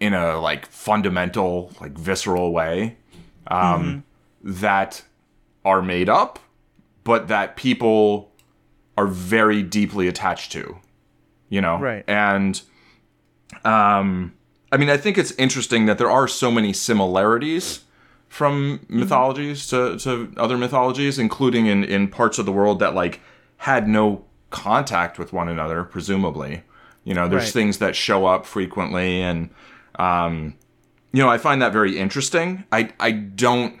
in 0.00 0.12
a 0.14 0.38
like 0.38 0.66
fundamental 0.66 1.72
like 1.80 1.92
visceral 1.98 2.52
way 2.52 2.96
um 3.48 4.04
that 4.42 5.02
are 5.64 5.80
made 5.82 6.08
up 6.08 6.38
but 7.04 7.28
that 7.28 7.56
people 7.56 8.32
are 8.96 9.06
very 9.06 9.62
deeply 9.62 10.08
attached 10.08 10.52
to 10.52 10.76
you 11.48 11.60
know 11.60 11.78
Right. 11.78 12.04
and 12.08 12.60
um 13.64 14.32
i 14.72 14.76
mean 14.76 14.90
i 14.90 14.96
think 14.96 15.18
it's 15.18 15.32
interesting 15.32 15.86
that 15.86 15.98
there 15.98 16.10
are 16.10 16.26
so 16.28 16.50
many 16.50 16.72
similarities 16.72 17.80
from 18.28 18.84
mythologies 18.88 19.68
to, 19.68 19.96
to 19.98 20.32
other 20.36 20.58
mythologies 20.58 21.18
including 21.18 21.66
in 21.66 21.84
in 21.84 22.08
parts 22.08 22.38
of 22.38 22.46
the 22.46 22.52
world 22.52 22.78
that 22.80 22.94
like 22.94 23.20
had 23.58 23.86
no 23.88 24.24
contact 24.50 25.18
with 25.18 25.32
one 25.32 25.48
another 25.48 25.84
presumably 25.84 26.62
you 27.04 27.14
know 27.14 27.28
there's 27.28 27.44
Right. 27.44 27.52
things 27.52 27.78
that 27.78 27.94
show 27.96 28.26
up 28.26 28.44
frequently 28.46 29.20
and 29.22 29.50
um 29.98 30.54
you 31.12 31.22
know 31.22 31.28
i 31.28 31.38
find 31.38 31.60
that 31.62 31.72
very 31.72 31.98
interesting 31.98 32.64
i 32.72 32.90
i 33.00 33.10
don't 33.10 33.78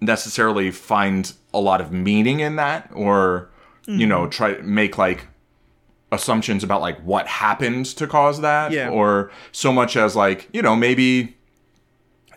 necessarily 0.00 0.70
find 0.70 1.32
a 1.54 1.60
lot 1.60 1.80
of 1.80 1.92
meaning 1.92 2.40
in 2.40 2.56
that 2.56 2.90
or 2.94 3.48
you 3.86 4.06
know 4.06 4.26
try 4.28 4.56
make 4.62 4.96
like 4.98 5.26
assumptions 6.12 6.62
about 6.62 6.80
like 6.80 6.98
what 7.00 7.26
happened 7.26 7.86
to 7.86 8.06
cause 8.06 8.40
that 8.42 8.70
Yeah. 8.70 8.90
or 8.90 9.30
so 9.50 9.72
much 9.72 9.96
as 9.96 10.14
like 10.14 10.48
you 10.52 10.62
know 10.62 10.76
maybe 10.76 11.36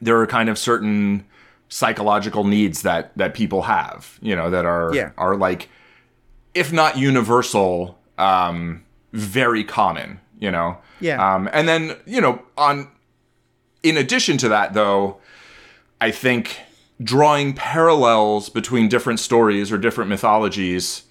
there 0.02 0.18
are 0.20 0.28
kind 0.28 0.50
of 0.50 0.58
certain 0.58 1.26
psychological 1.70 2.44
needs 2.44 2.82
that 2.84 3.16
that 3.18 3.34
people 3.34 3.64
have 3.64 4.18
you 4.22 4.36
know 4.36 4.50
that 4.50 4.66
are 4.66 4.92
Yeah. 4.94 5.12
are 5.18 5.36
like 5.36 5.70
if 6.54 6.72
not 6.72 6.98
universal 6.98 8.00
um 8.18 8.84
very 9.14 9.64
common 9.64 10.20
you 10.40 10.52
know 10.52 10.78
Yeah. 11.00 11.36
um 11.36 11.50
and 11.52 11.68
then 11.68 11.96
you 12.06 12.22
know 12.22 12.42
on 12.58 12.88
in 13.86 13.98
addition 13.98 14.38
to 14.38 14.50
that 14.50 14.74
though 14.74 15.18
i 16.02 16.12
think 16.12 16.60
drawing 17.04 17.54
parallels 17.54 18.50
between 18.50 18.88
different 18.90 19.20
stories 19.20 19.72
or 19.72 19.78
different 19.78 20.10
mythologies 20.10 21.04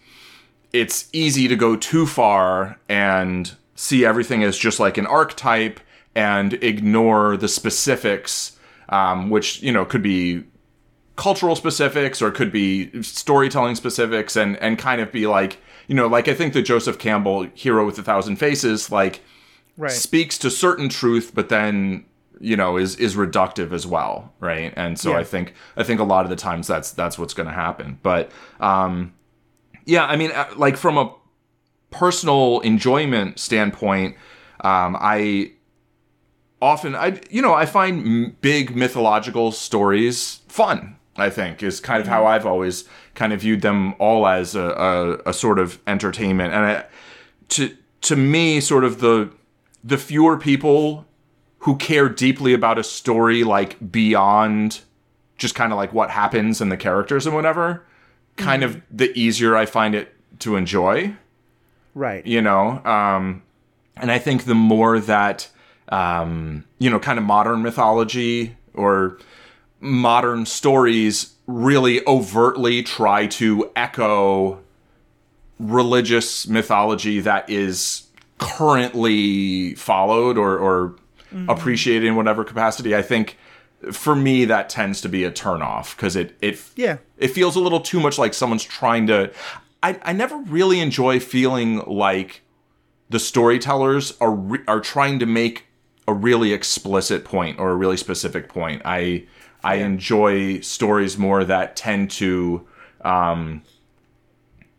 it's 0.72 1.08
easy 1.12 1.46
to 1.46 1.54
go 1.54 1.76
too 1.76 2.04
far 2.04 2.80
and 2.88 3.54
see 3.76 4.04
everything 4.04 4.42
as 4.42 4.58
just 4.58 4.80
like 4.80 4.98
an 4.98 5.06
archetype 5.06 5.78
and 6.16 6.54
ignore 6.54 7.36
the 7.36 7.48
specifics, 7.48 8.58
um, 8.88 9.30
which 9.30 9.62
you 9.62 9.72
know 9.72 9.84
could 9.84 10.02
be 10.02 10.42
cultural 11.16 11.54
specifics 11.54 12.20
or 12.20 12.30
could 12.32 12.50
be 12.50 13.02
storytelling 13.02 13.76
specifics, 13.76 14.34
and 14.36 14.56
and 14.56 14.78
kind 14.78 15.00
of 15.00 15.12
be 15.12 15.26
like 15.28 15.58
you 15.86 15.94
know 15.94 16.08
like 16.08 16.26
I 16.28 16.34
think 16.34 16.54
the 16.54 16.62
Joseph 16.62 16.98
Campbell, 16.98 17.44
Hero 17.54 17.86
with 17.86 17.98
a 17.98 18.02
Thousand 18.02 18.36
Faces, 18.36 18.90
like 18.90 19.20
Right. 19.76 19.90
speaks 19.90 20.38
to 20.38 20.50
certain 20.50 20.88
truth, 20.88 21.32
but 21.34 21.48
then 21.48 22.04
you 22.40 22.56
know 22.56 22.76
is 22.76 22.96
is 22.96 23.14
reductive 23.16 23.72
as 23.72 23.86
well, 23.86 24.32
right? 24.40 24.72
And 24.76 24.98
so 24.98 25.10
Yeah. 25.10 25.18
I 25.18 25.24
think 25.24 25.54
I 25.76 25.82
think 25.82 26.00
a 26.00 26.04
lot 26.04 26.24
of 26.24 26.30
the 26.30 26.36
times 26.36 26.66
that's 26.66 26.90
that's 26.92 27.18
what's 27.18 27.34
going 27.34 27.48
to 27.48 27.54
happen. 27.54 27.98
But 28.02 28.30
um, 28.60 29.14
yeah, 29.84 30.04
I 30.06 30.16
mean, 30.16 30.30
uh, 30.32 30.46
like 30.56 30.76
from 30.76 30.98
a 30.98 31.12
personal 31.90 32.60
enjoyment 32.60 33.38
standpoint, 33.38 34.16
um, 34.62 34.96
I 35.00 35.52
often 36.60 36.94
I 36.94 37.20
you 37.30 37.42
know 37.42 37.54
I 37.54 37.66
find 37.66 38.06
m- 38.06 38.36
big 38.40 38.74
mythological 38.74 39.52
stories 39.52 40.40
fun. 40.48 40.96
I 41.16 41.30
think 41.30 41.62
is 41.62 41.78
kind 41.78 42.00
of 42.00 42.08
how 42.08 42.26
I've 42.26 42.44
always 42.44 42.88
kind 43.14 43.32
of 43.32 43.40
viewed 43.42 43.62
them 43.62 43.94
all 44.00 44.26
as 44.26 44.56
a, 44.56 45.20
a, 45.24 45.30
a 45.30 45.32
sort 45.32 45.60
of 45.60 45.78
entertainment, 45.86 46.52
and 46.52 46.64
I, 46.64 46.84
to 47.50 47.76
to 48.02 48.16
me, 48.16 48.60
sort 48.60 48.82
of 48.84 48.98
the 49.00 49.30
the 49.84 49.96
fewer 49.98 50.36
people 50.36 51.06
who 51.64 51.76
care 51.76 52.08
deeply 52.08 52.54
about 52.54 52.78
a 52.78 52.84
story 52.84 53.42
like 53.44 53.90
beyond 53.92 54.80
just 55.36 55.54
kind 55.54 55.72
of 55.72 55.76
like 55.76 55.92
what 55.92 56.10
happens 56.10 56.60
and 56.60 56.70
the 56.70 56.76
characters 56.76 57.26
and 57.26 57.34
whatever, 57.34 57.82
kind 58.36 58.62
of 58.62 58.80
the 58.90 59.10
easier 59.18 59.56
I 59.56 59.66
find 59.66 59.94
it 59.94 60.14
to 60.40 60.56
enjoy 60.56 61.14
Right. 61.94 62.26
you 62.26 62.42
know 62.42 62.84
um 62.84 63.42
and 63.96 64.10
i 64.10 64.18
think 64.18 64.46
the 64.46 64.54
more 64.56 64.98
that 64.98 65.48
um 65.90 66.64
you 66.80 66.90
know 66.90 66.98
kind 66.98 67.20
of 67.20 67.24
modern 67.24 67.62
mythology 67.62 68.56
or 68.74 69.18
modern 69.80 70.44
stories 70.44 71.34
really 71.46 72.04
overtly 72.06 72.82
try 72.82 73.28
to 73.28 73.70
echo 73.76 74.58
religious 75.60 76.48
mythology 76.48 77.20
that 77.20 77.48
is 77.48 78.08
currently 78.38 79.74
followed 79.76 80.36
or 80.36 80.58
or 80.58 80.96
appreciated 81.48 82.06
in 82.06 82.16
whatever 82.16 82.44
capacity 82.44 82.94
i 82.94 83.02
think 83.02 83.36
for 83.92 84.14
me 84.16 84.44
that 84.46 84.68
tends 84.68 85.00
to 85.00 85.08
be 85.08 85.24
a 85.24 85.30
turnoff 85.30 85.94
because 85.96 86.16
it 86.16 86.36
it 86.40 86.58
Yeah. 86.76 86.98
it 87.18 87.28
feels 87.28 87.56
a 87.56 87.60
little 87.60 87.80
too 87.80 88.00
much 88.00 88.18
like 88.18 88.32
someone's 88.34 88.64
trying 88.64 89.06
to 89.08 89.30
I, 89.82 89.98
I 90.02 90.12
never 90.14 90.38
really 90.38 90.80
enjoy 90.80 91.20
feeling 91.20 91.80
like 91.86 92.40
the 93.10 93.18
storytellers 93.18 94.14
are 94.20 94.30
re- 94.32 94.64
are 94.66 94.80
trying 94.80 95.18
to 95.18 95.26
make 95.26 95.66
a 96.08 96.14
really 96.14 96.52
explicit 96.54 97.24
point 97.24 97.58
or 97.58 97.70
a 97.70 97.74
really 97.74 97.98
specific 97.98 98.48
point. 98.48 98.80
I 98.86 99.26
I 99.62 99.74
enjoy 99.76 100.60
stories 100.60 101.18
more 101.18 101.44
that 101.44 101.76
tend 101.76 102.10
to 102.12 102.66
um, 103.02 103.62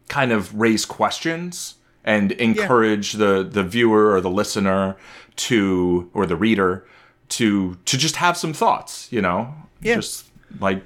kind 0.08 0.32
of 0.32 0.56
raise 0.60 0.86
questions 0.86 1.76
and 2.04 2.32
encourage 2.34 3.14
the 3.14 3.44
the 3.44 3.64
viewer 3.64 4.12
or 4.14 4.22
the 4.22 4.30
listener 4.30 4.96
to 5.38 6.10
or 6.14 6.26
the 6.26 6.36
reader 6.36 6.86
to 7.30 7.76
to 7.86 7.98
just 7.98 8.18
have 8.18 8.38
some 8.38 8.54
thoughts, 8.54 9.08
you 9.12 9.22
know, 9.22 9.54
Yeah. 9.82 9.96
just 9.96 10.26
like 10.60 10.84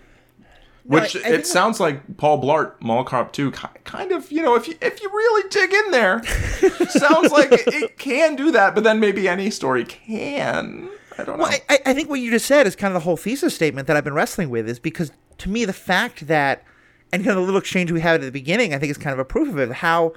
which 0.86 1.16
I- 1.16 1.20
I 1.20 1.32
it 1.34 1.46
sounds 1.48 1.80
like 1.80 2.18
Paul 2.18 2.42
Blart 2.42 2.74
Mall 2.82 3.04
Cop 3.04 3.32
2 3.34 3.52
kind 3.52 4.12
of, 4.12 4.32
you 4.32 4.42
know, 4.42 4.56
if 4.56 4.68
you 4.68 4.76
if 4.82 5.02
you 5.04 5.10
really 5.10 5.50
dig 5.50 5.72
in 5.74 5.92
there, 5.92 6.24
sounds 6.90 7.32
like 7.32 7.52
it, 7.52 7.64
it 7.68 7.98
can 7.98 8.36
do 8.36 8.52
that, 8.52 8.74
but 8.74 8.84
then 8.84 9.00
maybe 9.00 9.28
any 9.28 9.50
story 9.52 9.86
can. 9.86 10.90
I 11.18 11.24
don't 11.26 11.38
know. 11.38 11.44
Well, 11.44 11.60
I, 11.70 11.80
I 11.86 11.94
think 11.94 12.10
what 12.10 12.22
you 12.22 12.32
just 12.32 12.46
said 12.46 12.66
is 12.66 12.76
kind 12.76 12.92
of 12.92 13.02
the 13.02 13.04
whole 13.04 13.18
thesis 13.18 13.54
statement 13.54 13.88
that 13.88 13.98
I've 13.98 14.06
been 14.06 14.14
wrestling 14.14 14.50
with 14.50 14.68
is 14.70 14.80
because 14.80 15.12
to 15.40 15.50
me 15.50 15.66
the 15.66 15.74
fact 15.74 16.28
that 16.28 16.64
and 17.12 17.24
kind 17.24 17.32
of 17.32 17.38
the 17.38 17.46
little 17.46 17.60
exchange 17.60 17.92
we 17.92 18.00
had 18.02 18.16
at 18.16 18.22
the 18.22 18.32
beginning 18.32 18.74
I 18.74 18.78
think 18.80 18.90
is 18.92 18.98
kind 18.98 19.14
of 19.14 19.20
a 19.20 19.26
proof 19.26 19.50
of 19.50 19.58
it 19.60 19.72
how 19.72 20.14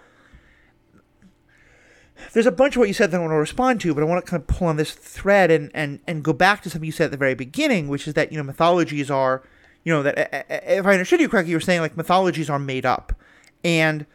there's 2.33 2.47
a 2.47 2.53
bunch 2.53 2.77
of 2.77 2.81
what 2.81 2.89
you 2.89 2.95
said 2.95 3.11
that 3.11 3.17
I 3.17 3.21
want 3.21 3.33
to 3.33 3.37
respond 3.37 3.81
to, 3.83 3.95
but 3.95 4.03
I 4.03 4.07
want 4.07 4.25
to 4.25 4.31
kind 4.31 4.41
of 4.41 4.47
pull 4.47 4.69
on 4.69 4.77
this 4.77 4.93
thread 4.93 5.51
and, 5.51 5.71
and, 5.75 6.01
and 6.07 6.23
go 6.23 6.33
back 6.33 6.63
to 6.63 6.71
something 6.71 6.87
you 6.87 6.93
said 6.93 7.07
at 7.07 7.11
the 7.11 7.17
very 7.17 7.35
beginning, 7.35 7.89
which 7.89 8.07
is 8.09 8.15
that 8.15 8.33
you 8.33 8.39
know 8.39 8.45
mythologies 8.45 9.11
are, 9.11 9.43
you 9.85 9.93
know 9.93 10.03
that 10.03 10.47
if 10.51 10.87
I 10.87 10.93
understood 10.93 11.21
you 11.21 11.29
correctly, 11.29 11.51
you 11.51 11.57
were 11.57 11.61
saying 11.61 11.81
like 11.81 11.97
mythologies 11.97 12.49
are 12.49 12.59
made 12.59 12.87
up, 12.87 13.13
and 13.65 14.07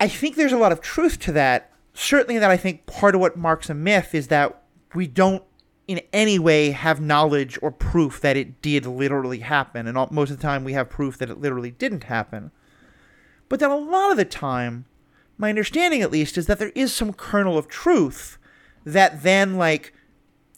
I 0.00 0.08
think 0.08 0.36
there's 0.36 0.52
a 0.52 0.58
lot 0.58 0.72
of 0.72 0.80
truth 0.80 1.18
to 1.20 1.32
that. 1.32 1.72
Certainly, 1.94 2.38
that 2.38 2.50
I 2.50 2.56
think 2.56 2.86
part 2.86 3.14
of 3.14 3.20
what 3.20 3.36
marks 3.36 3.68
a 3.68 3.74
myth 3.74 4.14
is 4.14 4.28
that 4.28 4.62
we 4.94 5.06
don't 5.06 5.42
in 5.88 6.00
any 6.12 6.38
way 6.38 6.70
have 6.70 7.00
knowledge 7.00 7.58
or 7.62 7.72
proof 7.72 8.20
that 8.20 8.36
it 8.36 8.60
did 8.62 8.86
literally 8.86 9.40
happen, 9.40 9.86
and 9.86 9.96
most 10.12 10.30
of 10.30 10.36
the 10.36 10.42
time 10.42 10.62
we 10.62 10.74
have 10.74 10.88
proof 10.88 11.18
that 11.18 11.30
it 11.30 11.40
literally 11.40 11.70
didn't 11.72 12.04
happen. 12.04 12.50
But 13.48 13.60
then 13.60 13.70
a 13.70 13.76
lot 13.76 14.10
of 14.10 14.16
the 14.16 14.24
time, 14.24 14.84
my 15.38 15.48
understanding 15.48 16.02
at 16.02 16.10
least 16.10 16.36
is 16.36 16.46
that 16.46 16.58
there 16.58 16.72
is 16.74 16.92
some 16.92 17.12
kernel 17.12 17.56
of 17.56 17.68
truth 17.68 18.36
that 18.84 19.22
then 19.22 19.56
like 19.56 19.94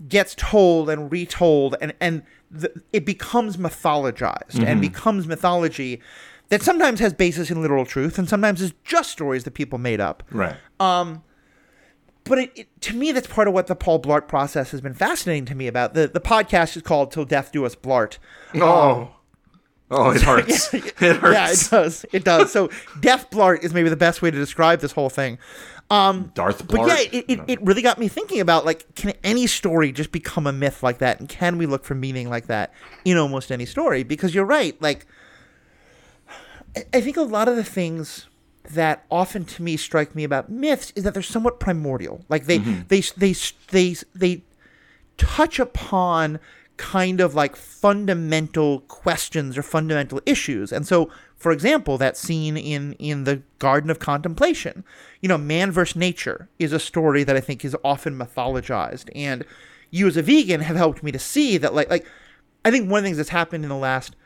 gets 0.08 0.34
told 0.34 0.88
and 0.88 1.12
retold 1.12 1.76
and 1.80 1.92
and 2.00 2.22
the, 2.50 2.72
it 2.92 3.04
becomes 3.04 3.56
mythologized 3.56 4.64
and 4.66 4.80
becomes 4.80 5.26
mythology 5.26 6.00
that 6.48 6.62
sometimes 6.62 6.98
has 6.98 7.12
basis 7.12 7.50
in 7.50 7.60
literal 7.62 7.84
truth 7.86 8.18
and 8.18 8.28
sometimes 8.28 8.60
is 8.62 8.72
just 8.82 9.10
stories 9.10 9.44
that 9.44 9.52
people 9.52 9.78
made 9.78 10.00
up 10.00 10.22
Right. 10.30 10.56
um 10.80 11.22
but 12.24 12.38
it, 12.38 12.52
it, 12.56 12.80
to 12.82 12.94
me 12.96 13.12
that's 13.12 13.26
part 13.26 13.46
of 13.48 13.54
what 13.54 13.66
the 13.66 13.76
paul 13.76 14.00
blart 14.00 14.26
process 14.26 14.70
has 14.70 14.80
been 14.80 14.94
fascinating 14.94 15.44
to 15.46 15.54
me 15.54 15.66
about 15.66 15.94
the 15.94 16.08
the 16.08 16.20
podcast 16.20 16.76
is 16.76 16.82
called 16.82 17.12
till 17.12 17.24
death 17.24 17.52
do 17.52 17.64
us 17.66 17.74
blart 17.74 18.18
oh. 18.56 19.14
Oh, 19.90 20.10
it 20.10 20.22
hurts. 20.22 20.72
it 20.74 20.96
hurts. 20.98 21.32
yeah 21.32 21.50
it 21.50 21.68
does 21.70 22.06
it 22.12 22.24
does 22.24 22.52
so 22.52 22.70
death 23.00 23.30
blart 23.30 23.62
is 23.64 23.74
maybe 23.74 23.88
the 23.88 23.96
best 23.96 24.22
way 24.22 24.30
to 24.30 24.36
describe 24.36 24.80
this 24.80 24.92
whole 24.92 25.10
thing 25.10 25.38
um, 25.90 26.30
Darth 26.34 26.66
Blart. 26.68 26.86
But 26.86 27.12
yeah, 27.12 27.18
it, 27.18 27.24
it, 27.28 27.40
it 27.48 27.62
really 27.62 27.82
got 27.82 27.98
me 27.98 28.06
thinking 28.06 28.40
about 28.40 28.64
like, 28.64 28.94
can 28.94 29.12
any 29.24 29.48
story 29.48 29.90
just 29.90 30.12
become 30.12 30.46
a 30.46 30.52
myth 30.52 30.82
like 30.84 30.98
that? 30.98 31.18
And 31.18 31.28
can 31.28 31.58
we 31.58 31.66
look 31.66 31.84
for 31.84 31.96
meaning 31.96 32.30
like 32.30 32.46
that 32.46 32.72
in 33.04 33.18
almost 33.18 33.50
any 33.50 33.66
story? 33.66 34.04
Because 34.04 34.32
you're 34.32 34.44
right. 34.44 34.80
Like, 34.80 35.06
I- 36.76 36.84
I 36.94 37.00
think 37.00 37.16
a 37.16 37.22
lot 37.22 37.48
of 37.48 37.56
the 37.56 37.64
things 37.64 38.28
that 38.70 39.04
often 39.10 39.44
to 39.44 39.62
me 39.62 39.76
strike 39.76 40.14
me 40.14 40.22
about 40.22 40.48
myths 40.48 40.92
is 40.94 41.02
that 41.02 41.12
they're 41.12 41.22
somewhat 41.22 41.58
primordial. 41.58 42.24
Like 42.28 42.46
they 42.46 42.60
mm-hmm. 42.60 42.82
they 42.86 43.00
they 43.16 43.34
they 43.70 43.96
they 44.14 44.42
touch 45.16 45.58
upon 45.58 46.38
kind 46.80 47.20
of 47.20 47.34
like 47.34 47.56
fundamental 47.56 48.80
questions 48.88 49.58
or 49.58 49.62
fundamental 49.62 50.18
issues. 50.24 50.72
And 50.72 50.86
so, 50.86 51.10
for 51.36 51.52
example, 51.52 51.98
that 51.98 52.16
scene 52.16 52.56
in 52.56 52.94
in 52.94 53.24
the 53.24 53.42
Garden 53.58 53.90
of 53.90 53.98
Contemplation, 53.98 54.82
you 55.20 55.28
know, 55.28 55.36
man 55.36 55.70
versus 55.70 55.94
nature 55.94 56.48
is 56.58 56.72
a 56.72 56.80
story 56.80 57.22
that 57.22 57.36
I 57.36 57.40
think 57.40 57.66
is 57.66 57.76
often 57.84 58.18
mythologized. 58.18 59.10
And 59.14 59.44
you 59.90 60.06
as 60.06 60.16
a 60.16 60.22
vegan 60.22 60.62
have 60.62 60.76
helped 60.76 61.02
me 61.02 61.12
to 61.12 61.18
see 61.18 61.58
that 61.58 61.74
like 61.74 61.90
like 61.90 62.06
I 62.64 62.70
think 62.70 62.90
one 62.90 63.00
of 63.00 63.04
the 63.04 63.08
things 63.08 63.18
that's 63.18 63.28
happened 63.28 63.62
in 63.62 63.68
the 63.68 63.76
last 63.76 64.16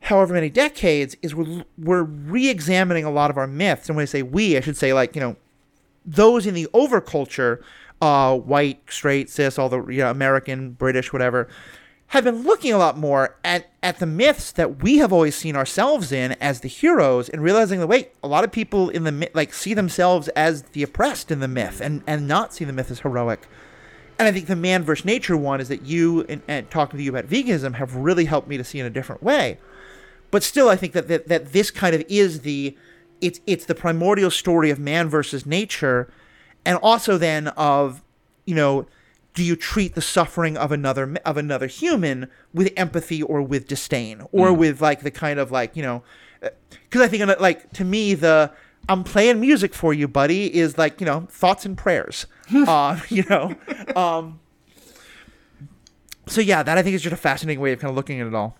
however 0.00 0.32
many 0.32 0.48
decades 0.48 1.16
is 1.20 1.34
we're 1.34 1.64
we're 1.76 2.02
re-examining 2.02 3.04
a 3.04 3.10
lot 3.10 3.30
of 3.30 3.36
our 3.36 3.46
myths. 3.46 3.90
And 3.90 3.96
when 3.96 4.04
I 4.04 4.06
say 4.06 4.22
we, 4.22 4.56
I 4.56 4.60
should 4.60 4.78
say 4.78 4.94
like, 4.94 5.14
you 5.14 5.20
know, 5.20 5.36
those 6.06 6.46
in 6.46 6.54
the 6.54 6.66
overculture, 6.72 7.62
uh, 8.00 8.36
white, 8.36 8.80
straight, 8.88 9.30
cis, 9.30 9.58
all 9.58 9.68
the 9.68 9.84
you 9.86 9.98
know, 9.98 10.10
American, 10.10 10.70
British, 10.72 11.12
whatever, 11.12 11.48
have 12.08 12.24
been 12.24 12.42
looking 12.42 12.72
a 12.72 12.78
lot 12.78 12.96
more 12.96 13.36
at, 13.44 13.70
at 13.82 13.98
the 13.98 14.06
myths 14.06 14.50
that 14.52 14.82
we 14.82 14.98
have 14.98 15.12
always 15.12 15.34
seen 15.34 15.54
ourselves 15.54 16.10
in 16.10 16.32
as 16.40 16.60
the 16.60 16.68
heroes 16.68 17.28
and 17.28 17.42
realizing 17.42 17.80
that 17.80 17.86
wait, 17.86 18.12
a 18.22 18.28
lot 18.28 18.44
of 18.44 18.52
people 18.52 18.88
in 18.88 19.04
the 19.04 19.12
myth 19.12 19.30
like 19.34 19.52
see 19.52 19.74
themselves 19.74 20.28
as 20.28 20.62
the 20.62 20.82
oppressed 20.82 21.30
in 21.30 21.40
the 21.40 21.48
myth 21.48 21.80
and, 21.80 22.02
and 22.06 22.26
not 22.26 22.54
see 22.54 22.64
the 22.64 22.72
myth 22.72 22.90
as 22.90 23.00
heroic. 23.00 23.46
And 24.18 24.26
I 24.26 24.32
think 24.32 24.46
the 24.46 24.56
man 24.56 24.82
versus 24.82 25.04
nature 25.04 25.36
one 25.36 25.60
is 25.60 25.68
that 25.68 25.82
you 25.82 26.24
and, 26.28 26.42
and 26.48 26.70
talking 26.70 26.98
to 26.98 27.04
you 27.04 27.10
about 27.10 27.26
veganism 27.26 27.74
have 27.74 27.94
really 27.94 28.24
helped 28.24 28.48
me 28.48 28.56
to 28.56 28.64
see 28.64 28.80
in 28.80 28.86
a 28.86 28.90
different 28.90 29.22
way. 29.22 29.58
But 30.30 30.42
still, 30.42 30.68
I 30.68 30.76
think 30.76 30.92
that, 30.94 31.08
that 31.08 31.28
that 31.28 31.52
this 31.52 31.70
kind 31.70 31.94
of 31.94 32.04
is 32.08 32.40
the 32.40 32.76
it's 33.20 33.40
it's 33.46 33.66
the 33.66 33.74
primordial 33.74 34.30
story 34.30 34.70
of 34.70 34.78
man 34.78 35.08
versus 35.08 35.46
nature, 35.46 36.10
and 36.64 36.78
also 36.82 37.18
then 37.18 37.48
of 37.48 38.02
you 38.44 38.54
know 38.54 38.86
do 39.34 39.44
you 39.44 39.54
treat 39.54 39.94
the 39.94 40.02
suffering 40.02 40.56
of 40.56 40.72
another 40.72 41.16
of 41.24 41.36
another 41.36 41.66
human 41.66 42.28
with 42.52 42.72
empathy 42.76 43.22
or 43.22 43.42
with 43.42 43.68
disdain 43.68 44.22
or 44.32 44.52
with 44.52 44.80
like 44.80 45.02
the 45.02 45.10
kind 45.10 45.38
of 45.38 45.50
like 45.50 45.76
you 45.76 45.82
know 45.82 46.02
because 46.40 47.00
I 47.00 47.08
think 47.08 47.22
uh, 47.22 47.36
like 47.38 47.72
to 47.72 47.84
me 47.84 48.14
the 48.14 48.52
I'm 48.88 49.04
playing 49.04 49.40
music 49.40 49.74
for 49.74 49.92
you, 49.92 50.08
buddy, 50.08 50.54
is 50.54 50.78
like 50.78 51.00
you 51.00 51.06
know 51.06 51.26
thoughts 51.30 51.66
and 51.66 51.76
prayers, 51.76 52.26
uh, 52.54 52.98
you 53.08 53.24
know. 53.28 53.54
Um, 53.94 54.40
so 56.26 56.40
yeah, 56.40 56.62
that 56.62 56.78
I 56.78 56.82
think 56.82 56.94
is 56.94 57.02
just 57.02 57.12
a 57.12 57.18
fascinating 57.18 57.60
way 57.60 57.72
of 57.72 57.80
kind 57.80 57.90
of 57.90 57.96
looking 57.96 58.20
at 58.20 58.26
it 58.26 58.34
all. 58.34 58.56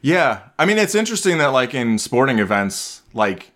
Yeah. 0.00 0.42
I 0.58 0.64
mean, 0.64 0.78
it's 0.78 0.94
interesting 0.94 1.38
that, 1.38 1.48
like, 1.48 1.74
in 1.74 1.98
sporting 1.98 2.38
events, 2.38 3.02
like, 3.12 3.50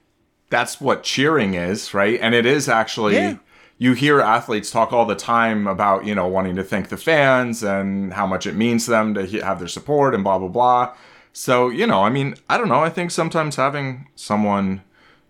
that's 0.53 0.81
what 0.81 1.03
cheering 1.03 1.55
is, 1.55 1.95
right? 1.95 2.19
And 2.21 2.35
it 2.35 2.45
is 2.47 2.69
actually, 2.69 3.15
Yeah. 3.17 3.37
you 3.79 3.95
hear 3.95 4.21
athletes 4.21 4.71
talk 4.71 4.93
all 4.93 5.07
the 5.07 5.17
time 5.17 5.67
about, 5.67 6.05
you 6.05 6.15
know, 6.15 6.27
wanting 6.29 6.55
to 6.57 6.62
thank 6.62 6.91
the 6.91 6.97
fans 6.99 7.62
and 7.62 8.12
how 8.12 8.27
much 8.27 8.47
it 8.47 8.55
means 8.55 8.85
to 8.85 8.91
them 8.91 9.15
to 9.15 9.27
have 9.41 9.59
their 9.59 9.67
support 9.69 10.15
and 10.15 10.23
blah, 10.23 10.38
blah, 10.38 10.49
blah. 10.49 10.93
So, 11.33 11.71
you 11.71 11.87
know, 11.87 12.03
I 12.05 12.11
mean, 12.11 12.35
I 12.51 12.59
don't 12.59 12.69
know. 12.69 12.81
I 12.85 12.91
think 12.91 13.11
sometimes 13.11 13.57
having 13.57 14.07
someone, 14.15 14.83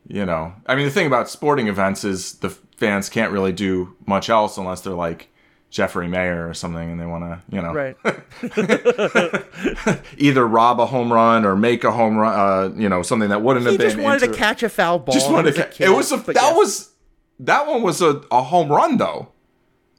you 0.09 0.27
know, 0.27 0.55
I 0.67 0.75
mean, 0.75 0.85
the 0.87 0.91
thing 0.91 1.07
about 1.07 1.31
sporting 1.31 1.69
events 1.69 2.03
is 2.03 2.35
the 2.41 2.51
fans 2.77 3.09
can't 3.09 3.33
really 3.33 3.53
do 3.53 3.95
much 4.07 4.29
else 4.29 4.59
unless 4.59 4.81
they're 4.81 4.93
like, 4.93 5.29
Jeffrey 5.73 6.07
Maier 6.07 6.49
or 6.51 6.53
something, 6.55 6.91
and 6.93 7.01
they 7.01 7.07
want 7.07 7.25
to, 7.25 7.41
you 7.51 7.63
know, 7.63 7.73
Right. 7.73 7.97
either 10.19 10.47
rob 10.47 10.79
a 10.81 10.87
home 10.87 11.11
run 11.13 11.45
or 11.47 11.57
make 11.57 11.83
a 11.83 11.91
home 11.91 12.17
run, 12.19 12.35
uh, 12.39 12.75
you 12.77 12.89
know, 12.91 13.03
something 13.03 13.31
that 13.31 13.41
wouldn't 13.43 13.65
He 13.65 13.73
have 13.73 13.79
been. 13.81 13.91
just 13.91 14.03
wanted 14.03 14.23
into- 14.23 14.35
to 14.35 14.39
catch 14.39 14.63
a 14.63 14.69
foul 14.69 14.99
ball. 14.99 15.15
Just 15.15 15.31
wanted 15.31 15.55
to. 15.55 15.63
Ca- 15.65 15.71
kid, 15.71 15.89
it 15.89 15.91
was 15.97 16.13
a. 16.13 16.17
That 16.19 16.35
yes. 16.35 16.57
was. 16.57 16.91
That 17.41 17.67
one 17.67 17.83
was 17.83 18.03
a, 18.03 18.21
a 18.31 18.43
home 18.43 18.69
run 18.71 18.99
though. 18.99 19.29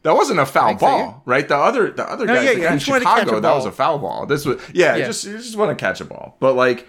That 0.03 0.13
wasn't 0.15 0.39
a 0.39 0.45
foul 0.45 0.67
think 0.69 0.79
so, 0.81 0.86
ball, 0.86 1.23
right? 1.25 1.47
The 1.47 1.57
other 1.57 1.89
the 1.91 2.09
other 2.09 2.25
No, 2.25 2.36
guy 2.36 2.43
yeah, 2.43 2.51
yeah, 2.51 2.73
in 2.73 2.77
just 2.79 2.89
wanted 2.89 2.99
to 3.01 3.05
catch 3.05 3.19
Chicago, 3.21 3.39
that 3.39 3.55
was 3.55 3.65
a 3.65 3.71
foul 3.71 3.97
ball. 3.99 4.25
This 4.27 4.45
was 4.45 4.62
yeah, 4.73 4.95
Yeah. 4.95 5.05
just 5.07 5.23
you 5.25 5.38
just 5.38 5.55
want 5.57 5.75
to 5.77 5.81
catch 5.83 5.99
a 6.01 6.05
ball. 6.05 6.38
But 6.39 6.53
like, 6.53 6.88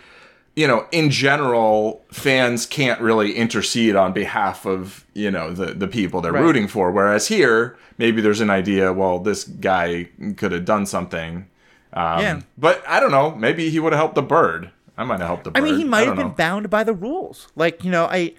you 0.57 0.67
know, 0.69 0.87
in 0.93 1.11
general, 1.11 2.05
fans 2.13 2.65
can't 2.67 3.01
really 3.01 3.33
intercede 3.35 3.97
on 3.97 4.13
behalf 4.13 4.65
of, 4.67 5.05
you 5.15 5.31
know, 5.31 5.53
the 5.53 5.67
the 5.75 5.89
people 5.89 6.21
they're 6.21 6.33
Right. 6.33 6.43
rooting 6.43 6.69
for. 6.69 6.91
Whereas 6.93 7.29
here, 7.29 7.77
maybe 7.99 8.21
there's 8.21 8.41
an 8.41 8.51
idea, 8.51 8.93
well, 8.93 9.19
this 9.19 9.45
guy 9.45 10.09
could 10.37 10.53
have 10.53 10.65
done 10.65 10.87
something. 10.87 11.47
Um, 11.93 12.21
Yeah. 12.21 12.41
But 12.59 12.83
I 12.87 13.01
don't 13.01 13.11
know. 13.11 13.35
Maybe 13.35 13.69
he 13.71 13.81
would 13.81 13.93
have 13.93 13.99
helped 14.01 14.15
the 14.15 14.23
bird. 14.23 14.71
I 14.97 15.03
might 15.05 15.19
have 15.19 15.27
helped 15.29 15.45
the 15.45 15.51
bird. 15.51 15.61
I 15.63 15.65
mean, 15.65 15.77
he 15.77 15.85
might 15.85 16.07
have 16.07 16.17
been 16.17 16.29
know. 16.29 16.35
bound 16.35 16.71
by 16.71 16.85
the 16.85 16.93
rules. 16.95 17.49
Like, 17.57 17.83
you 17.85 17.91
know, 17.91 18.05
I 18.07 18.35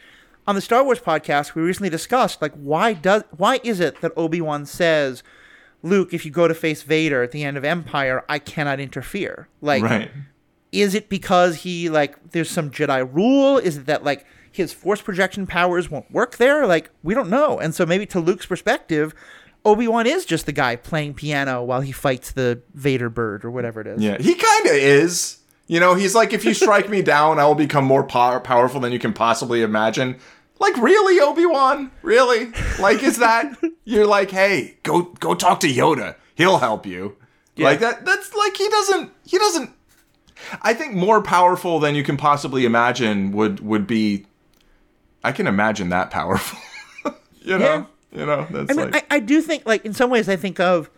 on 0.47 0.55
the 0.55 0.61
Star 0.61 0.83
Wars 0.85 0.99
podcast 0.99 1.55
we 1.55 1.61
recently 1.63 1.89
discussed 1.89 2.41
like 2.41 2.53
why 2.53 2.93
does 2.93 3.23
why 3.35 3.59
is 3.63 3.79
it 3.79 3.99
that 4.01 4.11
Obi 4.15 4.39
Wan 4.39 4.65
says, 4.65 5.21
Luke, 5.83 6.13
if 6.13 6.23
you 6.25 6.31
go 6.31 6.47
to 6.47 6.53
face 6.53 6.81
Vader 6.83 7.23
at 7.23 7.31
the 7.31 7.43
end 7.43 7.57
of 7.57 7.65
Empire, 7.65 8.23
I 8.29 8.39
cannot 8.39 8.79
interfere. 8.79 9.47
Like, 9.61 9.83
Right. 9.83 10.11
Is 10.81 10.95
it 10.95 11.09
because 11.09 11.57
he 11.57 11.89
like 11.89 12.31
there's 12.31 12.49
some 12.49 12.71
Jedi 12.71 13.07
rule? 13.13 13.57
Is 13.57 13.77
it 13.77 13.85
that 13.87 14.03
like 14.03 14.25
his 14.51 14.71
force 14.73 15.01
projection 15.01 15.45
powers 15.47 15.89
won't 15.89 16.09
work 16.11 16.37
there? 16.37 16.65
Like, 16.65 16.89
we 17.03 17.13
don't 17.13 17.29
know. 17.29 17.59
And 17.59 17.75
so 17.75 17.85
maybe 17.85 18.05
to 18.07 18.19
Luke's 18.19 18.45
perspective. 18.45 19.13
Obi 19.65 19.87
Wan 19.87 20.05
is 20.05 20.25
just 20.25 20.45
the 20.45 20.51
guy 20.51 20.75
playing 20.75 21.15
piano 21.15 21.63
while 21.63 21.81
he 21.81 21.91
fights 21.91 22.31
the 22.31 22.61
Vader 22.75 23.09
bird 23.09 23.43
or 23.43 23.49
whatever 23.49 23.81
it 23.81 23.87
is. 23.87 24.01
Yeah, 24.01 24.17
he 24.19 24.35
kind 24.35 24.65
of 24.67 24.73
is. 24.73 25.39
You 25.67 25.79
know, 25.79 25.95
he's 25.95 26.13
like, 26.13 26.31
if 26.33 26.45
you 26.45 26.53
strike 26.53 26.87
me 26.89 27.01
down, 27.01 27.39
I 27.39 27.45
will 27.45 27.55
become 27.55 27.83
more 27.83 28.03
power- 28.03 28.39
powerful 28.39 28.79
than 28.79 28.91
you 28.91 28.99
can 28.99 29.11
possibly 29.11 29.63
imagine. 29.63 30.17
Like, 30.59 30.77
really, 30.77 31.19
Obi 31.19 31.47
Wan? 31.47 31.91
Really? 32.03 32.51
Like, 32.79 33.01
is 33.01 33.17
that? 33.17 33.57
You're 33.83 34.05
like, 34.05 34.29
hey, 34.29 34.77
go 34.83 35.01
go 35.19 35.33
talk 35.33 35.59
to 35.61 35.67
Yoda. 35.67 36.15
He'll 36.35 36.59
help 36.59 36.85
you. 36.85 37.17
Like 37.57 37.79
that. 37.79 38.05
That's 38.05 38.33
like 38.35 38.55
he 38.55 38.69
doesn't. 38.69 39.11
He 39.25 39.37
doesn't. 39.37 39.71
I 40.61 40.73
think 40.73 40.93
more 40.93 41.21
powerful 41.21 41.79
than 41.79 41.95
you 41.95 42.03
can 42.03 42.17
possibly 42.17 42.65
imagine 42.65 43.31
would 43.31 43.59
would 43.61 43.87
be. 43.87 44.25
I 45.23 45.31
can 45.31 45.47
imagine 45.47 45.89
that 45.89 46.11
powerful. 46.11 46.59
you 47.41 47.57
know. 47.57 47.87
Yeah. 48.11 48.19
You 48.19 48.25
know. 48.25 48.47
That's 48.49 48.71
I 48.71 48.73
mean, 48.73 48.91
like. 48.91 49.11
I, 49.11 49.17
I 49.17 49.19
do 49.19 49.41
think, 49.41 49.65
like, 49.65 49.85
in 49.85 49.93
some 49.93 50.09
ways, 50.09 50.29
I 50.29 50.35
think 50.35 50.59
of 50.59 50.89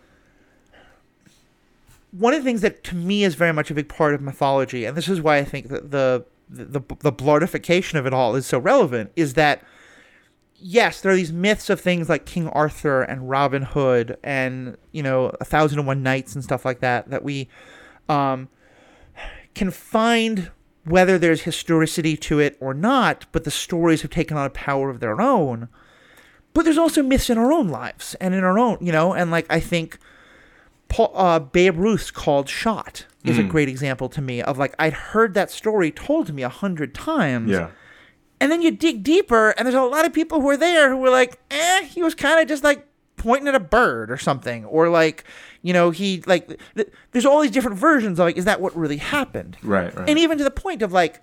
one 2.10 2.34
of 2.34 2.40
the 2.40 2.44
things 2.44 2.60
that 2.62 2.84
to 2.84 2.94
me 2.94 3.24
is 3.24 3.34
very 3.34 3.52
much 3.52 3.70
a 3.70 3.74
big 3.74 3.88
part 3.88 4.14
of 4.14 4.20
mythology, 4.20 4.84
and 4.84 4.96
this 4.96 5.08
is 5.08 5.20
why 5.20 5.36
I 5.38 5.44
think 5.44 5.68
that 5.68 5.90
the 5.90 6.24
the 6.48 6.80
the 7.00 7.12
blartification 7.12 7.98
of 7.98 8.06
it 8.06 8.14
all 8.14 8.34
is 8.34 8.46
so 8.46 8.58
relevant, 8.58 9.12
is 9.16 9.34
that 9.34 9.62
yes, 10.60 11.00
there 11.00 11.12
are 11.12 11.16
these 11.16 11.32
myths 11.32 11.70
of 11.70 11.80
things 11.80 12.08
like 12.08 12.26
King 12.26 12.48
Arthur 12.48 13.02
and 13.02 13.28
Robin 13.28 13.62
Hood 13.62 14.18
and 14.22 14.76
you 14.92 15.02
know 15.02 15.32
a 15.40 15.44
thousand 15.44 15.78
and 15.78 15.86
one 15.86 16.02
nights 16.02 16.34
and 16.34 16.42
stuff 16.42 16.64
like 16.64 16.80
that 16.80 17.10
that 17.10 17.22
we 17.22 17.48
um, 18.08 18.48
can 19.54 19.70
find 19.70 20.50
whether 20.84 21.18
there's 21.18 21.42
historicity 21.42 22.16
to 22.16 22.38
it 22.38 22.56
or 22.60 22.72
not, 22.74 23.26
but 23.32 23.44
the 23.44 23.50
stories 23.50 24.02
have 24.02 24.10
taken 24.10 24.36
on 24.36 24.46
a 24.46 24.50
power 24.50 24.90
of 24.90 25.00
their 25.00 25.20
own. 25.20 25.68
But 26.54 26.64
there's 26.64 26.78
also 26.78 27.02
myths 27.02 27.30
in 27.30 27.38
our 27.38 27.52
own 27.52 27.68
lives 27.68 28.14
and 28.20 28.34
in 28.34 28.42
our 28.42 28.58
own, 28.58 28.78
you 28.80 28.90
know, 28.90 29.12
and 29.12 29.30
like 29.30 29.46
I 29.50 29.60
think 29.60 29.98
Paul, 30.88 31.12
uh, 31.14 31.38
Babe 31.38 31.76
Ruth's 31.76 32.10
called 32.10 32.48
shot 32.48 33.06
is 33.24 33.36
a 33.36 33.42
great 33.42 33.68
example 33.68 34.08
to 34.08 34.22
me 34.22 34.40
of 34.40 34.56
like 34.56 34.74
I'd 34.78 34.94
heard 34.94 35.34
that 35.34 35.50
story 35.50 35.90
told 35.90 36.26
to 36.28 36.32
me 36.32 36.42
a 36.42 36.48
hundred 36.48 36.94
times, 36.94 37.50
yeah. 37.50 37.68
and 38.40 38.50
then 38.50 38.62
you 38.62 38.70
dig 38.70 39.02
deeper, 39.02 39.50
and 39.50 39.66
there's 39.66 39.74
a 39.74 39.82
lot 39.82 40.06
of 40.06 40.14
people 40.14 40.40
who 40.40 40.48
are 40.48 40.56
there 40.56 40.88
who 40.88 40.96
were 40.96 41.10
like, 41.10 41.38
eh, 41.50 41.84
he 41.84 42.02
was 42.02 42.14
kind 42.14 42.40
of 42.40 42.48
just 42.48 42.64
like 42.64 42.86
pointing 43.16 43.48
at 43.48 43.54
a 43.54 43.60
bird 43.60 44.10
or 44.10 44.16
something, 44.16 44.64
or 44.64 44.88
like, 44.88 45.24
you 45.62 45.72
know, 45.72 45.90
he 45.90 46.22
like 46.26 46.58
th- 46.74 46.88
there's 47.12 47.26
all 47.26 47.40
these 47.40 47.50
different 47.50 47.76
versions 47.76 48.18
of 48.18 48.26
like, 48.26 48.36
is 48.36 48.44
that 48.44 48.60
what 48.60 48.76
really 48.76 48.98
happened? 48.98 49.56
Right. 49.62 49.94
Right. 49.94 50.08
and 50.08 50.18
even 50.18 50.38
to 50.38 50.44
the 50.44 50.50
point 50.50 50.82
of 50.82 50.92
like 50.92 51.22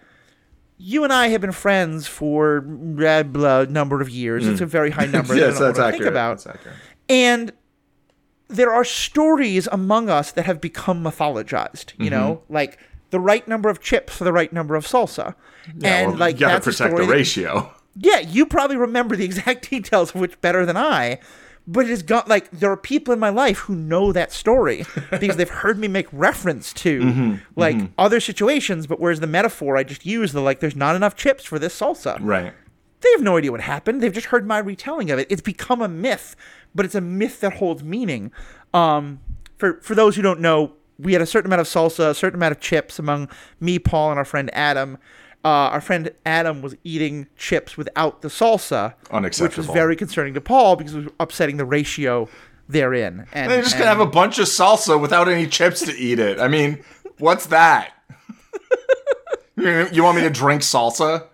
you 0.77 1.03
and 1.03 1.13
I 1.13 1.27
have 1.29 1.41
been 1.41 1.51
friends 1.51 2.07
for 2.07 2.61
blah, 2.61 3.23
blah 3.23 3.63
number 3.63 4.01
of 4.01 4.09
years. 4.09 4.45
It's 4.47 4.61
a 4.61 4.65
mm. 4.65 4.69
very 4.69 4.91
high 4.91 5.05
number. 5.17 5.35
yes, 5.35 5.55
I 5.55 5.59
don't 5.59 5.67
that's 5.67 5.77
to 5.77 5.83
think 5.83 5.93
accurate. 5.95 6.13
about. 6.13 6.29
That's 6.43 6.47
accurate. 6.57 6.77
And 7.07 7.53
there 8.47 8.73
are 8.73 8.83
stories 8.83 9.67
among 9.71 10.09
us 10.09 10.31
that 10.31 10.45
have 10.45 10.61
become 10.61 11.03
mythologized, 11.03 11.93
you 11.97 12.09
know, 12.09 12.41
mm-hmm. 12.43 12.53
like 12.53 12.79
the 13.09 13.19
right 13.19 13.47
number 13.47 13.69
of 13.69 13.79
chips 13.79 14.15
for 14.15 14.23
the 14.23 14.33
right 14.33 14.51
number 14.51 14.75
of 14.75 14.85
salsa. 14.85 15.35
and 15.83 16.11
Well, 16.11 16.17
like 16.17 16.35
you 16.35 16.41
gotta 16.41 16.61
protect 16.61 16.95
the 16.95 17.03
that- 17.03 17.09
ratio. 17.09 17.73
yeah, 17.95 18.19
you 18.19 18.45
probably 18.45 18.77
remember 18.77 19.15
the 19.15 19.25
exact 19.25 19.69
details 19.69 20.13
of 20.13 20.21
which 20.21 20.39
better 20.41 20.65
than 20.65 20.77
I. 20.77 21.19
But 21.67 21.89
it's 21.89 22.03
got 22.03 22.27
like 22.27 22.51
there 22.51 22.71
are 22.71 22.77
people 22.77 23.11
in 23.13 23.19
my 23.19 23.29
life 23.29 23.57
who 23.59 23.75
know 23.75 24.11
that 24.11 24.31
story 24.31 24.85
because 25.11 25.35
they've 25.37 25.49
heard 25.49 25.79
me 25.79 25.87
make 25.87 26.07
reference 26.11 26.71
to 26.73 26.99
Mm-hmm, 26.99 27.35
like 27.55 27.77
other 27.97 28.19
situations. 28.19 28.85
But 28.85 28.99
whereas 28.99 29.19
the 29.19 29.27
metaphor 29.27 29.75
I 29.77 29.83
just 29.83 30.05
use 30.05 30.31
the 30.31 30.41
like, 30.41 30.59
there's 30.59 30.75
not 30.75 30.95
enough 30.95 31.15
chips 31.15 31.43
for 31.43 31.57
this 31.57 31.79
salsa. 31.79 32.17
Right. 32.21 32.53
They 33.01 33.11
have 33.11 33.21
no 33.21 33.37
idea 33.37 33.51
what 33.51 33.61
happened. 33.61 34.01
They've 34.01 34.13
just 34.13 34.27
heard 34.27 34.47
my 34.47 34.57
retelling 34.59 35.11
of 35.11 35.19
it. 35.19 35.27
It's 35.29 35.41
become 35.41 35.81
a 35.81 35.87
myth, 35.87 36.35
but 36.73 36.85
it's 36.85 36.95
a 36.95 37.01
myth 37.01 37.39
that 37.41 37.53
holds 37.53 37.83
meaning. 37.83 38.31
Um, 38.73 39.19
for 39.57 39.79
for 39.81 39.95
those 39.95 40.15
who 40.15 40.21
don't 40.21 40.39
know, 40.39 40.73
we 40.97 41.13
had 41.13 41.21
a 41.21 41.25
certain 41.25 41.47
amount 41.49 41.61
of 41.61 41.67
salsa, 41.67 42.09
a 42.11 42.15
certain 42.15 42.37
amount 42.39 42.53
of 42.53 42.59
chips 42.61 42.99
among 42.99 43.29
me, 43.59 43.79
Paul, 43.79 44.11
and 44.11 44.19
our 44.19 44.25
friend 44.25 44.49
Adam. 44.53 44.97
Uh, 45.45 45.69
our 45.69 45.79
friend 45.79 46.09
Adam 46.25 46.63
was 46.63 46.75
eating 46.83 47.27
chips 47.37 47.77
without 47.77 48.23
the 48.23 48.29
salsa, 48.29 48.95
which 49.39 49.55
was 49.57 49.67
very 49.67 49.95
concerning 49.95 50.33
to 50.33 50.41
Paul 50.41 50.75
because 50.75 50.95
it 50.95 51.03
was 51.03 51.13
upsetting 51.19 51.57
the 51.57 51.65
ratio 51.65 52.27
therein. 52.67 53.27
And 53.31 53.51
They're 53.51 53.61
just 53.61 53.75
and- 53.75 53.81
gonna 53.83 53.91
have 53.95 53.99
a 53.99 54.09
bunch 54.09 54.39
of 54.39 54.47
salsa 54.47 54.99
without 54.99 55.29
any 55.29 55.45
chips 55.45 55.81
to 55.81 55.95
eat 55.95 56.17
it. 56.17 56.39
I 56.39 56.47
mean, 56.47 56.83
what's 57.19 57.45
that? 57.47 57.91
you 59.55 60.01
want 60.03 60.17
me 60.17 60.23
to 60.23 60.31
drink 60.31 60.63
salsa? 60.63 61.27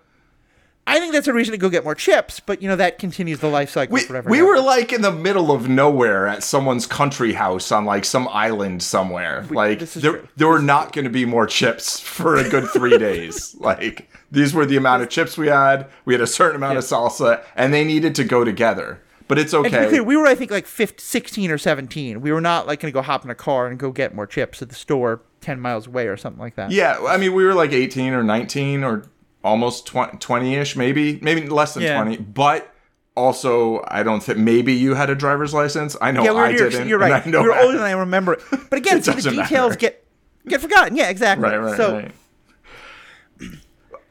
I 0.88 1.00
think 1.00 1.14
that's 1.14 1.28
a 1.28 1.34
reason 1.34 1.52
to 1.52 1.58
go 1.58 1.70
get 1.70 1.84
more 1.84 1.96
chips, 1.96 2.40
but 2.40 2.62
you 2.62 2.68
know 2.68 2.76
that 2.76 2.98
continues 3.00 3.40
the 3.40 3.48
life 3.48 3.70
cycle 3.70 3.94
We, 3.94 4.02
forever. 4.02 4.30
we 4.30 4.40
and 4.40 4.48
were 4.48 4.60
like 4.60 4.92
in 4.92 5.02
the 5.04 5.12
middle 5.12 5.52
of 5.52 5.70
nowhere 5.70 6.28
at 6.28 6.44
someone's 6.44 6.88
country 6.88 7.34
house 7.34 7.72
on 7.72 7.86
like 7.86 8.04
some 8.04 8.28
island 8.30 8.82
somewhere. 8.84 9.46
like 9.52 9.80
this 9.80 9.96
is 9.96 10.02
there, 10.02 10.14
true. 10.14 10.28
there 10.38 10.48
were 10.48 10.60
not 10.62 10.92
going 10.92 11.06
to 11.06 11.12
be 11.12 11.24
more 11.24 11.46
chips 11.46 12.00
for 12.00 12.36
a 12.36 12.50
good 12.50 12.68
three 12.70 12.98
days. 13.10 13.56
Like 13.60 14.10
these 14.32 14.54
were 14.54 14.66
the 14.66 14.76
amount 14.76 15.04
of 15.04 15.10
chips 15.10 15.38
we 15.38 15.48
had. 15.48 15.88
We 16.06 16.14
had 16.14 16.22
a 16.22 16.28
certain 16.28 16.56
amount 16.58 16.78
of 16.80 16.84
salsa, 16.84 17.44
and 17.56 17.74
they 17.74 17.84
needed 17.84 18.16
to 18.16 18.24
go 18.24 18.44
together. 18.44 19.02
But 19.28 19.38
it's 19.40 19.54
And 19.54 19.64
to 19.64 19.70
okay. 19.78 19.88
clear, 19.88 20.04
we 20.04 20.18
were, 20.18 20.26
I 20.28 20.36
think, 20.36 20.52
like 20.52 20.66
15, 20.68 21.00
16 21.00 21.52
or 21.52 21.58
17. 21.58 22.20
We 22.20 22.34
were 22.34 22.42
not 22.42 22.68
like 22.68 22.82
going 22.82 22.92
to 22.92 22.94
go 22.94 23.02
hop 23.02 23.24
in 23.24 23.30
a 23.30 23.36
car 23.36 23.68
and 23.68 23.80
go 23.80 23.92
get 23.92 24.14
more 24.14 24.28
chips 24.28 24.62
at 24.62 24.68
the 24.68 24.76
store 24.76 25.22
10 25.40 25.58
miles 25.62 25.88
away 25.88 26.08
or 26.08 26.18
something 26.18 26.42
like 26.42 26.56
that. 26.56 26.72
Yeah, 26.72 26.98
I 27.08 27.16
mean, 27.16 27.34
we 27.34 27.46
were 27.46 27.54
like 27.54 27.72
18 27.72 28.12
or 28.14 28.24
19 28.24 28.84
or 28.84 29.04
almost 29.44 29.88
20 29.88 30.56
ish, 30.56 30.76
maybe, 30.76 31.20
maybe 31.22 31.48
less 31.48 31.74
than 31.74 31.84
Yeah. 31.84 32.02
20. 32.02 32.18
But 32.18 32.74
also, 33.16 33.84
I 33.88 34.04
don't 34.04 34.22
think 34.22 34.38
maybe 34.38 34.74
you 34.74 34.94
had 34.96 35.10
a 35.10 35.16
driver's 35.16 35.54
license. 35.54 35.96
I 36.02 36.12
know 36.12 36.24
Yeah, 36.24 36.34
I 36.34 36.52
New 36.52 36.58
didn't. 36.58 36.88
You're 36.88 37.00
right. 37.00 37.26
I 37.26 37.30
know 37.30 37.42
We 37.42 37.50
were 37.50 37.60
older 37.60 37.78
than 37.78 37.88
I 37.88 37.92
remember. 37.92 38.38
But 38.70 38.78
again, 38.78 39.02
see, 39.04 39.12
the 39.12 39.32
details 39.32 39.72
matter. 39.72 39.76
get 39.76 40.06
get 40.48 40.62
forgotten. 40.62 40.96
Yeah, 40.96 41.10
exactly. 41.10 41.48
Right, 41.50 41.58
right, 41.58 41.78
so, 41.78 41.94
right. 41.96 42.12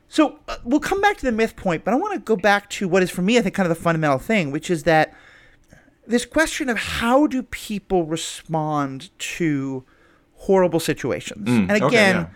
So 0.08 0.40
uh, 0.48 0.56
we'll 0.64 0.80
come 0.80 1.00
back 1.00 1.16
to 1.18 1.26
the 1.26 1.32
myth 1.32 1.54
point, 1.54 1.84
but 1.84 1.94
I 1.94 1.96
want 1.96 2.14
to 2.14 2.18
go 2.18 2.34
back 2.36 2.68
to 2.70 2.88
what 2.88 3.02
is 3.02 3.10
for 3.10 3.22
me, 3.22 3.38
I 3.38 3.42
think, 3.42 3.54
kind 3.54 3.70
of 3.70 3.76
the 3.76 3.80
fundamental 3.80 4.18
thing, 4.18 4.50
which 4.50 4.68
is 4.68 4.82
that 4.82 5.14
this 6.06 6.26
question 6.26 6.68
of 6.68 6.76
how 6.76 7.28
do 7.28 7.44
people 7.44 8.04
respond 8.04 9.10
to 9.36 9.84
horrible 10.34 10.80
situations, 10.80 11.48
and 11.48 11.70
okay, 11.70 11.86
again, 11.86 12.16
yeah. 12.16 12.26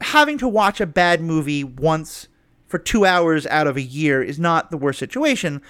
Having 0.00 0.38
to 0.38 0.48
watch 0.48 0.80
a 0.80 0.86
bad 0.86 1.20
movie 1.20 1.64
once 1.64 2.28
for 2.66 2.78
two 2.78 3.04
hours 3.04 3.46
out 3.46 3.66
of 3.66 3.76
a 3.76 3.82
year 3.82 4.22
is 4.22 4.38
not 4.38 4.70
the 4.70 4.76
worst 4.76 4.98
situation. 4.98 5.62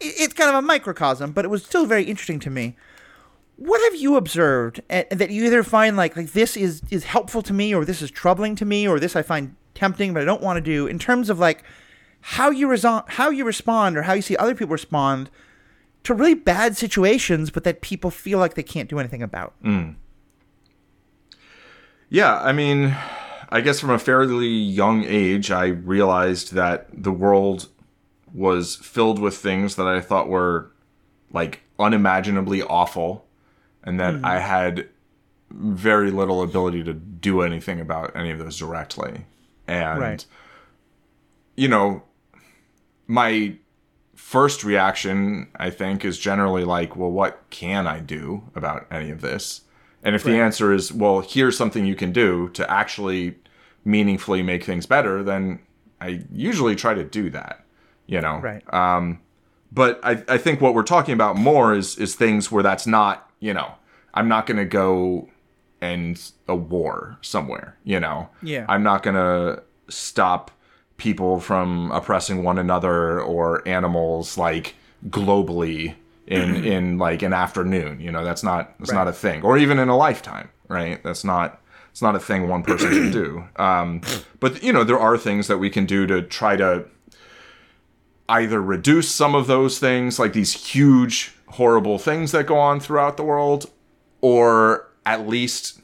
It's 0.00 0.34
kind 0.34 0.50
of 0.50 0.56
a 0.56 0.62
microcosm, 0.62 1.32
but 1.32 1.44
it 1.44 1.48
was 1.48 1.64
still 1.64 1.86
very 1.86 2.04
interesting 2.04 2.40
to 2.40 2.50
me. 2.50 2.76
What 3.56 3.80
have 3.90 4.00
you 4.00 4.16
observed 4.16 4.82
that 4.88 5.30
you 5.30 5.44
either 5.44 5.62
find 5.62 5.96
like 5.96 6.16
like 6.16 6.32
this 6.32 6.56
is 6.56 6.82
is 6.90 7.04
helpful 7.04 7.40
to 7.42 7.52
me, 7.52 7.74
or 7.74 7.84
this 7.84 8.02
is 8.02 8.10
troubling 8.10 8.56
to 8.56 8.64
me, 8.64 8.86
or 8.86 8.98
this 8.98 9.14
I 9.16 9.22
find 9.22 9.54
tempting 9.74 10.12
but 10.12 10.22
I 10.22 10.24
don't 10.24 10.42
want 10.42 10.56
to 10.56 10.60
do 10.60 10.86
in 10.86 10.98
terms 10.98 11.30
of 11.30 11.38
like 11.38 11.64
how 12.20 12.50
you 12.50 12.66
reso- 12.68 13.08
how 13.10 13.30
you 13.30 13.44
respond 13.44 13.96
or 13.96 14.02
how 14.02 14.12
you 14.12 14.22
see 14.22 14.36
other 14.36 14.54
people 14.54 14.72
respond 14.72 15.30
to 16.04 16.14
really 16.14 16.34
bad 16.34 16.76
situations, 16.76 17.50
but 17.50 17.64
that 17.64 17.80
people 17.80 18.10
feel 18.10 18.38
like 18.38 18.54
they 18.54 18.62
can't 18.62 18.88
do 18.90 18.98
anything 18.98 19.22
about. 19.22 19.54
Hmm. 19.62 19.90
Yeah, 22.10 22.38
I 22.40 22.52
mean, 22.52 22.94
I 23.54 23.60
guess 23.60 23.78
from 23.78 23.90
a 23.90 24.00
fairly 24.00 24.48
young 24.48 25.04
age, 25.04 25.52
I 25.52 25.66
realized 25.66 26.54
that 26.54 26.88
the 26.92 27.12
world 27.12 27.68
was 28.32 28.74
filled 28.74 29.20
with 29.20 29.36
things 29.36 29.76
that 29.76 29.86
I 29.86 30.00
thought 30.00 30.28
were 30.28 30.72
like 31.32 31.60
unimaginably 31.78 32.62
awful, 32.62 33.28
and 33.84 34.00
that 34.00 34.14
mm-hmm. 34.14 34.24
I 34.24 34.40
had 34.40 34.88
very 35.52 36.10
little 36.10 36.42
ability 36.42 36.82
to 36.82 36.94
do 36.94 37.42
anything 37.42 37.78
about 37.78 38.16
any 38.16 38.32
of 38.32 38.40
those 38.40 38.58
directly. 38.58 39.24
And, 39.68 40.00
Right. 40.00 40.26
you 41.54 41.68
know, 41.68 42.02
my 43.06 43.54
first 44.16 44.64
reaction, 44.64 45.46
I 45.54 45.70
think, 45.70 46.04
is 46.04 46.18
generally 46.18 46.64
like, 46.64 46.96
well, 46.96 47.12
what 47.12 47.44
can 47.50 47.86
I 47.86 48.00
do 48.00 48.50
about 48.56 48.88
any 48.90 49.12
of 49.12 49.20
this? 49.20 49.60
And 50.02 50.16
if 50.16 50.24
the 50.24 50.38
answer 50.38 50.72
is, 50.72 50.92
well, 50.92 51.20
here's 51.20 51.56
something 51.56 51.86
you 51.86 51.94
can 51.94 52.12
do 52.12 52.50
to 52.50 52.68
actually 52.70 53.36
meaningfully 53.84 54.42
make 54.42 54.64
things 54.64 54.86
better, 54.86 55.22
then 55.22 55.60
I 56.00 56.24
usually 56.32 56.76
try 56.76 56.94
to 56.94 57.04
do 57.04 57.30
that, 57.30 57.64
you 58.06 58.20
know? 58.20 58.38
Right. 58.38 58.74
Um, 58.74 59.20
but 59.72 60.00
I, 60.02 60.22
I 60.28 60.38
think 60.38 60.60
what 60.60 60.74
we're 60.74 60.82
talking 60.82 61.14
about 61.14 61.36
more 61.36 61.74
is 61.74 61.96
is 61.98 62.14
things 62.14 62.50
where 62.50 62.62
that's 62.62 62.86
not, 62.86 63.30
you 63.40 63.52
know, 63.52 63.74
I'm 64.14 64.28
not 64.28 64.46
going 64.46 64.58
to 64.58 64.64
go 64.64 65.28
end 65.82 66.32
a 66.48 66.54
war 66.54 67.18
somewhere, 67.20 67.76
you 67.84 68.00
know? 68.00 68.28
Yeah. 68.42 68.66
I'm 68.68 68.82
not 68.82 69.02
going 69.02 69.16
to 69.16 69.62
stop 69.88 70.50
people 70.96 71.40
from 71.40 71.90
oppressing 71.90 72.42
one 72.42 72.58
another 72.58 73.20
or 73.20 73.66
animals 73.66 74.38
like 74.38 74.74
globally 75.08 75.94
in 76.26 76.64
in 76.64 76.98
like 76.98 77.22
an 77.22 77.32
afternoon 77.32 78.00
you 78.00 78.10
know 78.10 78.24
that's 78.24 78.42
not 78.42 78.78
that's 78.78 78.92
not 78.92 79.08
a 79.08 79.12
thing 79.12 79.42
or 79.42 79.58
even 79.58 79.78
in 79.78 79.88
a 79.88 79.96
lifetime 79.96 80.48
right 80.68 81.02
that's 81.02 81.24
not 81.24 81.60
it's 81.94 82.02
not 82.02 82.16
a 82.16 82.18
thing 82.18 82.48
one 82.48 82.64
person 82.64 82.90
can 82.90 83.12
do 83.12 83.44
um 83.56 84.00
but 84.40 84.60
you 84.64 84.72
know 84.72 84.82
there 84.82 84.98
are 84.98 85.16
things 85.16 85.46
that 85.46 85.58
we 85.58 85.70
can 85.70 85.86
do 85.86 86.08
to 86.08 86.20
try 86.22 86.56
to 86.56 86.84
either 88.28 88.60
reduce 88.60 89.08
some 89.08 89.32
of 89.34 89.46
those 89.46 89.78
things 89.78 90.18
like 90.18 90.32
these 90.32 90.52
huge 90.72 91.34
horrible 91.50 91.98
things 91.98 92.32
that 92.32 92.46
go 92.46 92.56
on 92.58 92.80
throughout 92.80 93.16
the 93.16 93.22
world 93.22 93.70
or 94.20 94.88
at 95.06 95.28
least 95.28 95.80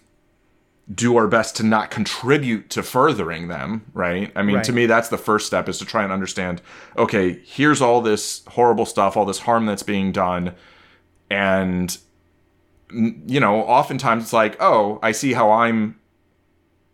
do 0.93 1.17
our 1.17 1.29
best 1.29 1.55
to 1.55 1.63
not 1.63 1.89
contribute 1.93 2.69
to 2.71 2.83
furthering 2.83 3.47
them, 3.47 3.85
right? 3.95 4.33
I 4.35 4.43
mean, 4.43 4.57
Right. 4.57 4.65
to 4.65 4.73
me, 4.73 4.87
that's 4.87 5.09
the 5.09 5.19
first 5.19 5.47
step 5.47 5.69
is 5.69 5.79
to 5.79 5.85
try 5.85 6.03
and 6.03 6.11
understand 6.11 6.61
okay, 6.99 7.39
here's 7.45 7.81
all 7.81 8.01
this 8.01 8.43
horrible 8.49 8.87
stuff, 8.87 9.17
all 9.17 9.25
this 9.25 9.39
harm 9.41 9.67
that's 9.67 9.85
being 9.85 10.11
done. 10.11 10.53
And, 11.31 11.97
you 12.91 13.39
know, 13.39 13.61
oftentimes 13.63 14.25
it's 14.25 14.33
like, 14.33 14.57
oh, 14.61 14.99
I 15.01 15.13
see 15.13 15.35
how 15.35 15.53
I'm 15.53 16.00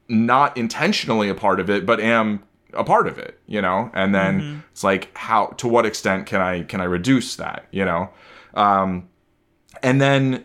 not 0.09 0.57
intentionally 0.57 1.29
a 1.29 1.35
part 1.35 1.61
of 1.61 1.69
it, 1.71 1.85
but 1.87 2.01
am 2.01 2.43
a 2.73 2.85
part 2.85 3.07
of 3.07 3.19
it, 3.19 3.41
you 3.47 3.61
know? 3.61 3.91
And 3.95 4.15
then 4.15 4.63
it's 4.71 4.85
like, 4.85 5.17
how, 5.17 5.47
to 5.59 5.69
what 5.69 5.87
extent 5.87 6.27
can 6.27 6.41
I, 6.41 6.63
can 6.63 6.81
I 6.81 6.85
reduce 6.85 7.37
that, 7.37 7.67
you 7.71 7.85
know? 7.85 8.11
Um, 8.55 9.09
and 9.83 10.01
then 10.01 10.45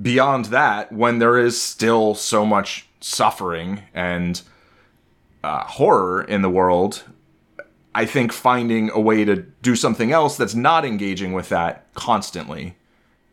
beyond 0.00 0.46
that, 0.46 0.92
when 0.92 1.18
there 1.18 1.38
is 1.38 1.60
still 1.60 2.14
so 2.14 2.44
much 2.44 2.88
suffering 3.00 3.82
and 3.92 4.40
uh, 5.42 5.64
horror 5.64 6.22
in 6.22 6.42
the 6.42 6.50
world, 6.50 7.04
I 7.94 8.06
think 8.06 8.32
finding 8.32 8.90
a 8.90 9.00
way 9.00 9.24
to 9.24 9.36
do 9.36 9.76
something 9.76 10.10
else 10.10 10.36
that's 10.36 10.54
not 10.54 10.84
engaging 10.84 11.32
with 11.32 11.48
that 11.50 11.92
constantly. 11.94 12.76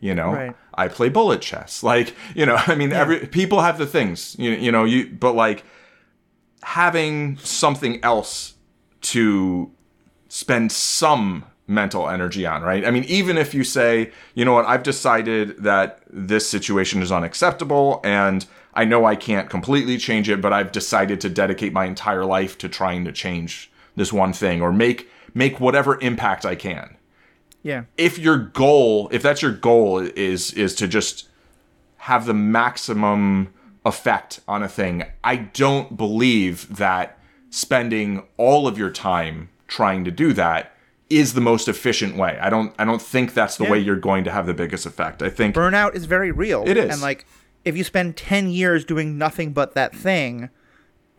You 0.02 0.14
know, 0.14 0.32
Right. 0.32 0.56
I 0.74 0.88
play 0.88 1.08
bullet 1.08 1.40
chess. 1.40 1.82
Like, 1.92 2.14
you 2.34 2.44
know, 2.44 2.56
I 2.66 2.74
mean, 2.74 2.92
every 2.92 3.26
people 3.26 3.60
have 3.60 3.78
the 3.78 3.86
things. 3.86 4.36
You, 4.38 4.50
you 4.50 4.72
know, 4.72 4.84
you 4.84 5.08
but 5.08 5.34
like 5.34 5.64
having 6.62 7.38
something 7.38 8.02
else 8.04 8.54
to 9.02 9.70
spend 10.28 10.72
some 10.72 11.44
mental 11.66 12.08
energy 12.08 12.46
on, 12.46 12.62
right? 12.62 12.84
I 12.84 12.90
mean, 12.90 13.04
even 13.04 13.38
if 13.38 13.54
you 13.54 13.64
say, 13.64 14.12
you 14.34 14.44
know 14.44 14.52
what, 14.52 14.66
I've 14.66 14.82
decided 14.82 15.62
that 15.62 16.00
this 16.10 16.48
situation 16.48 17.02
is 17.02 17.12
unacceptable 17.12 18.00
and 18.04 18.46
I 18.74 18.84
know 18.84 19.04
I 19.04 19.16
can't 19.16 19.50
completely 19.50 19.98
change 19.98 20.28
it, 20.28 20.40
but 20.40 20.52
I've 20.52 20.72
decided 20.72 21.20
to 21.20 21.28
dedicate 21.28 21.72
my 21.72 21.84
entire 21.84 22.24
life 22.24 22.58
to 22.58 22.68
trying 22.68 23.04
to 23.04 23.12
change 23.12 23.70
this 23.96 24.12
one 24.12 24.32
thing 24.32 24.62
or 24.62 24.72
make 24.72 25.08
make 25.34 25.60
whatever 25.60 25.98
impact 26.00 26.44
I 26.44 26.54
can. 26.54 26.96
Yeah. 27.62 27.84
If 27.96 28.18
your 28.18 28.38
goal, 28.38 29.08
if 29.12 29.22
that's 29.22 29.42
your 29.42 29.52
goal 29.52 29.98
is 30.00 30.52
is 30.54 30.74
to 30.76 30.88
just 30.88 31.28
have 31.98 32.26
the 32.26 32.34
maximum 32.34 33.52
effect 33.84 34.40
on 34.48 34.62
a 34.62 34.68
thing, 34.68 35.04
I 35.22 35.36
don't 35.36 35.96
believe 35.96 36.76
that 36.76 37.18
spending 37.50 38.22
all 38.36 38.66
of 38.66 38.78
your 38.78 38.90
time 38.90 39.48
trying 39.68 40.04
to 40.04 40.10
do 40.10 40.32
that 40.32 40.72
is 41.10 41.34
the 41.34 41.40
most 41.40 41.68
efficient 41.68 42.16
way. 42.16 42.38
I 42.40 42.48
don't 42.50 42.74
I 42.78 42.84
don't 42.84 43.02
think 43.02 43.34
that's 43.34 43.56
the 43.56 43.64
Yeah. 43.64 43.70
way 43.72 43.78
you're 43.78 43.96
going 43.96 44.24
to 44.24 44.30
have 44.30 44.46
the 44.46 44.54
biggest 44.54 44.86
effect. 44.86 45.22
I 45.22 45.28
think 45.28 45.54
burnout 45.54 45.94
is 45.94 46.06
very 46.06 46.32
real. 46.32 46.64
It 46.66 46.76
is. 46.76 46.90
And 46.92 47.02
like 47.02 47.26
if 47.64 47.76
you 47.76 47.84
spend 47.84 48.16
10 48.16 48.48
years 48.50 48.84
doing 48.84 49.18
nothing 49.18 49.52
but 49.52 49.74
that 49.74 49.94
thing 49.94 50.48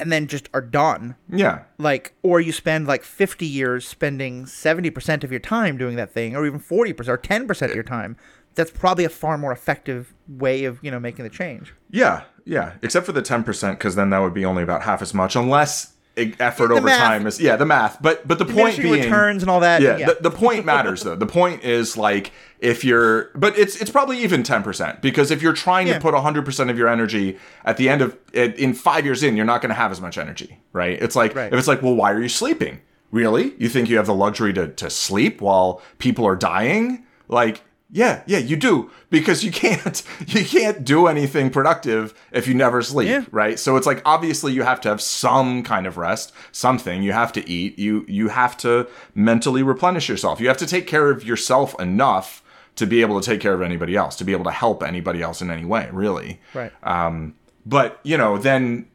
and 0.03 0.11
then 0.11 0.27
just 0.27 0.49
are 0.53 0.61
done, 0.61 1.15
yeah. 1.29 1.63
like 1.77 2.13
or 2.21 2.41
you 2.41 2.51
spend 2.51 2.85
like 2.85 3.03
50 3.03 3.45
years 3.45 3.87
spending 3.87 4.43
70% 4.45 5.23
of 5.23 5.31
your 5.31 5.39
time 5.39 5.77
doing 5.77 5.95
that 5.95 6.11
thing 6.11 6.35
or 6.35 6.45
even 6.45 6.59
40% 6.59 7.07
or 7.07 7.17
10% 7.17 7.61
of 7.69 7.73
your 7.73 7.83
time, 7.83 8.17
that's 8.55 8.69
probably 8.69 9.05
a 9.05 9.09
far 9.09 9.37
more 9.37 9.51
effective 9.53 10.13
way 10.27 10.65
of, 10.65 10.79
you 10.83 10.91
know, 10.91 10.99
making 10.99 11.23
the 11.23 11.29
change. 11.29 11.73
Yeah, 11.89 12.23
yeah. 12.45 12.73
Except 12.81 13.05
for 13.05 13.13
the 13.13 13.21
ten 13.21 13.43
percent, 13.43 13.79
because 13.79 13.95
then 13.95 14.09
that 14.09 14.19
would 14.19 14.33
be 14.33 14.45
only 14.45 14.61
about 14.61 14.83
half 14.83 15.01
as 15.01 15.13
much, 15.13 15.35
unless 15.35 15.93
effort 16.15 16.67
The 16.67 16.75
over 16.75 16.85
math. 16.85 16.99
time 16.99 17.25
is 17.27 17.39
yeah 17.41 17.55
the 17.55 17.65
math. 17.65 18.01
But 18.01 18.27
but 18.27 18.37
the 18.39 18.45
point 18.45 18.77
being 18.77 18.91
returns 18.93 19.41
and 19.43 19.49
all 19.49 19.59
that. 19.61 19.81
yeah, 19.81 19.97
Yeah. 19.97 20.05
The, 20.07 20.17
the 20.21 20.31
point 20.31 20.65
matters 20.65 21.01
though. 21.03 21.15
The 21.15 21.25
point 21.25 21.63
is 21.63 21.97
like 21.97 22.31
if 22.59 22.83
you're, 22.85 23.31
but 23.35 23.57
it's 23.57 23.75
it's 23.81 23.89
probably 23.89 24.19
even 24.19 24.43
ten 24.43 24.61
percent 24.63 25.01
because 25.01 25.31
if 25.31 25.41
you're 25.41 25.53
trying 25.53 25.87
Yeah. 25.87 25.95
to 25.95 25.99
put 25.99 26.13
hundred 26.13 26.45
percent 26.45 26.69
of 26.69 26.77
your 26.77 26.87
energy 26.87 27.37
at 27.65 27.77
the 27.77 27.89
end 27.89 28.01
of 28.01 28.17
in 28.33 28.73
five 28.73 29.05
years 29.05 29.23
in, 29.23 29.35
you're 29.35 29.45
not 29.45 29.61
going 29.61 29.69
to 29.69 29.75
have 29.75 29.91
as 29.91 29.99
much 30.01 30.17
energy, 30.17 30.59
right? 30.71 31.01
It's 31.01 31.15
like 31.15 31.35
Right. 31.35 31.51
if 31.51 31.57
it's 31.59 31.67
like, 31.67 31.81
well, 31.81 31.95
why 31.95 32.11
are 32.11 32.21
you 32.21 32.29
sleeping? 32.29 32.79
Really? 33.11 33.53
You 33.57 33.69
think 33.69 33.89
you 33.89 33.97
have 33.97 34.05
the 34.07 34.13
luxury 34.15 34.53
to 34.53 34.67
to 34.67 34.89
sleep 34.89 35.41
while 35.41 35.81
people 35.97 36.25
are 36.27 36.35
dying? 36.35 37.05
Like. 37.27 37.63
Yeah, 37.95 38.23
yeah, 38.25 38.39
you 38.39 38.55
do 38.55 38.89
because 39.11 39.43
you 39.43 39.51
can't 39.51 40.01
you 40.27 40.43
can't 40.43 40.83
do 40.83 41.05
anything 41.05 41.51
productive 41.51 42.13
if 42.31 42.47
you 42.47 42.55
never 42.55 42.81
sleep, 42.81 43.07
Yeah. 43.07 43.25
right? 43.31 43.59
So 43.59 43.75
it's 43.77 43.85
like 43.85 44.01
obviously 44.03 44.51
you 44.51 44.63
have 44.63 44.81
to 44.81 44.89
have 44.89 44.99
some 44.99 45.61
kind 45.61 45.85
of 45.85 45.95
rest, 45.97 46.33
something. 46.51 47.03
You 47.03 47.11
have 47.13 47.31
to 47.33 47.47
eat. 47.47 47.77
You 47.77 48.03
you 48.07 48.29
have 48.29 48.57
to 48.57 48.87
mentally 49.13 49.61
replenish 49.61 50.09
yourself. 50.09 50.39
You 50.41 50.47
have 50.47 50.57
to 50.57 50.65
take 50.65 50.87
care 50.87 51.11
of 51.11 51.23
yourself 51.23 51.79
enough 51.79 52.41
to 52.77 52.87
be 52.87 53.01
able 53.01 53.21
to 53.21 53.25
take 53.25 53.39
care 53.39 53.53
of 53.53 53.61
anybody 53.61 53.95
else, 53.95 54.15
to 54.15 54.23
be 54.23 54.31
able 54.31 54.45
to 54.45 54.51
help 54.51 54.81
anybody 54.81 55.21
else 55.21 55.43
in 55.43 55.51
any 55.51 55.63
way, 55.65 55.87
really. 55.91 56.41
Right. 56.55 56.71
Um, 56.81 57.35
but 57.63 57.99
you 58.01 58.17
know, 58.17 58.39
then 58.39 58.87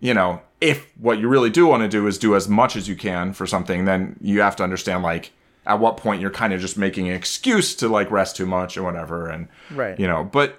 you 0.00 0.12
know, 0.12 0.42
if 0.60 0.86
what 0.98 1.18
you 1.18 1.28
really 1.28 1.48
do 1.48 1.66
want 1.66 1.82
to 1.84 1.88
do 1.88 2.06
is 2.06 2.18
do 2.18 2.36
as 2.36 2.46
much 2.48 2.76
as 2.76 2.86
you 2.86 2.96
can 2.96 3.32
for 3.32 3.46
something, 3.46 3.86
then 3.86 4.16
you 4.20 4.42
have 4.42 4.56
to 4.56 4.62
understand 4.62 5.02
like 5.02 5.32
at 5.66 5.80
what 5.80 5.96
point 5.96 6.20
you're 6.20 6.30
kind 6.30 6.52
of 6.52 6.60
just 6.60 6.78
making 6.78 7.08
an 7.08 7.14
excuse 7.14 7.74
to 7.76 7.88
like 7.88 8.10
rest 8.10 8.36
too 8.36 8.46
much 8.46 8.76
or 8.76 8.82
whatever, 8.82 9.28
and 9.28 9.48
Right. 9.70 9.98
you 9.98 10.06
know, 10.06 10.24
but 10.24 10.58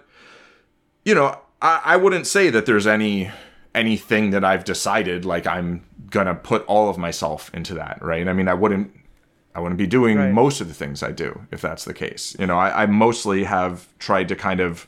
you 1.06 1.16
know, 1.16 1.40
I, 1.62 1.82
I 1.86 1.98
wouldn't 1.98 2.28
say 2.28 2.50
that 2.50 2.66
there's 2.66 2.86
any 2.88 3.32
anything 3.74 4.32
that 4.32 4.44
I've 4.44 4.64
decided 4.64 5.24
like 5.26 5.46
I'm 5.48 5.84
gonna 6.10 6.36
put 6.36 6.66
all 6.66 6.90
of 6.90 6.98
myself 6.98 7.50
into 7.54 7.74
that, 7.76 8.02
right? 8.02 8.28
I 8.28 8.34
mean, 8.34 8.48
I 8.48 8.54
wouldn't 8.54 8.92
I 9.56 9.60
wouldn't 9.60 9.78
be 9.80 9.88
doing 9.88 10.18
Right. 10.18 10.32
most 10.32 10.62
of 10.62 10.68
the 10.68 10.74
things 10.74 11.02
I 11.02 11.12
do 11.12 11.48
if 11.52 11.62
that's 11.62 11.86
the 11.86 11.94
case. 11.94 12.36
You 12.40 12.46
know, 12.48 12.58
I, 12.58 12.84
I 12.84 12.86
mostly 12.86 13.44
have 13.46 13.88
tried 14.00 14.28
to 14.30 14.36
kind 14.36 14.60
of 14.60 14.88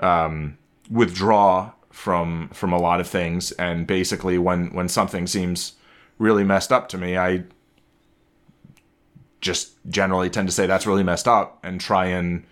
um, 0.00 0.58
withdraw 0.90 1.72
from 1.90 2.48
from 2.52 2.72
a 2.72 2.78
lot 2.78 3.00
of 3.00 3.06
things, 3.08 3.52
and 3.52 3.86
basically, 3.86 4.36
when 4.38 4.74
when 4.74 4.88
something 4.88 5.26
seems 5.26 5.74
really 6.18 6.44
messed 6.44 6.72
up 6.72 6.88
to 6.88 6.98
me, 6.98 7.16
I 7.16 7.44
just 9.44 9.72
generally 9.90 10.30
tend 10.30 10.48
to 10.48 10.54
say 10.54 10.66
that's 10.66 10.86
really 10.86 11.02
messed 11.02 11.28
up 11.28 11.58
and 11.62 11.80
try 11.80 12.06
and 12.06 12.44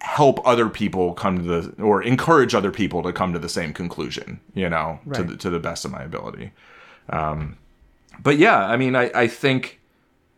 help 0.00 0.46
other 0.46 0.68
people 0.68 1.14
come 1.14 1.38
to 1.38 1.42
the 1.42 1.82
or 1.82 2.02
encourage 2.02 2.54
other 2.54 2.70
people 2.70 3.02
to 3.02 3.12
come 3.12 3.32
to 3.32 3.38
the 3.38 3.48
same 3.48 3.72
conclusion 3.72 4.38
you 4.54 4.68
know 4.68 5.00
to 5.12 5.24
the, 5.24 5.36
to 5.36 5.50
the 5.50 5.58
best 5.58 5.84
of 5.84 5.90
my 5.90 6.02
ability. 6.02 6.52
Um 7.08 7.56
but 8.22 8.38
yeah 8.38 8.58
i 8.66 8.76
mean 8.76 8.94
i 8.96 9.10
i 9.14 9.26
think 9.26 9.80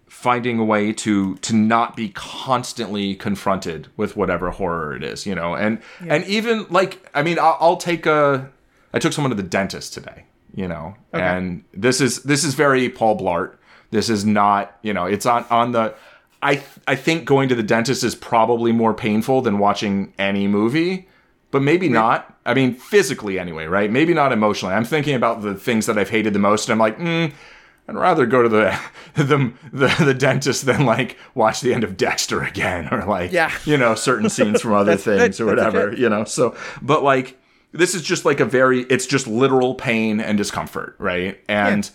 finding 0.09 0.59
a 0.59 0.64
way 0.64 0.93
to 0.93 1.37
to 1.37 1.55
not 1.55 1.95
be 1.95 2.09
constantly 2.11 3.14
confronted 3.14 3.88
with 3.97 4.17
whatever 4.17 4.51
horror 4.51 4.97
it 4.97 5.05
is 5.05 5.27
you 5.27 5.35
know 5.35 5.55
and 5.55 5.81
and 6.01 6.25
even 6.27 6.67
like 6.71 7.09
i 7.14 7.23
mean 7.23 7.38
I'll, 7.38 7.57
I'll 7.61 7.77
take 7.77 8.07
a 8.07 8.51
i 8.93 8.99
took 8.99 9.12
someone 9.12 9.31
to 9.31 9.37
the 9.41 9.49
dentist 9.49 9.95
today 9.95 10.25
you 10.55 10.67
know 10.67 10.97
and 11.12 11.64
this 11.73 12.01
is 12.01 12.23
this 12.23 12.43
is 12.43 12.55
very 12.55 12.88
paul 12.88 13.19
blart 13.19 13.59
this 13.90 14.09
is 14.11 14.24
not 14.24 14.77
you 14.83 14.92
know 14.92 15.07
it's 15.07 15.27
on 15.27 15.44
on 15.51 15.72
the 15.72 15.94
i 16.42 16.62
i 16.87 16.94
think 16.94 17.24
going 17.24 17.48
to 17.48 17.55
the 17.55 17.62
dentist 17.62 18.05
is 18.05 18.14
probably 18.14 18.72
more 18.72 18.94
painful 18.94 19.40
than 19.42 19.59
watching 19.59 20.12
any 20.18 20.46
movie 20.48 21.09
but 21.51 21.62
maybe 21.62 21.88
not. 21.88 22.37
I 22.44 22.53
mean 22.53 22.74
physically 22.74 23.38
anyway 23.38 23.64
right? 23.64 23.90
Maybe 23.90 24.12
not 24.12 24.33
emotionally. 24.33 24.74
I'm 24.74 24.85
thinking 24.85 25.14
about 25.14 25.40
the 25.42 25.55
things 25.55 25.87
that 25.87 25.96
i've 25.98 26.11
hated 26.11 26.33
the 26.35 26.38
most 26.38 26.68
and 26.68 26.72
i'm 26.72 26.79
like 26.79 26.98
mm, 26.98 27.33
I'd 27.88 27.94
rather 27.96 28.27
go 28.27 28.42
to 28.42 28.48
the, 28.51 28.79
the 29.14 29.53
the 29.72 30.05
the 30.05 30.12
dentist 30.12 30.66
than 30.66 30.85
like 30.85 31.16
watch 31.35 31.62
the 31.62 31.72
end 31.72 31.85
of 31.85 31.96
Dexter 31.96 32.42
again 32.42 32.88
or 32.92 33.07
like 33.07 33.33
Yeah. 33.33 33.51
you 33.64 33.79
know 33.79 33.94
certain 33.94 34.29
scenes 34.29 34.61
from 34.61 34.72
other 34.83 34.96
things 34.96 35.40
or 35.40 35.46
whatever 35.46 35.94
you 35.94 36.09
know? 36.11 36.24
So 36.24 36.55
but 36.83 37.03
like 37.03 37.38
this 37.72 37.94
is 37.94 38.03
just 38.03 38.27
like 38.27 38.40
a 38.40 38.44
very 38.44 38.81
it's 38.83 39.07
just 39.07 39.27
literal 39.27 39.74
pain 39.74 40.20
and 40.20 40.37
discomfort 40.37 40.96
right? 40.98 41.40
And 41.48 41.90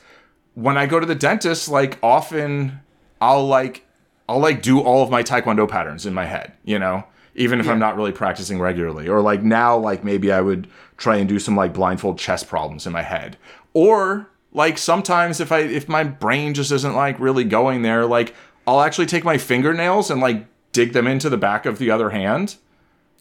when 0.55 0.77
I 0.77 0.85
go 0.85 0.99
to 0.99 1.05
the 1.05 1.15
dentist 1.15 1.69
like 1.69 1.97
often 2.03 2.79
I'll 3.19 3.47
like 3.47 3.85
I'll 4.29 4.39
like 4.39 4.61
do 4.61 4.79
all 4.79 5.03
of 5.03 5.09
my 5.09 5.23
taekwondo 5.23 5.67
patterns 5.67 6.05
in 6.05 6.13
my 6.13 6.25
head 6.25 6.53
you 6.63 6.79
know 6.79 7.05
even 7.35 7.59
if 7.59 7.67
I'm 7.67 7.79
not 7.79 7.95
really 7.95 8.11
practicing 8.11 8.59
regularly. 8.59 9.07
Or 9.07 9.21
like 9.21 9.41
now 9.41 9.77
like 9.77 10.03
maybe 10.03 10.31
I 10.31 10.41
would 10.41 10.67
try 10.97 11.17
and 11.17 11.27
do 11.27 11.39
some 11.39 11.55
like 11.55 11.73
blindfold 11.73 12.19
chess 12.19 12.43
problems 12.43 12.85
in 12.85 12.93
my 12.93 13.01
head. 13.01 13.37
Or 13.73 14.29
like 14.51 14.77
sometimes 14.77 15.39
if 15.39 15.51
I 15.51 15.59
if 15.59 15.89
my 15.89 16.03
brain 16.03 16.53
just 16.53 16.71
isn't 16.71 16.95
like 16.95 17.19
really 17.19 17.43
going 17.43 17.81
there 17.81 18.05
like 18.05 18.35
I'll 18.67 18.81
actually 18.81 19.07
take 19.07 19.23
my 19.23 19.37
fingernails 19.37 20.11
and 20.11 20.21
like 20.21 20.45
dig 20.71 20.93
them 20.93 21.07
into 21.07 21.29
the 21.29 21.37
back 21.37 21.65
of 21.65 21.79
the 21.79 21.91
other 21.91 22.11
hand 22.11 22.55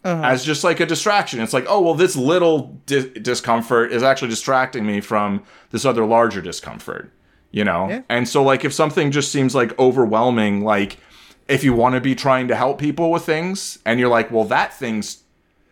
uh-huh. 0.03 0.23
as 0.23 0.45
just 0.45 0.63
like 0.63 0.79
a 0.79 0.85
distraction. 0.85 1.39
It's 1.39 1.53
like, 1.53 1.65
oh, 1.67 1.81
well, 1.81 1.93
this 1.93 2.15
little 2.15 2.79
di- 2.85 3.09
discomfort 3.19 3.91
is 3.91 4.03
actually 4.03 4.29
distracting 4.29 4.85
me 4.85 5.01
from 5.01 5.43
this 5.71 5.85
other 5.85 6.05
larger 6.05 6.41
discomfort, 6.41 7.11
you 7.53 7.63
know? 7.63 7.87
Yeah. 7.87 8.01
And 8.09 8.27
so, 8.27 8.43
like, 8.43 8.65
if 8.65 8.73
something 8.73 9.11
just 9.11 9.31
seems 9.31 9.55
like 9.55 9.77
overwhelming, 9.79 10.65
like, 10.65 10.97
if 11.47 11.63
you 11.63 11.73
want 11.73 11.95
to 11.95 12.01
be 12.01 12.15
trying 12.15 12.49
to 12.49 12.55
help 12.55 12.79
people 12.79 13.11
with 13.11 13.23
things 13.25 13.79
and 13.85 13.99
you're 13.99 14.09
like, 14.09 14.29
well, 14.31 14.43
that 14.45 14.73
thing's 14.73 15.23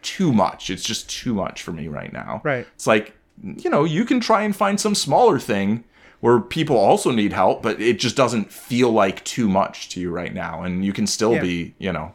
too 0.01 0.31
much, 0.31 0.69
it's 0.69 0.83
just 0.83 1.09
too 1.09 1.33
much 1.33 1.61
for 1.61 1.71
me 1.73 1.87
right 1.89 2.13
now. 2.13 2.39
Right. 2.43 2.65
It's 2.75 2.87
like, 2.87 3.13
you 3.43 3.69
know, 3.69 3.83
you 3.83 4.05
can 4.05 4.19
try 4.19 4.43
and 4.43 4.55
find 4.55 4.79
some 4.79 4.95
smaller 4.95 5.39
thing 5.39 5.83
where 6.19 6.39
people 6.39 6.77
also 6.77 7.09
need 7.11 7.33
help, 7.33 7.63
but 7.63 7.81
it 7.81 7.99
just 7.99 8.15
doesn't 8.15 8.51
feel 8.51 8.91
like 8.91 9.23
too 9.25 9.49
much 9.49 9.89
to 9.89 9.99
you 9.99 10.11
right 10.11 10.33
now. 10.33 10.61
And 10.63 10.85
you 10.85 10.93
can 10.93 11.07
still 11.07 11.33
Yeah. 11.33 11.41
be, 11.41 11.73
you 11.79 11.91
know, 11.91 12.13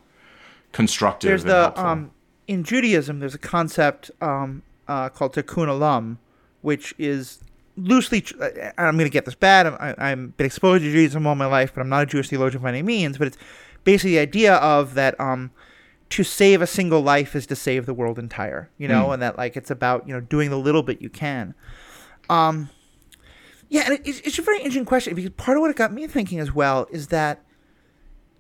constructive 0.72 1.29
there's 1.29 1.44
the 1.44 1.81
um 1.81 2.11
in 2.46 2.62
Judaism 2.62 3.18
there's 3.18 3.35
a 3.35 3.38
concept 3.38 4.11
um 4.20 4.62
uh, 4.87 5.09
called 5.09 5.35
tikkun 5.35 5.68
olam, 5.68 6.18
which 6.61 6.94
is 6.98 7.38
loosely. 7.77 8.23
Tr- 8.23 8.43
I'm 8.79 8.97
going 8.97 9.07
to 9.07 9.11
get 9.11 9.25
this 9.25 9.35
bad. 9.35 9.67
I'm, 9.67 9.75
I, 9.75 10.11
I'm 10.11 10.29
been 10.37 10.47
exposed 10.47 10.83
to 10.83 10.91
Judaism 10.91 11.27
all 11.27 11.35
my 11.35 11.47
life, 11.47 11.75
but 11.75 11.81
I'm 11.81 11.89
not 11.89 12.03
a 12.03 12.07
Jewish 12.07 12.29
theologian 12.29 12.62
by 12.62 12.71
any 12.71 12.83
means. 12.83 13.19
But 13.19 13.29
it's 13.29 13.39
basically 13.85 14.12
the 14.12 14.21
idea 14.21 14.55
of 14.57 14.95
that 14.95 15.19
um 15.21 15.51
to 16.09 16.23
save 16.23 16.62
a 16.62 16.67
single 16.67 17.01
life 17.01 17.35
is 17.35 17.47
to 17.47 17.57
save 17.57 17.87
the 17.87 17.95
world 17.95 18.19
entire. 18.19 18.71
You 18.79 18.89
know, 18.89 19.12
and 19.12 19.23
that 19.23 19.37
like 19.37 19.57
it's 19.57 19.71
about 19.71 20.07
you 20.09 20.15
know 20.15 20.21
doing 20.21 20.51
the 20.51 20.59
little 20.59 20.83
bit 20.83 21.01
you 21.01 21.11
can. 21.11 21.55
Um, 22.29 22.71
yeah, 23.69 23.83
and 23.87 23.95
it, 23.95 24.03
it's, 24.05 24.21
it's 24.21 24.39
a 24.39 24.43
very 24.43 24.59
interesting 24.59 24.85
question 24.85 25.15
because 25.15 25.31
part 25.31 25.57
of 25.57 25.61
what 25.61 25.71
it 25.71 25.77
got 25.77 25.93
me 25.93 26.07
thinking 26.07 26.39
as 26.39 26.53
well 26.53 26.87
is 26.91 27.09
that 27.09 27.43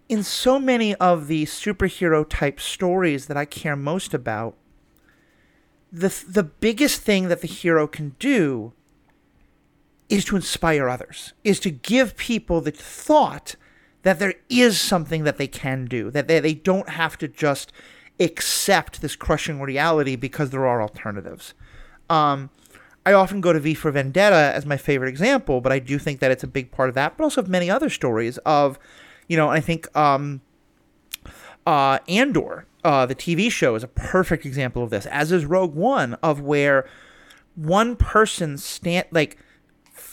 in 0.08 0.22
so 0.22 0.58
many 0.58 0.94
of 0.96 1.26
the 1.26 1.44
superhero 1.46 2.28
type 2.28 2.60
stories 2.60 3.26
that 3.26 3.36
I 3.36 3.44
care 3.44 3.76
most 3.76 4.14
about, 4.14 4.56
the 5.92 6.14
the 6.28 6.42
biggest 6.42 7.00
thing 7.00 7.28
that 7.28 7.40
the 7.40 7.48
hero 7.48 7.86
can 7.86 8.14
do 8.18 8.72
is 10.08 10.24
to 10.26 10.36
inspire 10.36 10.88
others, 10.88 11.32
is 11.44 11.60
to 11.60 11.70
give 11.70 12.16
people 12.16 12.60
the 12.60 12.70
thought 12.70 13.56
that 14.02 14.18
there 14.18 14.34
is 14.48 14.80
something 14.80 15.24
that 15.24 15.36
they 15.36 15.48
can 15.48 15.84
do, 15.84 16.10
that 16.10 16.28
they, 16.28 16.38
they 16.38 16.54
don't 16.54 16.90
have 16.90 17.18
to 17.18 17.26
just 17.26 17.72
accept 18.20 19.02
this 19.02 19.16
crushing 19.16 19.60
reality 19.60 20.16
because 20.16 20.50
there 20.50 20.66
are 20.66 20.80
alternatives. 20.80 21.54
Um, 22.08 22.50
I 23.04 23.12
often 23.12 23.40
go 23.40 23.52
to 23.52 23.60
V 23.60 23.74
for 23.74 23.90
Vendetta 23.90 24.52
as 24.54 24.64
my 24.64 24.76
favorite 24.76 25.08
example, 25.08 25.60
but 25.60 25.72
I 25.72 25.78
do 25.78 25.98
think 25.98 26.20
that 26.20 26.30
it's 26.30 26.44
a 26.44 26.48
big 26.48 26.70
part 26.70 26.88
of 26.88 26.94
that, 26.94 27.16
but 27.16 27.24
also 27.24 27.40
of 27.40 27.48
many 27.48 27.70
other 27.70 27.90
stories 27.90 28.38
of, 28.38 28.78
you 29.28 29.36
know, 29.36 29.48
I 29.48 29.60
think 29.60 29.94
um, 29.96 30.40
uh, 31.66 31.98
Andor, 32.08 32.66
uh, 32.84 33.06
the 33.06 33.14
TV 33.14 33.50
show, 33.50 33.74
is 33.74 33.82
a 33.82 33.88
perfect 33.88 34.46
example 34.46 34.82
of 34.82 34.90
this, 34.90 35.06
as 35.06 35.32
is 35.32 35.44
Rogue 35.44 35.74
One, 35.74 36.14
of 36.14 36.40
where 36.40 36.88
one 37.54 37.96
person 37.96 38.58
stand 38.58 39.06
like 39.10 39.38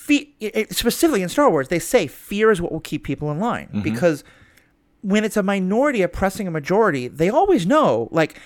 fe- 0.03 0.29
it- 0.39 0.55
it- 0.55 0.75
specifically 0.75 1.21
in 1.21 1.29
Star 1.29 1.49
Wars, 1.49 1.67
they 1.69 1.79
say 1.79 2.07
fear 2.07 2.51
is 2.51 2.61
what 2.61 2.71
will 2.71 2.79
keep 2.79 3.03
people 3.03 3.31
in 3.31 3.39
line 3.39 3.67
mm-hmm. 3.67 3.81
because 3.81 4.23
when 5.01 5.23
it's 5.23 5.37
a 5.37 5.43
minority 5.43 6.01
oppressing 6.01 6.47
a 6.47 6.51
majority, 6.51 7.07
they 7.07 7.29
always 7.29 7.65
know 7.65 8.07
like 8.11 8.39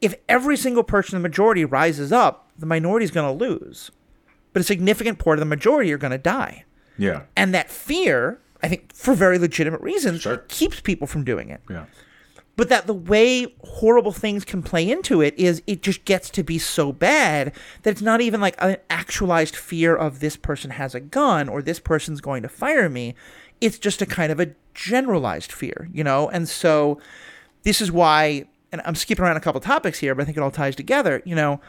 if 0.00 0.14
every 0.28 0.56
single 0.56 0.82
person 0.82 1.16
in 1.16 1.22
the 1.22 1.28
majority 1.28 1.64
rises 1.64 2.10
up, 2.12 2.50
the 2.58 2.66
minority 2.66 3.04
is 3.04 3.10
going 3.10 3.26
to 3.38 3.44
lose, 3.44 3.90
but 4.52 4.60
a 4.60 4.64
significant 4.64 5.18
part 5.18 5.38
of 5.38 5.40
the 5.40 5.46
majority 5.56 5.92
are 5.92 5.98
going 5.98 6.10
to 6.10 6.18
die 6.18 6.64
yeah. 6.98 7.22
and 7.36 7.54
that 7.54 7.70
fear 7.70 8.40
I 8.62 8.68
think 8.68 8.92
for 8.94 9.14
very 9.14 9.38
legitimate 9.38 9.80
reasons, 9.80 10.20
Sure. 10.20 10.38
keeps 10.48 10.80
people 10.80 11.06
from 11.06 11.24
doing 11.24 11.48
it. 11.48 11.62
Yeah. 11.70 11.86
But 12.60 12.68
that 12.68 12.86
the 12.86 12.92
way 12.92 13.46
horrible 13.64 14.12
things 14.12 14.44
can 14.44 14.62
play 14.62 14.90
into 14.90 15.22
it 15.22 15.32
is 15.38 15.62
it 15.66 15.80
just 15.80 16.04
gets 16.04 16.28
to 16.28 16.42
be 16.42 16.58
so 16.58 16.92
bad 16.92 17.54
that 17.84 17.90
it's 17.90 18.02
not 18.02 18.20
even 18.20 18.38
like 18.38 18.54
an 18.58 18.76
actualized 18.90 19.56
fear 19.56 19.96
of 19.96 20.20
this 20.20 20.36
person 20.36 20.72
has 20.72 20.94
a 20.94 21.00
gun 21.00 21.48
or 21.48 21.62
this 21.62 21.80
person's 21.80 22.20
going 22.20 22.42
to 22.42 22.50
fire 22.50 22.90
me. 22.90 23.14
It's 23.62 23.78
just 23.78 24.02
a 24.02 24.06
kind 24.06 24.30
of 24.30 24.38
a 24.38 24.50
generalized 24.74 25.52
fear, 25.52 25.88
you 25.90 26.04
know? 26.04 26.28
And 26.28 26.46
so 26.50 27.00
this 27.62 27.80
is 27.80 27.90
why, 27.90 28.44
and 28.70 28.82
I'm 28.84 28.94
skipping 28.94 29.24
around 29.24 29.38
a 29.38 29.40
couple 29.40 29.62
topics 29.62 30.00
here, 30.00 30.14
but 30.14 30.20
I 30.20 30.24
think 30.26 30.36
it 30.36 30.42
all 30.42 30.50
ties 30.50 30.76
together, 30.76 31.22
you 31.24 31.34
know? 31.34 31.62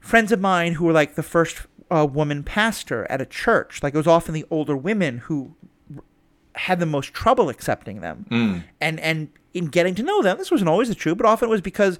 Friends 0.00 0.32
of 0.32 0.40
mine 0.40 0.72
who 0.72 0.86
were 0.86 0.94
like 0.94 1.14
the 1.14 1.22
first 1.22 1.66
uh, 1.90 2.08
woman 2.10 2.42
pastor 2.42 3.06
at 3.10 3.20
a 3.20 3.26
church, 3.26 3.82
like 3.82 3.92
it 3.92 3.98
was 3.98 4.06
often 4.06 4.32
the 4.32 4.46
older 4.50 4.78
women 4.78 5.18
who 5.18 5.54
had 6.54 6.80
the 6.80 6.86
most 6.86 7.12
trouble 7.12 7.50
accepting 7.50 8.00
them 8.00 8.26
and 8.80 9.00
and 9.00 9.28
in 9.54 9.66
getting 9.66 9.94
to 9.96 10.02
know 10.02 10.22
them. 10.22 10.38
This 10.38 10.50
wasn't 10.50 10.70
always 10.70 10.88
the 10.88 10.94
truth 10.94 11.18
but 11.18 11.26
often 11.26 11.48
it 11.48 11.50
was 11.50 11.60
because 11.60 11.98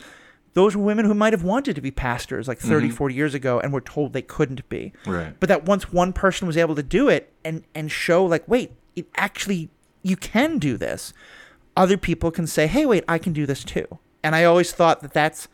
those 0.54 0.76
were 0.76 0.82
women 0.82 1.06
who 1.06 1.14
might 1.14 1.32
have 1.32 1.42
wanted 1.42 1.74
to 1.76 1.80
be 1.80 1.90
pastors 1.90 2.46
like 2.46 2.58
30 2.58 2.88
mm-hmm. 2.88 2.96
40 2.96 3.14
years 3.14 3.34
ago 3.34 3.58
and 3.60 3.72
were 3.72 3.80
told 3.80 4.12
they 4.12 4.22
couldn't 4.22 4.68
be. 4.68 4.92
Right. 5.06 5.34
but 5.38 5.48
that 5.48 5.64
once 5.64 5.92
one 5.92 6.12
person 6.12 6.46
was 6.46 6.56
able 6.56 6.74
to 6.74 6.82
do 6.82 7.08
it 7.08 7.32
and 7.44 7.64
and 7.74 7.90
show 7.90 8.24
like 8.24 8.46
wait 8.48 8.72
it 8.96 9.06
actually 9.16 9.70
you 10.02 10.16
can 10.16 10.58
do 10.58 10.76
this 10.76 11.12
other 11.76 11.96
people 11.96 12.30
can 12.30 12.46
say 12.46 12.66
hey 12.66 12.84
wait 12.86 13.04
i 13.08 13.18
can 13.18 13.32
do 13.32 13.46
this 13.46 13.64
too. 13.64 13.86
And 14.24 14.34
i 14.34 14.44
always 14.44 14.72
thought 14.72 15.00
that 15.00 15.12
that's 15.12 15.48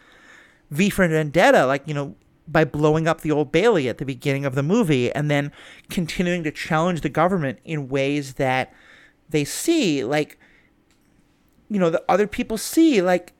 V 0.70 0.90
for 0.90 1.06
Vendetta, 1.08 1.66
like, 1.66 1.82
you 1.86 1.94
know, 1.94 2.14
by 2.46 2.64
blowing 2.64 3.06
up 3.06 3.20
the 3.20 3.30
Old 3.30 3.52
Bailey 3.52 3.88
at 3.88 3.98
the 3.98 4.04
beginning 4.04 4.44
of 4.44 4.54
the 4.54 4.62
movie 4.62 5.12
and 5.12 5.30
then 5.30 5.52
continuing 5.90 6.42
to 6.44 6.50
challenge 6.50 7.02
the 7.02 7.08
government 7.08 7.58
in 7.64 7.88
ways 7.88 8.34
that 8.34 8.72
they 9.28 9.44
see, 9.44 10.02
like, 10.04 10.38
you 11.68 11.78
know, 11.78 11.90
the 11.90 12.02
other 12.08 12.26
people 12.26 12.56
see, 12.58 13.00
like, 13.02 13.32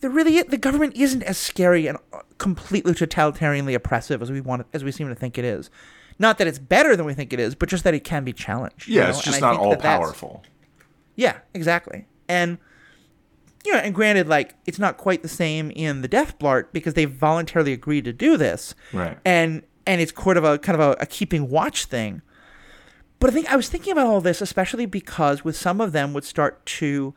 the, 0.00 0.08
really 0.10 0.42
the 0.42 0.56
government 0.56 0.96
isn't 0.96 1.22
as 1.22 1.36
scary 1.38 1.86
and 1.86 1.98
uh, 2.12 2.20
completely 2.38 2.94
totalitarianly 2.94 3.74
oppressive 3.74 4.22
as 4.22 4.30
we 4.30 4.40
want 4.40 4.66
as 4.72 4.82
we 4.82 4.90
seem 4.90 5.08
to 5.08 5.14
think 5.14 5.38
it 5.38 5.44
is. 5.44 5.70
Not 6.18 6.38
that 6.38 6.46
it's 6.48 6.58
better 6.58 6.96
than 6.96 7.06
we 7.06 7.14
think 7.14 7.32
it 7.32 7.38
is, 7.38 7.54
but 7.54 7.68
just 7.68 7.84
that 7.84 7.94
it 7.94 8.02
can 8.02 8.24
be 8.24 8.32
challenged. 8.32 8.88
you 8.88 8.96
Yeah, 8.96 9.04
know? 9.04 9.10
it's 9.10 9.22
just 9.22 9.40
not 9.40 9.56
all 9.56 9.70
that 9.70 9.80
powerful. 9.82 10.42
yeah, 11.14 11.38
exactly. 11.54 12.06
And 12.28 12.58
you 13.64 13.72
know, 13.72 13.78
and 13.80 13.94
granted, 13.94 14.26
like 14.28 14.54
it's 14.66 14.78
not 14.78 14.96
quite 14.96 15.22
the 15.22 15.28
same 15.28 15.70
in 15.72 16.00
the 16.02 16.08
Death 16.08 16.38
Blart 16.38 16.66
because 16.72 16.94
they 16.94 17.04
voluntarily 17.04 17.72
agreed 17.72 18.04
to 18.06 18.12
do 18.12 18.36
this, 18.36 18.74
Right. 18.92 19.18
And 19.24 19.62
and 19.86 20.00
it's 20.00 20.12
kind 20.12 20.36
of 20.38 20.44
a 20.44 20.58
kind 20.58 20.80
of 20.80 20.96
a, 20.98 21.02
a 21.02 21.06
keeping 21.06 21.48
watch 21.50 21.84
thing. 21.84 22.22
But 23.20 23.30
I 23.30 23.32
think 23.32 23.52
I 23.52 23.56
was 23.56 23.68
thinking 23.68 23.92
about 23.92 24.06
all 24.06 24.20
this, 24.20 24.40
especially 24.40 24.86
because 24.86 25.44
with 25.44 25.56
some 25.56 25.80
of 25.80 25.92
them 25.92 26.12
would 26.14 26.24
start 26.24 26.64
to, 26.66 27.14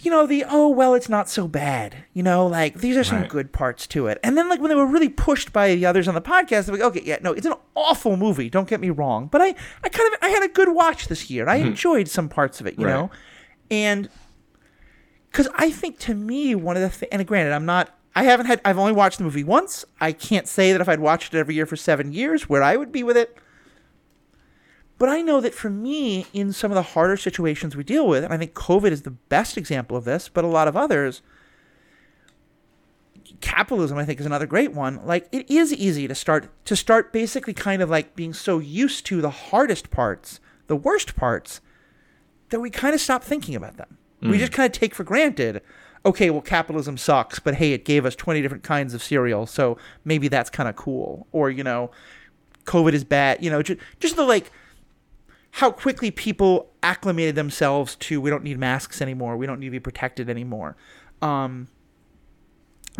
you 0.00 0.10
know, 0.10 0.26
the 0.26 0.44
oh 0.48 0.68
well, 0.68 0.94
it's 0.94 1.08
not 1.08 1.28
so 1.28 1.46
bad, 1.48 1.96
you 2.12 2.22
know, 2.22 2.46
like 2.46 2.74
these 2.80 2.96
are 2.96 3.04
some 3.04 3.20
Right. 3.20 3.28
good 3.28 3.52
parts 3.52 3.86
to 3.88 4.06
it. 4.06 4.18
And 4.22 4.36
then 4.36 4.48
like 4.48 4.60
when 4.60 4.68
they 4.68 4.74
were 4.74 4.86
really 4.86 5.08
pushed 5.08 5.52
by 5.52 5.74
the 5.74 5.86
others 5.86 6.08
on 6.08 6.14
the 6.14 6.20
podcast, 6.22 6.66
they're 6.66 6.76
like, 6.76 6.80
okay, 6.84 7.02
yeah, 7.04 7.18
no, 7.22 7.32
it's 7.32 7.46
an 7.46 7.54
awful 7.74 8.16
movie. 8.16 8.48
Don't 8.50 8.68
get 8.68 8.80
me 8.80 8.90
wrong, 8.90 9.28
but 9.30 9.40
I 9.40 9.54
I 9.84 9.88
kind 9.88 10.12
of 10.12 10.18
I 10.22 10.28
had 10.28 10.42
a 10.42 10.48
good 10.48 10.68
watch 10.74 11.08
this 11.08 11.30
year. 11.30 11.48
I 11.48 11.58
mm-hmm. 11.58 11.68
enjoyed 11.68 12.08
some 12.08 12.28
parts 12.28 12.60
of 12.60 12.66
it, 12.66 12.78
you 12.78 12.86
Right. 12.86 12.92
know, 12.92 13.10
and 13.70 14.08
because 15.30 15.48
I 15.56 15.70
think 15.70 15.98
to 16.00 16.14
me 16.14 16.54
one 16.54 16.76
of 16.76 16.82
the 16.82 16.88
th- 16.98 17.08
and 17.12 17.26
granted 17.26 17.52
I'm 17.52 17.66
not 17.66 17.90
I 18.14 18.22
haven't 18.22 18.46
had 18.46 18.60
I've 18.64 18.78
only 18.78 18.92
watched 18.92 19.18
the 19.18 19.24
movie 19.24 19.44
once. 19.44 19.84
I 20.00 20.12
can't 20.12 20.48
say 20.48 20.72
that 20.72 20.80
if 20.80 20.88
I'd 20.88 21.00
watched 21.00 21.34
it 21.34 21.38
every 21.38 21.54
year 21.54 21.66
for 21.66 21.76
seven 21.76 22.12
years 22.12 22.48
where 22.48 22.62
I 22.62 22.76
would 22.76 22.90
be 22.92 23.02
with 23.02 23.16
it. 23.16 23.36
But 24.98 25.08
I 25.08 25.20
know 25.20 25.40
that 25.40 25.54
for 25.54 25.68
me, 25.68 26.26
in 26.32 26.52
some 26.52 26.70
of 26.70 26.74
the 26.74 26.82
harder 26.82 27.16
situations 27.16 27.76
we 27.76 27.84
deal 27.84 28.06
with, 28.06 28.24
and 28.24 28.32
I 28.32 28.38
think 28.38 28.54
COVID 28.54 28.90
is 28.90 29.02
the 29.02 29.10
best 29.10 29.58
example 29.58 29.96
of 29.96 30.04
this, 30.04 30.28
but 30.28 30.44
a 30.44 30.48
lot 30.48 30.68
of 30.68 30.76
others, 30.76 31.22
capitalism 33.40 33.98
I 33.98 34.04
think 34.04 34.20
is 34.20 34.26
another 34.26 34.46
great 34.46 34.72
one. 34.72 35.04
Like 35.04 35.28
it 35.32 35.50
is 35.50 35.72
easy 35.72 36.08
to 36.08 36.14
start 36.14 36.48
to 36.64 36.76
start 36.76 37.12
basically 37.12 37.52
kind 37.52 37.82
of 37.82 37.90
like 37.90 38.16
being 38.16 38.32
so 38.32 38.58
used 38.58 39.04
to 39.06 39.20
the 39.20 39.30
hardest 39.30 39.90
parts, 39.90 40.40
the 40.66 40.76
worst 40.76 41.14
parts, 41.16 41.60
that 42.50 42.60
we 42.60 42.70
kind 42.70 42.94
of 42.94 43.00
stop 43.00 43.22
thinking 43.22 43.54
about 43.54 43.76
them. 43.76 43.98
We 44.22 44.36
mm. 44.36 44.38
just 44.38 44.52
kind 44.52 44.66
of 44.66 44.72
take 44.72 44.94
for 44.94 45.04
granted, 45.04 45.60
okay, 46.04 46.30
well, 46.30 46.40
capitalism 46.40 46.96
sucks, 46.96 47.38
but 47.38 47.56
hey, 47.56 47.72
it 47.72 47.84
gave 47.84 48.06
us 48.06 48.14
20 48.14 48.40
different 48.40 48.62
kinds 48.62 48.94
of 48.94 49.02
cereal, 49.02 49.46
so 49.46 49.76
maybe 50.04 50.28
that's 50.28 50.48
kind 50.50 50.68
of 50.68 50.76
cool. 50.76 51.26
Or, 51.32 51.50
you 51.50 51.64
know, 51.64 51.90
COVID 52.64 52.92
is 52.92 53.04
bad, 53.04 53.42
you 53.42 53.50
know, 53.50 53.62
just, 53.62 53.80
just 54.00 54.16
the 54.16 54.22
like, 54.22 54.50
how 55.56 55.70
quickly 55.70 56.10
people 56.10 56.68
acclimated 56.82 57.34
themselves 57.34 57.94
to 57.96 58.20
we 58.20 58.28
don't 58.28 58.44
need 58.44 58.58
masks 58.58 59.00
anymore, 59.00 59.38
we 59.38 59.46
don't 59.46 59.58
need 59.58 59.68
to 59.68 59.70
be 59.70 59.80
protected 59.80 60.28
anymore. 60.28 60.76
Um, 61.22 61.68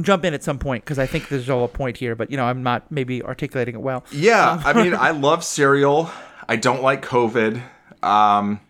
jump 0.01 0.25
in 0.25 0.33
at 0.33 0.43
some 0.43 0.59
point 0.59 0.83
because 0.83 0.99
I 0.99 1.05
think 1.05 1.29
there's 1.29 1.51
all 1.51 1.65
a 1.65 1.69
point 1.69 1.99
here, 1.99 2.15
but 2.15 2.31
you 2.31 2.39
know, 2.39 2.47
I'm 2.47 2.63
not 2.63 2.91
maybe 2.91 3.23
articulating 3.23 3.75
it 3.75 3.83
well. 3.83 4.07
Yeah, 4.11 4.63
I 4.65 4.73
mean, 4.73 4.95
I 4.99 5.11
love 5.11 5.45
cereal. 5.45 6.11
I 6.49 6.57
don't 6.57 6.83
like 6.83 7.05
COVID. 7.05 7.61
Um, 8.03 8.61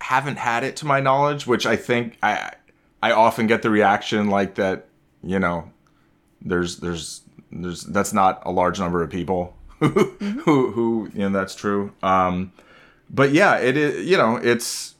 haven't 0.00 0.38
had 0.38 0.64
it 0.64 0.74
to 0.78 0.86
my 0.86 0.98
knowledge, 0.98 1.46
which 1.46 1.64
I 1.64 1.76
think 1.76 2.18
I 2.24 2.50
I 3.04 3.12
often 3.12 3.46
get 3.46 3.62
the 3.62 3.70
reaction 3.70 4.30
like 4.30 4.56
that. 4.56 4.88
You 5.22 5.38
know, 5.38 5.70
there's 6.40 6.78
there's 6.78 7.20
there's 7.52 7.84
that's 7.84 8.12
not 8.12 8.42
a 8.44 8.50
large 8.50 8.80
number 8.80 9.00
of 9.00 9.10
people 9.10 9.54
who 9.78 9.90
who, 9.90 10.72
who 10.72 11.08
you 11.14 11.20
know 11.20 11.30
that's 11.30 11.54
true. 11.54 11.92
Um, 12.02 12.50
but 13.12 13.32
yeah, 13.32 13.58
it 13.58 13.76
is. 13.76 14.06
You 14.08 14.16
know, 14.16 14.36
it's 14.36 14.94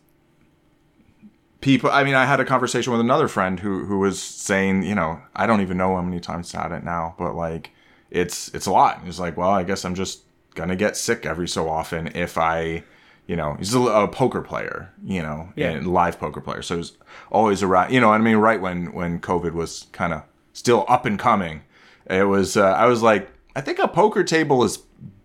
people. 1.61 1.91
I 1.91 2.05
mean, 2.05 2.15
I 2.15 2.25
had 2.27 2.41
a 2.41 2.45
conversation 2.45 2.93
with 2.93 3.01
another 3.01 3.29
friend 3.29 3.61
who 3.61 3.85
who 3.85 3.99
was 3.99 4.21
saying, 4.23 4.83
you 4.85 4.95
know, 4.95 5.21
I 5.35 5.47
don't 5.47 5.61
even 5.61 5.77
know 5.77 5.95
how 5.97 6.03
many 6.03 6.21
times 6.21 6.55
I've 6.55 6.63
had 6.71 6.73
it 6.73 6.85
now, 6.85 7.15
but 7.19 7.35
like, 7.35 7.71
it's 8.11 8.49
it's 8.55 8.67
a 8.67 8.73
lot. 8.73 9.03
He's 9.05 9.21
like, 9.21 9.37
well, 9.37 9.51
I 9.51 9.63
guess 9.63 9.85
I'm 9.85 9.95
just 9.95 10.23
gonna 10.55 10.77
get 10.77 10.97
sick 10.97 11.25
every 11.25 11.49
so 11.49 11.69
often 11.69 12.09
if 12.15 12.37
I, 12.37 12.85
you 13.27 13.37
know, 13.37 13.55
he's 13.55 13.75
a, 13.75 13.81
a 13.81 14.09
poker 14.09 14.43
player, 14.43 14.93
you 15.05 15.23
know, 15.23 15.51
Yeah. 15.57 15.71
and 15.71 15.87
live 15.87 16.19
poker 16.19 16.41
player, 16.41 16.63
so 16.63 16.77
he's 16.77 16.93
always 17.31 17.63
around. 17.63 17.93
You 17.93 18.01
know, 18.01 18.11
I 18.13 18.19
mean, 18.19 18.37
right 18.37 18.61
when 18.61 18.93
when 18.93 19.21
COVID 19.21 19.53
was 19.53 19.87
kind 19.93 20.13
of 20.13 20.23
still 20.53 20.85
up 20.89 21.07
and 21.07 21.19
coming, 21.19 21.63
it 22.07 22.25
was. 22.25 22.57
Uh, 22.57 22.65
I 22.73 22.87
was 22.87 23.03
like, 23.03 23.31
I 23.57 23.61
think 23.61 23.79
a 23.79 23.89
poker 23.89 24.25
table 24.25 24.63
is 24.65 24.79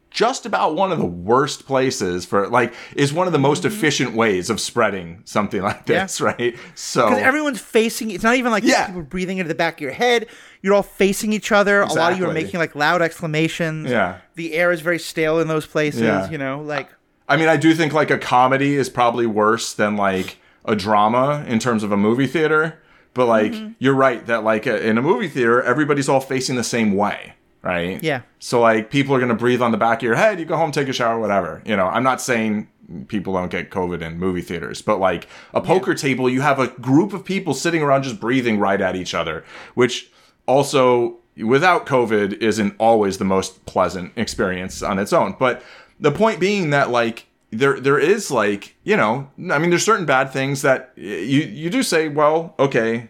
just 0.10 0.46
about 0.46 0.76
one 0.76 0.92
of 0.92 0.98
the 0.98 1.06
worst 1.06 1.66
places 1.68 2.26
for 2.26 2.48
like 2.48 2.74
is 2.96 3.12
one 3.14 3.28
of 3.28 3.34
the 3.34 3.40
most 3.40 3.66
efficient 3.66 4.14
ways 4.14 4.50
of 4.50 4.60
spreading 4.60 5.22
something 5.26 5.62
like 5.62 5.86
Mm-hmm. 5.86 5.92
Yeah. 5.92 6.04
this, 6.04 6.22
right? 6.30 6.56
So 6.76 7.08
Because 7.10 7.22
everyone's 7.24 7.60
facing. 7.60 8.12
It's 8.12 8.24
not 8.24 8.36
even 8.36 8.52
like 8.52 8.64
Yeah. 8.64 8.88
people 8.88 9.04
breathing 9.04 9.38
into 9.38 9.48
the 9.50 9.56
back 9.56 9.76
of 9.76 9.82
your 9.82 9.92
head. 9.92 10.28
You're 10.62 10.74
all 10.74 10.84
facing 10.84 11.34
each 11.34 11.52
other. 11.52 11.82
A 11.82 11.94
lot 11.94 12.14
of 12.14 12.18
you 12.20 12.28
are 12.30 12.34
making 12.34 12.60
like 12.60 12.76
loud 12.76 13.02
exclamations. 13.02 13.90
Yeah. 13.90 14.18
The 14.36 14.54
air 14.54 14.72
is 14.72 14.82
very 14.82 15.00
stale 15.00 15.40
in 15.40 15.48
those 15.48 15.66
places. 15.66 16.02
Yeah. 16.02 16.30
You 16.30 16.38
know, 16.38 16.62
like 16.62 16.90
I 17.30 17.36
mean, 17.36 17.50
I 17.50 17.58
do 17.58 17.74
think 17.76 17.92
like 17.94 18.10
a 18.10 18.18
comedy 18.18 18.76
is 18.76 18.90
probably 18.90 19.26
worse 19.28 19.74
than 19.74 19.98
like 19.98 20.38
a 20.64 20.76
drama 20.76 21.44
in 21.48 21.60
terms 21.60 21.84
of 21.84 21.92
a 21.92 21.98
movie 21.98 22.28
theater. 22.28 22.80
But 23.14 23.26
like, 23.28 23.52
Mm-hmm. 23.52 23.72
you're 23.80 23.94
right 23.96 24.26
that 24.28 24.44
like 24.44 24.66
in 24.68 24.98
a 24.98 25.02
movie 25.02 25.28
theater, 25.28 25.62
everybody's 25.62 26.08
all 26.08 26.20
facing 26.22 26.56
the 26.56 26.64
same 26.64 26.94
way, 26.96 27.34
right? 27.68 28.02
Yeah. 28.02 28.22
So 28.40 28.62
like, 28.62 28.90
people 28.90 29.14
are 29.14 29.20
gonna 29.20 29.36
breathe 29.36 29.62
on 29.62 29.72
the 29.72 29.78
back 29.78 30.00
of 30.00 30.04
your 30.04 30.16
head. 30.16 30.40
You 30.40 30.46
go 30.46 30.58
home, 30.58 30.72
take 30.72 30.88
a 30.88 30.94
shower, 30.94 31.20
whatever. 31.20 31.62
You 31.66 31.76
know, 31.76 31.88
I'm 31.88 32.04
not 32.04 32.22
saying 32.22 32.70
people 33.08 33.34
don't 33.34 33.52
get 33.52 33.70
COVID 33.70 34.02
in 34.02 34.18
movie 34.18 34.42
theaters, 34.42 34.82
but 34.82 35.00
like 35.00 35.28
a 35.54 35.60
poker 35.60 35.94
table, 35.94 36.30
you 36.30 36.42
have 36.42 36.60
a 36.60 36.68
group 36.68 37.14
of 37.14 37.26
people 37.26 37.54
sitting 37.54 37.82
around 37.82 38.04
just 38.04 38.20
breathing 38.20 38.60
right 38.60 38.80
at 38.80 38.96
each 38.96 39.14
other, 39.14 39.44
which 39.76 40.10
also 40.46 41.18
without 41.36 41.86
COVID 41.86 42.42
isn't 42.42 42.76
always 42.80 43.18
the 43.18 43.26
most 43.26 43.66
pleasant 43.66 44.14
experience 44.16 44.82
on 44.82 45.00
its 45.00 45.12
own. 45.12 45.36
But 45.38 45.64
the 46.00 46.12
point 46.12 46.40
being 46.40 46.70
that 46.70 46.90
like 46.90 47.28
there 47.52 47.80
there 47.80 48.00
is 48.00 48.32
like 48.32 48.76
you 48.84 48.96
know 48.96 49.30
I 49.52 49.58
mean 49.58 49.70
there's 49.70 49.86
certain 49.86 50.06
bad 50.06 50.32
things 50.32 50.62
that 50.62 50.92
you 50.96 51.42
you 51.42 51.70
do 51.70 51.84
say 51.84 52.08
well 52.08 52.56
okay 52.60 53.10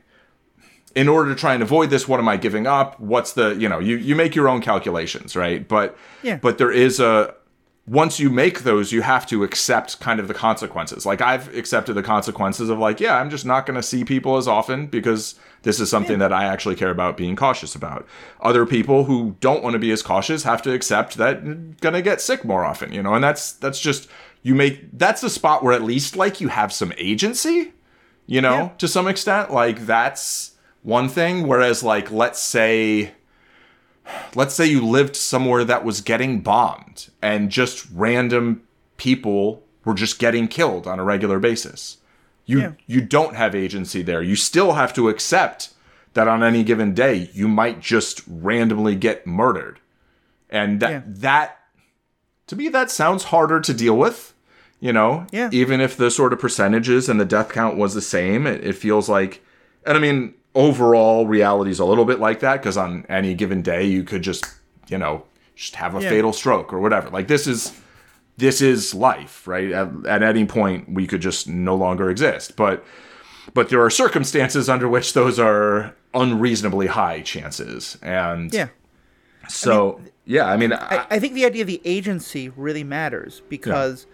in 1.01 1.07
order 1.07 1.29
to 1.33 1.39
try 1.39 1.53
and 1.53 1.61
avoid 1.63 1.89
this 1.91 2.07
what 2.07 2.19
am 2.19 2.27
I 2.27 2.37
giving 2.37 2.65
up? 2.79 2.99
What's 2.99 3.31
the 3.33 3.47
you 3.61 3.69
know 3.71 3.79
you 3.79 3.95
you 3.97 4.15
make 4.23 4.33
your 4.35 4.47
own 4.49 4.61
calculations 4.61 5.35
right? 5.35 5.59
But 5.75 5.97
Yeah. 6.23 6.37
but 6.45 6.57
there 6.57 6.71
is 6.71 6.99
a 6.99 7.33
once 7.85 8.19
you 8.19 8.29
make 8.29 8.63
those 8.63 8.91
you 8.91 9.01
have 9.01 9.25
to 9.27 9.43
accept 9.43 9.99
kind 10.01 10.19
of 10.19 10.27
the 10.27 10.33
consequences. 10.33 11.05
Like 11.05 11.21
I've 11.21 11.45
accepted 11.55 11.93
the 11.93 12.03
consequences 12.03 12.67
of 12.69 12.77
like 12.79 12.99
yeah 12.99 13.15
I'm 13.19 13.29
just 13.29 13.45
not 13.45 13.65
going 13.67 13.75
to 13.81 13.87
see 13.91 14.03
people 14.03 14.37
as 14.37 14.47
often 14.47 14.87
because 14.87 15.35
this 15.61 15.79
is 15.79 15.89
something 15.89 16.19
that 16.19 16.33
I 16.33 16.43
actually 16.45 16.75
care 16.75 16.89
about 16.91 17.15
being 17.17 17.35
cautious 17.35 17.75
about. 17.75 18.05
Other 18.41 18.65
people 18.65 18.99
who 19.05 19.35
don't 19.39 19.63
want 19.63 19.73
to 19.73 19.79
be 19.79 19.91
as 19.91 20.01
cautious 20.03 20.43
have 20.43 20.61
to 20.63 20.71
accept 20.73 21.17
that 21.17 21.45
you're 21.45 21.55
going 21.85 21.93
to 21.93 22.01
get 22.01 22.21
sick 22.21 22.43
more 22.43 22.63
often 22.65 22.91
you 22.91 23.03
know? 23.03 23.13
And 23.13 23.23
that's 23.23 23.51
that's 23.53 23.79
just 23.79 24.09
you 24.41 24.55
make 24.55 24.75
that's 24.97 25.21
a 25.23 25.29
spot 25.29 25.63
where 25.63 25.73
at 25.73 25.83
least 25.83 26.15
like 26.15 26.41
you 26.41 26.47
have 26.49 26.71
some 26.73 26.91
agency 26.97 27.73
you 28.25 28.41
know 28.41 28.57
Yeah. 28.57 28.69
to 28.79 28.87
some 28.87 29.07
extent. 29.07 29.53
Like 29.53 29.85
that's 29.85 30.53
one 30.83 31.09
thing 31.09 31.47
whereas 31.47 31.83
like 31.83 32.11
let's 32.11 32.39
say 32.39 33.11
let's 34.35 34.53
say 34.55 34.65
you 34.65 34.85
lived 34.85 35.15
somewhere 35.15 35.63
that 35.65 35.83
was 35.83 36.01
getting 36.01 36.39
bombed 36.41 37.09
and 37.21 37.49
just 37.49 37.85
random 37.93 38.61
people 38.97 39.63
were 39.83 39.93
just 39.93 40.19
getting 40.19 40.47
killed 40.47 40.87
on 40.87 40.99
a 40.99 41.03
regular 41.03 41.39
basis. 41.39 41.97
You 42.45 42.59
Yeah. 42.61 42.71
you 42.85 43.01
don't 43.01 43.35
have 43.35 43.53
agency 43.55 44.01
there. 44.01 44.21
You 44.21 44.35
still 44.35 44.73
have 44.73 44.93
to 44.93 45.09
accept 45.09 45.69
that 46.13 46.27
on 46.27 46.41
any 46.43 46.63
given 46.63 46.93
day 46.93 47.29
you 47.33 47.47
might 47.47 47.81
just 47.81 48.21
randomly 48.27 48.95
get 48.95 49.27
murdered. 49.27 49.79
And 50.49 50.79
that 50.79 50.89
Yeah. 50.91 51.01
that 51.05 51.59
to 52.47 52.55
me 52.55 52.69
that 52.69 52.89
sounds 52.89 53.25
harder 53.25 53.59
to 53.59 53.73
deal 53.73 53.97
with 53.97 54.33
you 54.79 54.93
know 54.93 55.25
Yeah. 55.31 55.49
even 55.51 55.81
if 55.81 55.97
the 55.97 56.09
sort 56.09 56.31
of 56.31 56.39
percentages 56.39 57.09
and 57.09 57.19
the 57.19 57.25
death 57.25 57.49
count 57.49 57.75
was 57.77 57.93
the 57.93 58.01
same 58.01 58.47
it, 58.47 58.63
it 58.63 58.73
feels 58.73 59.09
like 59.09 59.43
and 59.85 59.97
i 59.97 59.99
mean 59.99 60.33
overall 60.57 61.27
reality 61.27 61.69
is 61.71 61.79
a 61.79 61.85
little 61.85 62.03
bit 62.05 62.19
like 62.19 62.39
that 62.39 62.57
because 62.61 62.77
on 62.77 63.05
any 63.09 63.33
given 63.35 63.61
day 63.61 63.83
you 63.85 64.03
could 64.03 64.23
just 64.23 64.43
you 64.89 64.97
know 64.97 65.23
just 65.55 65.75
have 65.75 65.95
a 65.95 66.01
Yeah. 66.01 66.09
fatal 66.09 66.33
stroke 66.33 66.73
or 66.73 66.79
whatever. 66.79 67.09
Like 67.09 67.27
this 67.27 67.45
is 67.47 67.79
this 68.37 68.61
is 68.61 68.93
life 68.93 69.47
right? 69.47 69.71
At, 69.71 69.89
at 70.07 70.23
any 70.23 70.45
point 70.45 70.89
we 70.91 71.05
could 71.07 71.21
just 71.21 71.47
no 71.47 71.75
longer 71.75 72.09
exist. 72.09 72.55
But 72.55 72.83
but 73.53 73.69
there 73.69 73.81
are 73.81 73.89
circumstances 73.89 74.67
under 74.67 74.87
which 74.89 75.13
those 75.13 75.39
are 75.39 75.95
unreasonably 76.13 76.87
high 76.87 77.21
chances. 77.21 77.97
And 78.01 78.51
Yeah. 78.53 78.69
so 79.47 80.01
yeah 80.25 80.45
i 80.45 80.57
mean 80.57 80.73
I, 80.73 80.77
I, 80.97 81.05
I 81.11 81.19
think 81.19 81.33
the 81.35 81.45
idea 81.45 81.61
of 81.61 81.67
the 81.67 81.81
agency 81.85 82.49
really 82.49 82.83
matters 82.83 83.41
because, 83.47 84.05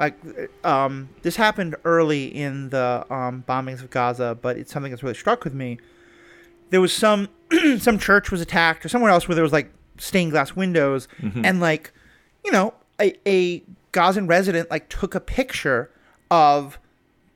like, 0.00 0.16
um, 0.64 1.10
this 1.22 1.36
happened 1.36 1.76
early 1.84 2.26
in 2.34 2.70
the 2.70 3.06
um, 3.10 3.44
bombings 3.48 3.80
of 3.82 3.90
Gaza, 3.90 4.36
but 4.40 4.56
it's 4.56 4.72
something 4.72 4.90
that's 4.90 5.02
really 5.02 5.14
struck 5.14 5.44
with 5.44 5.54
me. 5.54 5.78
There 6.70 6.80
was 6.80 6.92
some 6.92 7.28
some 7.78 7.98
church 7.98 8.30
was 8.30 8.40
attacked 8.40 8.84
or 8.84 8.88
somewhere 8.88 9.10
else 9.10 9.28
where 9.28 9.34
there 9.34 9.44
was 9.44 9.52
like 9.52 9.70
stained 9.98 10.30
glass 10.32 10.56
windows, 10.56 11.06
and 11.44 11.60
like, 11.60 11.92
you 12.44 12.50
know, 12.50 12.74
a, 13.00 13.14
a 13.28 13.62
Gazan 13.92 14.26
resident 14.26 14.70
like 14.70 14.88
took 14.88 15.14
a 15.14 15.20
picture 15.20 15.90
of 16.30 16.78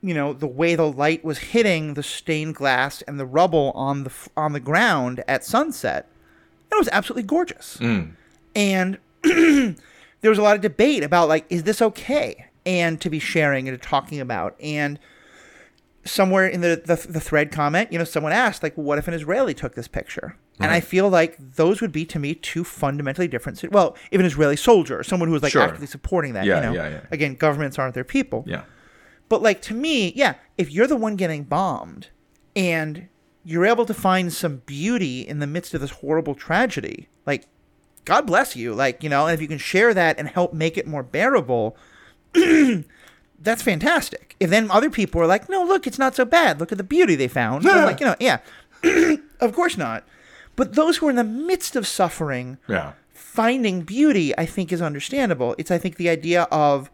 you 0.02 0.14
know 0.14 0.32
the 0.32 0.46
way 0.46 0.74
the 0.74 0.90
light 0.90 1.24
was 1.24 1.38
hitting 1.38 1.94
the 1.94 2.02
stained 2.02 2.54
glass 2.54 3.02
and 3.02 3.18
the 3.18 3.26
rubble 3.26 3.72
on 3.74 4.04
the 4.04 4.12
on 4.36 4.52
the 4.52 4.60
ground 4.60 5.22
at 5.28 5.44
sunset. 5.44 6.08
It 6.72 6.76
was 6.78 6.88
absolutely 6.92 7.24
gorgeous 7.24 7.78
and 8.56 8.98
there 9.22 10.30
was 10.30 10.38
a 10.38 10.42
lot 10.42 10.56
of 10.56 10.62
debate 10.62 11.02
about 11.04 11.28
like 11.28 11.44
is 11.50 11.62
this 11.64 11.80
okay 11.82 12.46
and 12.66 13.00
to 13.00 13.10
be 13.10 13.18
sharing 13.18 13.68
and 13.68 13.80
talking 13.82 14.20
about 14.20 14.56
and 14.60 14.98
somewhere 16.04 16.46
in 16.46 16.60
the, 16.60 16.82
the 16.84 17.06
the 17.10 17.20
thread 17.20 17.50
comment 17.50 17.90
you 17.90 17.98
know 17.98 18.04
someone 18.04 18.32
asked 18.32 18.62
like 18.62 18.74
what 18.74 18.98
if 18.98 19.08
an 19.08 19.14
israeli 19.14 19.54
took 19.54 19.74
this 19.74 19.88
picture 19.88 20.36
and 20.60 20.70
i 20.70 20.78
feel 20.78 21.08
like 21.08 21.34
those 21.38 21.80
would 21.80 21.92
be 21.92 22.04
to 22.04 22.18
me 22.18 22.34
two 22.34 22.62
fundamentally 22.62 23.26
different 23.26 23.62
well 23.72 23.96
if 24.10 24.20
an 24.20 24.26
israeli 24.26 24.56
soldier 24.56 25.02
someone 25.02 25.28
who 25.28 25.32
was 25.32 25.42
like 25.42 25.52
Sure. 25.52 25.62
actively 25.62 25.86
supporting 25.86 26.34
that 26.34 26.44
Yeah, 26.44 26.56
you 26.56 26.66
know 26.66 26.72
yeah, 26.74 26.88
yeah. 26.90 27.00
again 27.10 27.34
governments 27.36 27.78
aren't 27.78 27.94
their 27.94 28.04
people 28.04 28.44
yeah 28.46 28.64
but 29.30 29.40
like 29.40 29.62
to 29.62 29.74
me, 29.74 30.12
yeah, 30.14 30.34
if 30.58 30.70
you're 30.70 30.86
the 30.86 30.96
one 30.96 31.16
getting 31.16 31.44
bombed 31.44 32.08
and 32.54 33.08
you're 33.42 33.64
able 33.64 33.86
to 33.86 33.94
find 33.94 34.30
some 34.30 34.58
beauty 34.66 35.22
in 35.26 35.38
the 35.38 35.46
midst 35.46 35.72
of 35.72 35.80
this 35.80 35.90
horrible 35.92 36.34
tragedy, 36.34 37.08
like 37.24 37.46
God 38.04 38.26
bless 38.26 38.54
you. 38.54 38.74
Like, 38.74 39.02
you 39.02 39.08
know, 39.08 39.26
and 39.26 39.32
if 39.34 39.40
you 39.40 39.48
can 39.48 39.56
share 39.56 39.94
that 39.94 40.18
and 40.18 40.28
help 40.28 40.52
make 40.52 40.76
it 40.76 40.86
more 40.86 41.02
bearable, 41.02 41.74
that's 43.40 43.62
fantastic. 43.62 44.36
If 44.40 44.50
then 44.50 44.70
other 44.70 44.90
people 44.90 45.20
are 45.20 45.26
like, 45.26 45.48
no, 45.48 45.64
look, 45.64 45.86
it's 45.86 45.98
not 45.98 46.14
so 46.14 46.24
bad. 46.24 46.60
Look 46.60 46.72
at 46.72 46.78
the 46.78 46.84
beauty 46.84 47.14
they 47.14 47.28
found. 47.28 47.66
I'm 47.68 47.84
like, 47.84 48.00
you 48.00 48.06
know, 48.06 48.16
yeah. 48.20 48.38
of 49.40 49.52
course 49.52 49.76
not. 49.76 50.04
But 50.56 50.74
those 50.74 50.98
who 50.98 51.08
are 51.08 51.10
in 51.10 51.16
the 51.16 51.24
midst 51.24 51.74
of 51.74 51.86
suffering, 51.86 52.58
yeah 52.68 52.92
finding 53.34 53.82
beauty, 53.82 54.32
I 54.38 54.46
think, 54.46 54.72
is 54.72 54.80
understandable. 54.80 55.56
It's, 55.58 55.72
I 55.72 55.76
think, 55.76 55.96
the 55.96 56.08
idea 56.08 56.44
of 56.52 56.88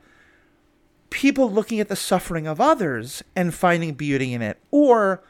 people 1.11 1.51
looking 1.51 1.81
at 1.81 1.89
the 1.89 1.97
suffering 1.97 2.47
of 2.47 2.63
others 2.63 3.23
and 3.37 3.53
finding 3.53 3.93
beauty 3.93 4.33
in 4.33 4.41
it, 4.41 4.59
or 4.71 5.23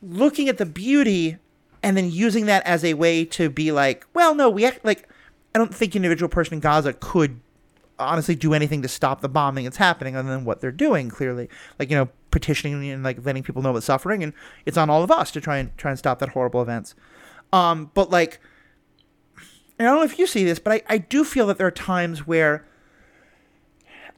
looking 0.00 0.48
at 0.48 0.56
the 0.56 0.64
beauty 0.64 1.36
and 1.82 1.94
then 1.94 2.10
using 2.10 2.46
that 2.46 2.66
as 2.66 2.84
a 2.84 2.94
way 2.94 3.26
to 3.26 3.50
be 3.50 3.70
like, 3.70 4.06
well, 4.14 4.34
no, 4.34 4.48
we 4.48 4.64
act 4.64 4.82
like, 4.82 5.06
I 5.54 5.58
don't 5.58 5.74
think 5.74 5.94
individual 5.94 6.30
person 6.30 6.54
in 6.54 6.60
Gaza 6.60 6.94
could 6.94 7.40
honestly 7.98 8.34
do 8.34 8.54
anything 8.54 8.82
to 8.82 8.88
stop 8.88 9.20
the 9.20 9.28
bombing 9.28 9.64
that's 9.64 9.76
happening 9.76 10.16
other 10.16 10.28
than 10.28 10.44
what 10.44 10.60
they're 10.60 10.70
doing 10.70 11.08
clearly 11.08 11.48
like 11.78 11.90
you 11.90 11.96
know 11.96 12.08
petitioning 12.30 12.88
and 12.90 13.02
like 13.02 13.24
letting 13.24 13.42
people 13.42 13.62
know 13.62 13.70
about 13.70 13.82
suffering 13.82 14.22
and 14.22 14.32
it's 14.66 14.76
on 14.76 14.90
all 14.90 15.02
of 15.02 15.10
us 15.10 15.30
to 15.30 15.40
try 15.40 15.58
and 15.58 15.76
try 15.76 15.90
and 15.90 15.98
stop 15.98 16.18
that 16.18 16.30
horrible 16.30 16.62
events 16.62 16.94
um 17.52 17.90
but 17.94 18.10
like 18.10 18.40
I 19.78 19.84
don't 19.84 19.98
know 19.98 20.04
if 20.04 20.18
you 20.18 20.26
see 20.26 20.44
this, 20.44 20.58
but 20.58 20.72
I, 20.72 20.94
I 20.94 20.98
do 20.98 21.24
feel 21.24 21.46
that 21.46 21.58
there 21.58 21.66
are 21.66 21.72
times 21.72 22.26
where 22.26 22.66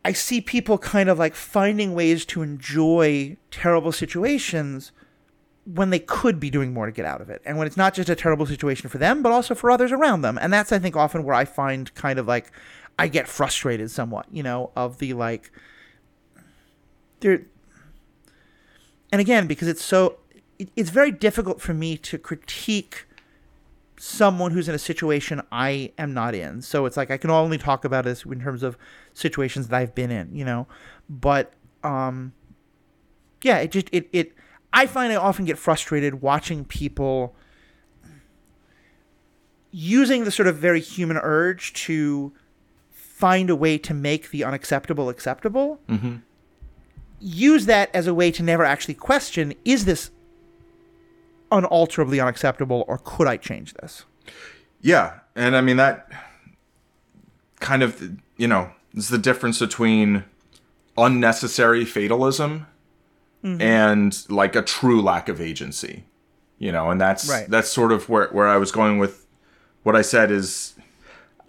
I 0.04 0.12
see 0.12 0.40
people 0.40 0.78
kind 0.78 1.10
of 1.10 1.18
like 1.18 1.34
finding 1.34 1.94
ways 1.94 2.24
to 2.26 2.40
enjoy 2.40 3.36
terrible 3.50 3.92
situations 3.92 4.92
when 5.66 5.90
they 5.90 5.98
could 5.98 6.40
be 6.40 6.48
doing 6.48 6.72
more 6.72 6.86
to 6.86 6.92
get 6.92 7.04
out 7.04 7.20
of 7.20 7.28
it. 7.28 7.42
And 7.44 7.58
when 7.58 7.66
it's 7.66 7.76
not 7.76 7.92
just 7.92 8.08
a 8.08 8.14
terrible 8.14 8.46
situation 8.46 8.88
for 8.88 8.96
them, 8.96 9.22
but 9.22 9.32
also 9.32 9.54
for 9.54 9.70
others 9.70 9.92
around 9.92 10.22
them. 10.22 10.38
And 10.40 10.50
that's, 10.50 10.72
I 10.72 10.78
think, 10.78 10.96
often 10.96 11.24
where 11.24 11.34
I 11.34 11.44
find 11.44 11.94
kind 11.94 12.18
of 12.18 12.26
like 12.26 12.50
I 13.00 13.08
get 13.08 13.26
frustrated 13.26 13.90
somewhat, 13.90 14.26
you 14.30 14.42
know, 14.42 14.72
of 14.76 14.98
the 14.98 15.14
like, 15.14 15.50
there. 17.20 17.46
And 19.10 19.22
again, 19.22 19.46
because 19.46 19.68
it's 19.68 19.82
so, 19.82 20.18
it, 20.58 20.68
it's 20.76 20.90
very 20.90 21.10
difficult 21.10 21.62
for 21.62 21.72
me 21.72 21.96
to 21.96 22.18
critique 22.18 23.06
someone 23.98 24.50
who's 24.50 24.68
in 24.68 24.74
a 24.74 24.78
situation 24.78 25.40
I 25.50 25.92
am 25.96 26.12
not 26.12 26.34
in. 26.34 26.60
So 26.60 26.84
it's 26.84 26.98
like 26.98 27.10
I 27.10 27.16
can 27.16 27.30
only 27.30 27.56
talk 27.56 27.86
about 27.86 28.04
this 28.04 28.26
in 28.26 28.40
terms 28.40 28.62
of 28.62 28.76
situations 29.14 29.68
that 29.68 29.76
I've 29.76 29.94
been 29.94 30.10
in, 30.10 30.34
you 30.34 30.44
know. 30.44 30.66
But 31.08 31.54
um 31.82 32.34
yeah, 33.42 33.58
it 33.58 33.70
just 33.70 33.88
it 33.92 34.10
it 34.12 34.34
I 34.74 34.86
find 34.86 35.10
I 35.10 35.16
often 35.16 35.46
get 35.46 35.56
frustrated 35.56 36.20
watching 36.20 36.66
people 36.66 37.34
using 39.70 40.24
the 40.24 40.30
sort 40.30 40.48
of 40.48 40.56
very 40.56 40.80
human 40.80 41.16
urge 41.16 41.72
to 41.72 42.32
find 43.20 43.50
a 43.50 43.56
way 43.56 43.76
to 43.78 43.92
make 43.94 44.30
the 44.30 44.42
unacceptable 44.44 45.08
acceptable. 45.08 45.78
Use 47.20 47.66
that 47.66 47.90
as 47.94 48.06
a 48.06 48.14
way 48.14 48.30
to 48.32 48.42
never 48.42 48.64
actually 48.64 48.94
question 48.94 49.52
is 49.64 49.84
this 49.84 50.10
unalterably 51.52 52.20
unacceptable 52.20 52.84
or 52.88 52.98
could 53.04 53.26
I 53.26 53.36
change 53.36 53.74
this? 53.74 54.04
Yeah, 54.80 55.18
and 55.36 55.54
I 55.56 55.60
mean 55.60 55.76
that 55.76 56.10
kind 57.60 57.82
of 57.82 57.90
you 58.38 58.48
know 58.48 58.70
is 58.94 59.08
the 59.10 59.18
difference 59.18 59.58
between 59.58 60.24
unnecessary 60.96 61.84
fatalism 61.84 62.66
Mm-hmm. 63.42 63.62
and 63.62 64.26
like 64.28 64.54
a 64.54 64.60
true 64.60 65.00
lack 65.00 65.30
of 65.30 65.40
agency. 65.40 66.04
You 66.58 66.72
know, 66.72 66.90
and 66.90 67.00
that's 67.00 67.26
Right. 67.26 67.48
that's 67.48 67.70
sort 67.70 67.90
of 67.90 68.06
where 68.10 68.28
where 68.28 68.46
I 68.46 68.58
was 68.58 68.70
going 68.70 68.98
with 68.98 69.26
what 69.82 69.96
I 69.96 70.02
said 70.02 70.30
is 70.30 70.74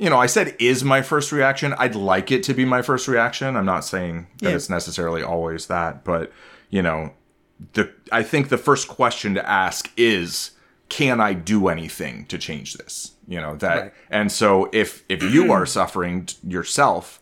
you 0.01 0.09
know, 0.09 0.17
I 0.17 0.25
said 0.25 0.55
is 0.59 0.83
my 0.83 1.03
first 1.03 1.31
reaction. 1.31 1.75
I'd 1.77 1.93
like 1.95 2.31
it 2.31 2.41
to 2.43 2.55
be 2.55 2.65
my 2.65 2.81
first 2.81 3.07
reaction. 3.07 3.55
I'm 3.55 3.65
not 3.67 3.85
saying 3.85 4.25
that 4.41 4.49
Yeah. 4.49 4.55
it's 4.55 4.69
necessarily 4.69 5.21
always 5.21 5.67
that, 5.67 6.03
but 6.03 6.31
you 6.71 6.81
know, 6.81 7.13
the 7.73 7.91
I 8.11 8.23
think 8.23 8.49
the 8.49 8.57
first 8.57 8.87
question 8.87 9.35
to 9.35 9.47
ask 9.47 9.91
is 9.95 10.51
can 10.89 11.21
I 11.21 11.33
do 11.33 11.67
anything 11.67 12.25
to 12.25 12.37
change 12.39 12.73
this? 12.73 13.11
You 13.27 13.39
know, 13.39 13.55
that 13.57 13.79
Right. 13.81 13.93
and 14.09 14.31
so 14.31 14.69
if 14.73 15.03
if 15.07 15.21
you 15.21 15.51
are 15.53 15.65
suffering 15.77 16.27
yourself, 16.45 17.19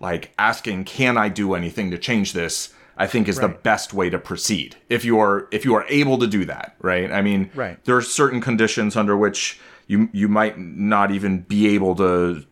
like 0.00 0.32
asking 0.38 0.84
can 0.84 1.18
I 1.18 1.28
do 1.28 1.52
anything 1.54 1.90
to 1.90 1.98
change 1.98 2.32
this? 2.32 2.70
I 2.96 3.06
think 3.06 3.28
is 3.28 3.38
the 3.38 3.48
best 3.48 3.92
way 3.94 4.10
to 4.10 4.18
proceed. 4.18 4.76
If 4.88 5.04
you 5.04 5.18
are 5.18 5.48
if 5.50 5.64
you 5.66 5.74
are 5.74 5.84
able 5.90 6.16
to 6.18 6.26
do 6.26 6.46
that, 6.46 6.76
right? 6.80 7.12
I 7.12 7.20
mean, 7.20 7.50
Right. 7.54 7.76
there 7.84 7.96
are 7.96 8.02
certain 8.02 8.40
conditions 8.40 8.96
under 8.96 9.16
which 9.16 9.60
you 9.86 10.08
you 10.12 10.28
might 10.28 10.58
not 10.58 11.10
even 11.10 11.40
be 11.42 11.74
able 11.74 11.94
to 11.96 12.44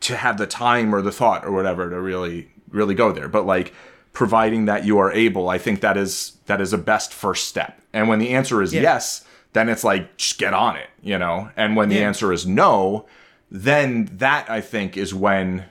to 0.00 0.16
have 0.16 0.38
the 0.38 0.46
time 0.46 0.94
or 0.94 1.02
the 1.02 1.12
thought 1.12 1.44
or 1.44 1.52
whatever 1.52 1.90
to 1.90 2.00
really 2.00 2.50
really 2.70 2.94
go 2.94 3.12
there. 3.12 3.28
But 3.28 3.46
like 3.46 3.72
providing 4.12 4.64
that 4.66 4.84
you 4.84 4.98
are 4.98 5.12
able, 5.12 5.48
I 5.48 5.58
think 5.58 5.80
that 5.80 5.96
is 5.96 6.38
that 6.46 6.60
is 6.60 6.72
a 6.72 6.78
best 6.78 7.12
first 7.12 7.48
step. 7.48 7.80
And 7.92 8.08
when 8.08 8.18
the 8.18 8.30
answer 8.30 8.62
is 8.62 8.72
Yeah. 8.74 8.82
yes, 8.82 9.24
then 9.52 9.68
it's 9.68 9.84
like 9.84 10.16
just 10.16 10.38
get 10.38 10.54
on 10.54 10.76
it, 10.76 10.88
you 11.02 11.18
know. 11.18 11.50
And 11.56 11.76
when 11.76 11.88
the 11.88 11.96
Yeah. 11.96 12.06
answer 12.08 12.32
is 12.32 12.46
no, 12.46 13.06
then 13.50 14.08
that 14.18 14.50
I 14.50 14.60
think 14.60 14.96
is 14.96 15.14
when 15.14 15.64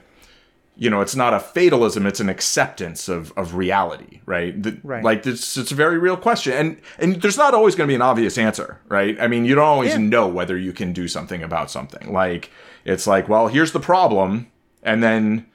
you 0.80 0.88
know 0.88 1.00
it's 1.00 1.16
not 1.16 1.34
a 1.34 1.40
fatalism 1.40 2.06
it's 2.06 2.20
an 2.20 2.28
acceptance 2.28 3.08
of 3.08 3.32
of 3.36 3.54
reality 3.54 4.20
right, 4.26 4.62
The- 4.62 4.78
Right. 4.84 5.02
like 5.02 5.26
it's 5.26 5.56
it's 5.56 5.72
a 5.72 5.74
very 5.74 5.98
real 5.98 6.16
question 6.16 6.52
and 6.52 6.80
and 6.98 7.20
there's 7.20 7.36
not 7.36 7.52
always 7.52 7.74
going 7.74 7.86
to 7.88 7.90
be 7.90 7.96
an 7.96 8.02
obvious 8.02 8.38
answer 8.38 8.80
right 8.88 9.16
i 9.20 9.26
mean 9.26 9.44
you 9.44 9.54
don't 9.56 9.64
always 9.64 9.90
Yeah. 9.92 9.98
know 10.14 10.26
whether 10.28 10.56
you 10.56 10.72
can 10.72 10.92
do 10.92 11.08
something 11.08 11.42
about 11.42 11.70
something 11.70 12.12
like 12.12 12.50
it's 12.84 13.06
like 13.06 13.28
well 13.28 13.48
here's 13.48 13.72
the 13.72 13.80
problem 13.80 14.46
and 14.82 15.02
then 15.02 15.46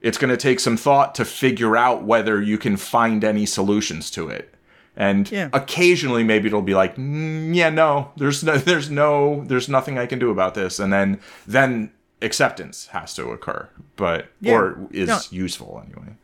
it's 0.00 0.16
going 0.16 0.30
to 0.30 0.36
take 0.38 0.60
some 0.60 0.78
thought 0.78 1.14
to 1.16 1.24
figure 1.26 1.76
out 1.76 2.04
whether 2.04 2.40
you 2.40 2.56
can 2.56 2.76
find 2.78 3.22
any 3.22 3.44
solutions 3.46 4.10
to 4.12 4.28
it 4.30 4.54
and 4.96 5.30
Yeah. 5.30 5.50
occasionally 5.52 6.24
maybe 6.24 6.46
it'll 6.48 6.62
be 6.62 6.74
like 6.74 6.96
mm, 6.96 7.54
yeah 7.54 7.68
no 7.70 8.12
there's 8.16 8.42
no 8.42 8.56
there's 8.68 8.88
no 8.90 9.44
there's 9.46 9.68
nothing 9.68 9.98
i 9.98 10.06
can 10.06 10.18
do 10.18 10.30
about 10.30 10.54
this 10.54 10.78
and 10.80 10.90
then 10.92 11.20
then 11.46 11.90
acceptance 12.22 12.86
has 12.88 13.14
to 13.14 13.30
occur 13.30 13.68
but 13.96 14.28
Yeah. 14.40 14.54
or 14.54 14.88
is 14.90 15.08
No. 15.08 15.18
useful 15.30 15.82
anyway 15.86 16.14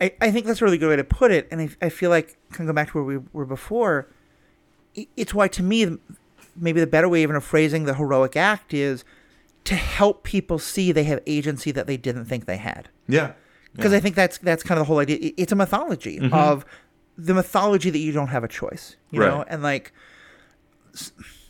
I, 0.00 0.12
I 0.20 0.30
think 0.30 0.44
that's 0.46 0.60
a 0.60 0.64
really 0.66 0.76
good 0.76 0.90
way 0.90 0.96
to 0.96 1.04
put 1.04 1.30
it, 1.30 1.48
and 1.50 1.58
I, 1.58 1.68
I 1.80 1.88
feel 1.88 2.10
like 2.10 2.36
can 2.52 2.66
go 2.66 2.74
back 2.74 2.88
to 2.90 2.98
where 2.98 3.04
we 3.04 3.16
were 3.32 3.46
before. 3.46 4.06
It's 5.16 5.32
why, 5.32 5.48
to 5.48 5.62
me, 5.62 5.96
maybe 6.54 6.80
the 6.80 6.86
better 6.86 7.08
way 7.08 7.22
even 7.22 7.34
of 7.34 7.42
phrasing 7.44 7.84
the 7.84 7.94
heroic 7.94 8.36
act 8.36 8.74
is 8.74 9.04
to 9.64 9.74
help 9.74 10.22
people 10.22 10.58
see 10.58 10.92
they 10.92 11.04
have 11.04 11.20
agency 11.26 11.70
that 11.70 11.86
they 11.86 11.96
didn't 11.96 12.26
think 12.26 12.44
they 12.44 12.58
had. 12.58 12.90
Yeah. 13.08 13.32
Because 13.74 13.94
I 13.94 14.00
think 14.00 14.16
that's 14.16 14.36
that's 14.36 14.62
kind 14.62 14.78
of 14.78 14.84
the 14.84 14.88
whole 14.88 14.98
idea. 14.98 15.32
It's 15.38 15.52
a 15.52 15.56
mythology 15.56 16.20
of 16.30 16.66
the 17.16 17.32
mythology 17.32 17.88
that 17.88 17.98
you 17.98 18.12
don't 18.12 18.28
have 18.28 18.44
a 18.44 18.48
choice, 18.48 18.96
you 19.10 19.20
know, 19.20 19.46
and 19.48 19.62
like 19.62 19.92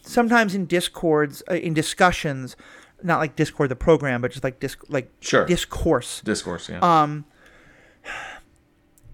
sometimes 0.02 0.54
in 0.54 0.66
discords, 0.66 1.42
uh, 1.50 1.54
in 1.54 1.74
discussions, 1.74 2.56
not 3.02 3.18
like 3.18 3.36
Discord 3.36 3.70
the 3.70 3.76
program, 3.76 4.20
but 4.22 4.30
just 4.32 4.44
like 4.44 4.58
disc 4.60 4.82
like 4.88 5.10
Sure. 5.20 5.44
discourse. 5.46 6.20
Discourse, 6.22 6.68
yeah. 6.68 6.78
Um, 6.80 7.24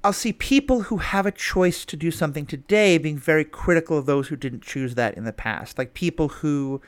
I'll 0.05 0.13
see 0.13 0.33
people 0.33 0.83
who 0.83 0.97
have 0.97 1.27
a 1.27 1.31
choice 1.31 1.85
to 1.85 1.97
do 1.97 2.11
something 2.11 2.45
today 2.45 2.99
being 2.99 3.17
very 3.19 3.45
critical 3.45 3.97
of 3.99 4.07
those 4.07 4.29
who 4.29 4.37
didn't 4.37 4.63
choose 4.63 4.97
that 4.97 5.17
in 5.17 5.25
the 5.25 5.33
past. 5.33 5.79
Like 5.79 5.95
people 5.95 6.29
who 6.29 6.81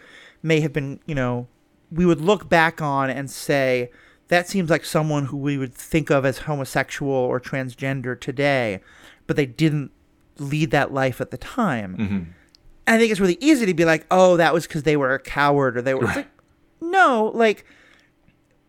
may 0.42 0.60
have 0.60 0.72
been, 0.72 0.98
you 1.06 1.14
know, 1.14 1.46
we 1.92 2.04
would 2.04 2.20
look 2.20 2.48
back 2.48 2.82
on 2.82 3.10
and 3.10 3.30
say, 3.30 3.90
that 4.28 4.48
seems 4.48 4.68
like 4.68 4.84
someone 4.84 5.26
who 5.26 5.36
we 5.36 5.56
would 5.56 5.72
think 5.74 6.10
of 6.10 6.24
as 6.24 6.38
homosexual 6.38 7.12
or 7.12 7.38
transgender 7.38 8.18
today, 8.18 8.80
but 9.28 9.36
they 9.36 9.46
didn't 9.46 9.92
lead 10.38 10.72
that 10.72 10.92
life 10.92 11.20
at 11.20 11.30
the 11.30 11.38
time. 11.38 11.94
And 12.86 12.96
I 12.96 12.98
think 12.98 13.12
it's 13.12 13.20
really 13.20 13.38
easy 13.40 13.64
to 13.66 13.74
be 13.74 13.84
like, 13.84 14.06
oh, 14.10 14.36
that 14.38 14.52
was 14.52 14.66
because 14.66 14.82
they 14.82 14.96
were 14.96 15.14
a 15.14 15.20
coward 15.20 15.76
or 15.76 15.82
they 15.82 15.94
were. 15.94 16.04
It's 16.06 16.16
like, 16.16 16.28
no, 16.80 17.30
like, 17.34 17.64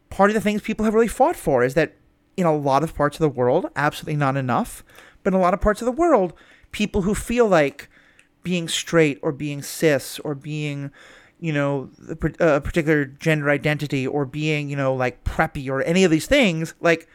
part 0.09 0.29
of 0.29 0.33
the 0.33 0.41
things 0.41 0.61
people 0.61 0.85
have 0.85 0.93
really 0.93 1.07
fought 1.07 1.35
for 1.35 1.63
is 1.63 1.73
that 1.73 1.93
in 2.37 2.45
a 2.45 2.55
lot 2.55 2.83
of 2.83 2.95
parts 2.95 3.17
of 3.17 3.21
the 3.21 3.29
world, 3.29 3.67
absolutely 3.75 4.15
not 4.17 4.37
enough, 4.37 4.83
but 5.23 5.33
in 5.33 5.39
a 5.39 5.41
lot 5.41 5.53
of 5.53 5.61
parts 5.61 5.81
of 5.81 5.85
the 5.85 5.91
world, 5.91 6.33
people 6.71 7.01
who 7.03 7.15
feel 7.15 7.47
like 7.47 7.89
being 8.43 8.67
straight 8.67 9.19
or 9.21 9.31
being 9.31 9.61
cis 9.61 10.19
or 10.19 10.35
being, 10.35 10.91
you 11.39 11.51
know, 11.53 11.89
a 12.39 12.61
particular 12.61 13.05
gender 13.05 13.49
identity 13.49 14.05
or 14.05 14.25
being, 14.25 14.69
you 14.69 14.75
know, 14.75 14.93
like 14.93 15.23
preppy 15.23 15.69
or 15.69 15.81
any 15.83 16.03
of 16.03 16.11
these 16.11 16.27
things, 16.27 16.73
like, 16.81 17.07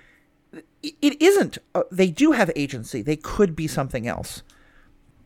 it- 0.83 0.95
it 1.03 1.23
isn't. 1.23 1.59
Uh, 1.75 1.83
they 1.93 2.11
do 2.11 2.33
have 2.33 2.51
agency. 2.57 3.03
They 3.03 3.17
could 3.17 3.55
be 3.55 3.67
something 3.67 4.07
else. 4.09 4.43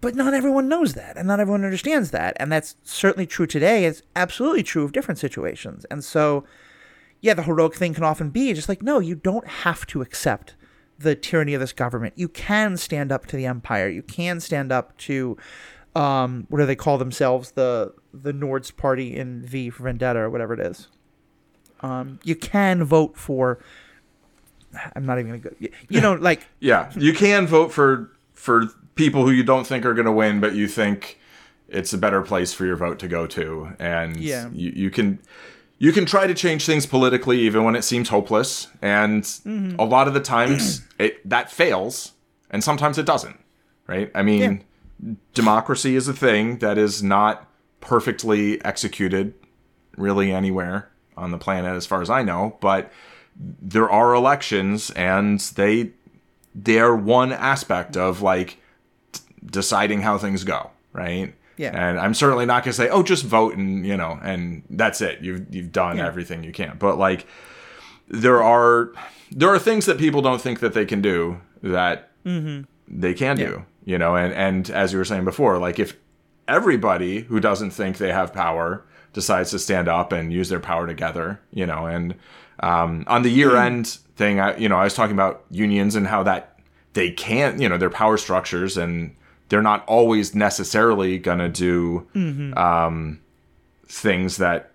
But 0.05 0.15
not 0.15 0.35
everyone 0.35 0.69
knows 0.69 0.93
that, 0.93 1.17
and 1.17 1.27
not 1.27 1.41
everyone 1.41 1.65
understands 1.65 2.11
that. 2.11 2.37
And 2.39 2.53
that's 2.53 2.77
certainly 2.83 3.27
true 3.27 3.47
today. 3.47 3.87
It's 3.87 4.03
absolutely 4.15 4.63
true 4.63 4.85
of 4.85 4.93
different 4.93 5.19
situations. 5.19 5.87
And 5.91 6.05
so, 6.05 6.45
yeah, 7.23 7.33
the 7.33 7.45
heroic 7.45 7.75
thing 7.75 7.95
can 7.95 8.05
often 8.05 8.29
be 8.29 8.53
just 8.53 8.69
like, 8.69 8.83
no, 8.83 8.99
you 8.99 9.15
don't 9.15 9.49
have 9.49 9.87
to 9.87 10.03
accept 10.03 10.57
the 10.99 11.15
tyranny 11.15 11.55
of 11.55 11.61
this 11.61 11.73
government. 11.73 12.13
You 12.19 12.29
can 12.29 12.77
stand 12.77 13.11
up 13.11 13.25
to 13.29 13.37
the 13.37 13.47
empire. 13.47 13.89
You 13.89 14.03
can 14.03 14.41
stand 14.41 14.71
up 14.71 14.95
to, 14.99 15.39
um, 15.97 16.45
what 16.51 16.59
do 16.59 16.67
they 16.67 16.77
call 16.77 16.99
themselves? 16.99 17.53
The 17.53 17.95
the 18.13 18.35
Nords 18.35 18.77
party 18.77 19.17
in 19.17 19.41
V 19.47 19.71
for 19.71 19.85
Vendetta 19.85 20.19
or 20.19 20.29
whatever 20.29 20.53
it 20.53 20.61
is. 20.61 20.89
Um, 21.81 22.21
you 22.23 22.37
can 22.37 22.85
vote 22.85 23.17
for. 23.17 23.59
I'm 24.95 25.07
not 25.07 25.19
even 25.19 25.41
gonna 25.41 25.57
go. 25.57 25.69
You 25.89 26.03
know, 26.03 26.13
like 26.13 26.47
yeah. 26.61 26.93
You 26.95 27.15
can 27.15 27.47
vote 27.47 27.73
for 27.73 28.11
for 28.35 28.69
people 28.95 29.25
who 29.25 29.31
you 29.31 29.43
don't 29.43 29.67
think 29.67 29.85
are 29.85 29.95
going 29.95 30.07
to 30.07 30.13
win, 30.13 30.41
but 30.41 30.55
you 30.55 30.69
think 30.69 31.19
it's 31.69 31.93
a 31.93 31.99
better 31.99 32.23
place 32.23 32.53
for 32.53 32.65
your 32.65 32.77
vote 32.77 32.99
to 33.01 33.09
go 33.09 33.27
to, 33.27 33.71
and 33.79 34.17
Yeah. 34.17 34.49
you, 34.53 34.73
you 34.75 34.91
can 34.91 35.19
you 35.79 35.93
can 35.93 36.07
try 36.07 36.27
to 36.27 36.35
change 36.35 36.65
things 36.67 36.87
politically 36.87 37.41
even 37.41 37.65
when 37.65 37.75
it 37.75 37.83
seems 37.83 38.09
hopeless, 38.09 38.69
and 38.81 39.23
mm-hmm. 39.25 39.79
a 39.79 39.85
lot 39.85 40.09
of 40.09 40.15
the 40.15 40.21
times 40.21 40.83
it 40.99 41.29
that 41.29 41.51
fails, 41.51 42.13
and 42.51 42.63
sometimes 42.63 42.99
it 42.99 43.07
doesn't. 43.07 43.39
Right? 43.87 44.11
I 44.15 44.23
mean, 44.23 44.65
democracy 45.35 45.95
is 45.97 46.09
a 46.09 46.15
thing 46.15 46.59
that 46.59 46.79
is 46.79 47.03
not 47.03 47.51
perfectly 47.81 48.65
executed 48.65 49.35
really 49.97 50.33
anywhere 50.33 50.89
on 51.17 51.31
the 51.33 51.39
planet 51.39 51.77
as 51.77 51.85
far 51.87 52.01
as 52.01 52.09
I 52.09 52.23
know, 52.23 52.57
but 52.61 52.91
there 53.37 53.91
are 53.91 54.15
elections 54.15 54.91
and 54.93 55.41
they 55.41 55.91
they're 56.55 56.95
one 56.95 57.33
aspect 57.33 57.97
of 57.97 58.23
like 58.23 58.59
deciding 59.47 60.03
how 60.03 60.19
things 60.19 60.45
go, 60.45 60.71
right? 60.93 61.35
Yeah. 61.57 61.71
And 61.89 62.01
I'm 62.01 62.15
certainly 62.15 62.47
not 62.47 62.65
going 62.65 62.73
to 62.73 62.77
say, 62.77 62.89
"Oh, 62.89 63.03
just 63.03 63.25
vote 63.25 63.57
and, 63.57 63.87
you 63.87 63.97
know, 63.97 64.19
and 64.23 64.63
that's 64.71 65.01
it. 65.01 65.21
You've 65.21 65.47
you've 65.55 65.71
done 65.73 65.99
Yeah. 65.99 66.07
everything 66.07 66.43
you 66.45 66.53
can." 66.53 66.77
But 66.79 66.99
like 66.99 67.27
there 68.09 68.43
are 68.43 68.93
there 69.31 69.49
are 69.51 69.59
things 69.59 69.87
that 69.87 69.99
people 69.99 70.21
don't 70.23 70.41
think 70.41 70.61
that 70.61 70.75
they 70.75 70.85
can 70.85 71.01
do 71.01 71.41
that 71.63 72.11
they 72.89 73.15
can 73.15 73.37
do, 73.37 73.65
you 73.85 73.99
know, 73.99 74.17
and 74.17 74.33
and 74.35 74.71
as 74.71 74.93
you 74.93 74.99
were 74.99 75.05
saying 75.05 75.25
before, 75.25 75.59
like 75.59 75.79
if 75.79 75.97
everybody 76.49 77.21
who 77.23 77.41
doesn't 77.41 77.71
think 77.71 77.99
they 77.99 78.13
have 78.13 78.33
power 78.33 78.85
decides 79.13 79.51
to 79.53 79.59
stand 79.59 79.89
up 79.89 80.13
and 80.13 80.33
use 80.33 80.49
their 80.49 80.61
power 80.61 80.87
together, 80.87 81.41
you 81.53 81.65
know, 81.67 81.87
and 81.87 82.15
um, 82.61 83.05
on 83.07 83.23
the 83.23 83.31
year 83.31 83.57
end 83.57 83.87
thing, 84.17 84.41
I, 84.41 84.57
you 84.57 84.69
know, 84.69 84.77
I 84.77 84.85
was 84.85 84.95
talking 84.95 85.15
about 85.15 85.45
unions 85.51 85.95
and 85.95 86.07
how 86.07 86.23
that 86.25 86.59
they 86.95 87.11
can't, 87.11 87.61
you 87.61 87.69
know, 87.69 87.79
their 87.79 87.91
power 87.91 88.17
structures 88.17 88.77
and 88.77 89.15
they're 89.49 89.63
not 89.63 89.85
always 89.87 90.35
necessarily 90.35 91.19
gonna 91.19 91.49
do 91.49 92.07
um, 92.57 93.21
things 93.87 94.37
that 94.39 94.71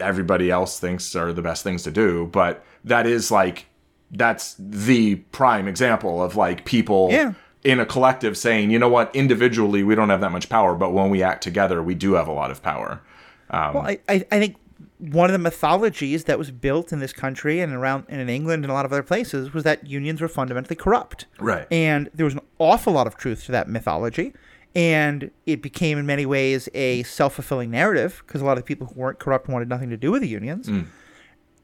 everybody 0.00 0.50
else 0.50 0.78
thinks 0.78 1.14
are 1.16 1.32
the 1.32 1.42
best 1.42 1.64
things 1.64 1.82
to 1.82 1.90
do, 1.90 2.26
but 2.32 2.64
that 2.84 3.06
is 3.06 3.30
like 3.30 3.66
that's 4.10 4.54
the 4.58 5.16
prime 5.32 5.68
example 5.68 6.22
of 6.22 6.36
like 6.36 6.64
people 6.64 7.08
Yeah. 7.10 7.32
in 7.64 7.78
a 7.80 7.84
collective 7.84 8.38
saying, 8.38 8.70
you 8.70 8.78
know 8.78 8.88
what, 8.88 9.14
individually 9.14 9.82
we 9.82 9.94
don't 9.94 10.08
have 10.08 10.20
that 10.22 10.32
much 10.32 10.48
power, 10.48 10.74
but 10.74 10.92
when 10.92 11.10
we 11.10 11.22
act 11.22 11.42
together, 11.42 11.82
we 11.82 11.94
do 11.94 12.14
have 12.14 12.28
a 12.28 12.32
lot 12.32 12.50
of 12.50 12.62
power. 12.62 13.00
Well, 13.52 13.78
I, 13.78 13.98
I, 14.08 14.24
I 14.30 14.38
think 14.38 14.56
one 14.98 15.26
of 15.26 15.32
the 15.32 15.38
mythologies 15.38 16.24
that 16.24 16.38
was 16.38 16.50
built 16.50 16.92
in 16.92 16.98
this 16.98 17.12
country 17.12 17.60
and 17.60 17.72
around 17.72 18.04
and 18.08 18.20
in 18.20 18.28
England 18.28 18.64
and 18.64 18.70
a 18.70 18.74
lot 18.74 18.84
of 18.84 18.92
other 18.92 19.02
places 19.02 19.52
was 19.54 19.62
that 19.64 19.86
unions 19.86 20.20
were 20.20 20.28
fundamentally 20.28 20.76
corrupt. 20.76 21.26
Right. 21.38 21.66
And 21.70 22.10
there 22.14 22.24
was 22.24 22.34
an 22.34 22.40
awful 22.58 22.92
lot 22.92 23.06
of 23.06 23.16
truth 23.16 23.44
to 23.46 23.52
that 23.52 23.68
mythology. 23.68 24.34
And 24.74 25.30
it 25.46 25.62
became, 25.62 25.98
in 25.98 26.06
many 26.06 26.26
ways, 26.26 26.68
a 26.74 27.02
self 27.04 27.34
fulfilling 27.34 27.70
narrative 27.70 28.22
because 28.26 28.40
a 28.40 28.44
lot 28.44 28.52
of 28.52 28.64
the 28.64 28.66
people 28.66 28.88
who 28.88 29.00
weren't 29.00 29.18
corrupt 29.18 29.48
wanted 29.48 29.68
nothing 29.68 29.90
to 29.90 29.96
do 29.96 30.10
with 30.10 30.22
the 30.22 30.28
unions. 30.28 30.68
Mm. 30.68 30.86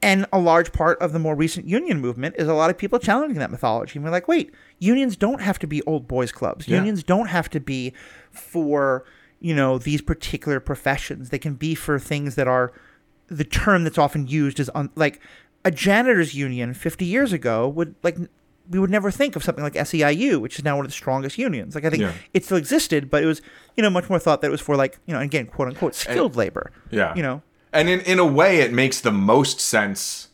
And 0.01 0.27
a 0.33 0.39
large 0.39 0.73
part 0.73 1.01
of 1.01 1.13
the 1.13 1.19
more 1.19 1.35
recent 1.35 1.67
union 1.67 2.01
movement 2.01 2.35
is 2.39 2.47
a 2.47 2.55
lot 2.55 2.71
of 2.71 2.79
people 2.79 2.99
challenging 2.99 3.39
that 3.39 3.51
mythology. 3.51 3.99
And 3.99 4.05
we're 4.05 4.11
like, 4.11 4.29
wait, 4.29 4.53
unions 4.79 5.17
don't 5.17 5.41
have 5.41 5.59
to 5.61 5.67
be 5.67 5.83
old 5.83 6.07
boys 6.07 6.31
clubs. 6.31 6.69
Yeah. 6.69 6.77
Unions 6.77 7.03
don't 7.03 7.29
have 7.29 7.49
to 7.51 7.61
be 7.61 7.93
for, 8.31 9.05
you 9.41 9.55
know, 9.55 9.79
these 9.79 10.03
particular 10.03 10.61
professions. 10.61 11.31
They 11.31 11.39
can 11.39 11.55
be 11.55 11.75
for 11.75 11.99
things 11.99 12.35
that 12.35 12.47
are 12.47 12.73
the 13.29 13.45
term 13.45 13.85
that's 13.85 13.99
often 13.99 14.27
used 14.27 14.61
is 14.61 14.71
un- 14.75 14.91
like 14.97 15.21
a 15.65 15.71
janitor's 15.71 16.35
union 16.35 16.75
50 16.75 17.05
years 17.05 17.33
ago 17.33 17.67
would 17.69 17.95
like 18.03 18.17
we 18.71 18.79
would 18.79 18.91
never 18.91 19.11
think 19.11 19.37
of 19.37 19.45
something 19.45 19.63
like 19.63 19.75
SEIU, 19.75 20.41
which 20.41 20.59
is 20.59 20.65
now 20.65 20.77
one 20.77 20.87
of 20.87 20.91
the 20.91 20.95
strongest 20.97 21.37
unions. 21.37 21.75
Like 21.75 21.85
I 21.85 21.91
think 21.91 22.03
Yeah. 22.03 22.13
it 22.33 22.45
still 22.47 22.57
existed, 22.57 23.11
but 23.11 23.23
it 23.23 23.27
was, 23.27 23.43
you 23.77 23.83
know, 23.83 23.91
much 23.91 24.09
more 24.09 24.19
thought 24.19 24.41
that 24.41 24.47
it 24.49 24.51
was 24.51 24.61
for 24.63 24.75
like, 24.75 24.99
you 25.07 25.13
know, 25.15 25.21
again, 25.21 25.47
quote 25.47 25.69
unquote, 25.69 25.95
skilled 25.95 26.35
labor. 26.35 26.73
Yeah. 26.91 27.15
You 27.15 27.23
know, 27.23 27.43
And 27.75 27.89
in, 27.91 28.01
in 28.01 28.19
a 28.19 28.25
way, 28.27 28.61
it 28.61 28.73
makes 28.73 29.01
the 29.03 29.11
most 29.13 29.61
sense 29.61 30.29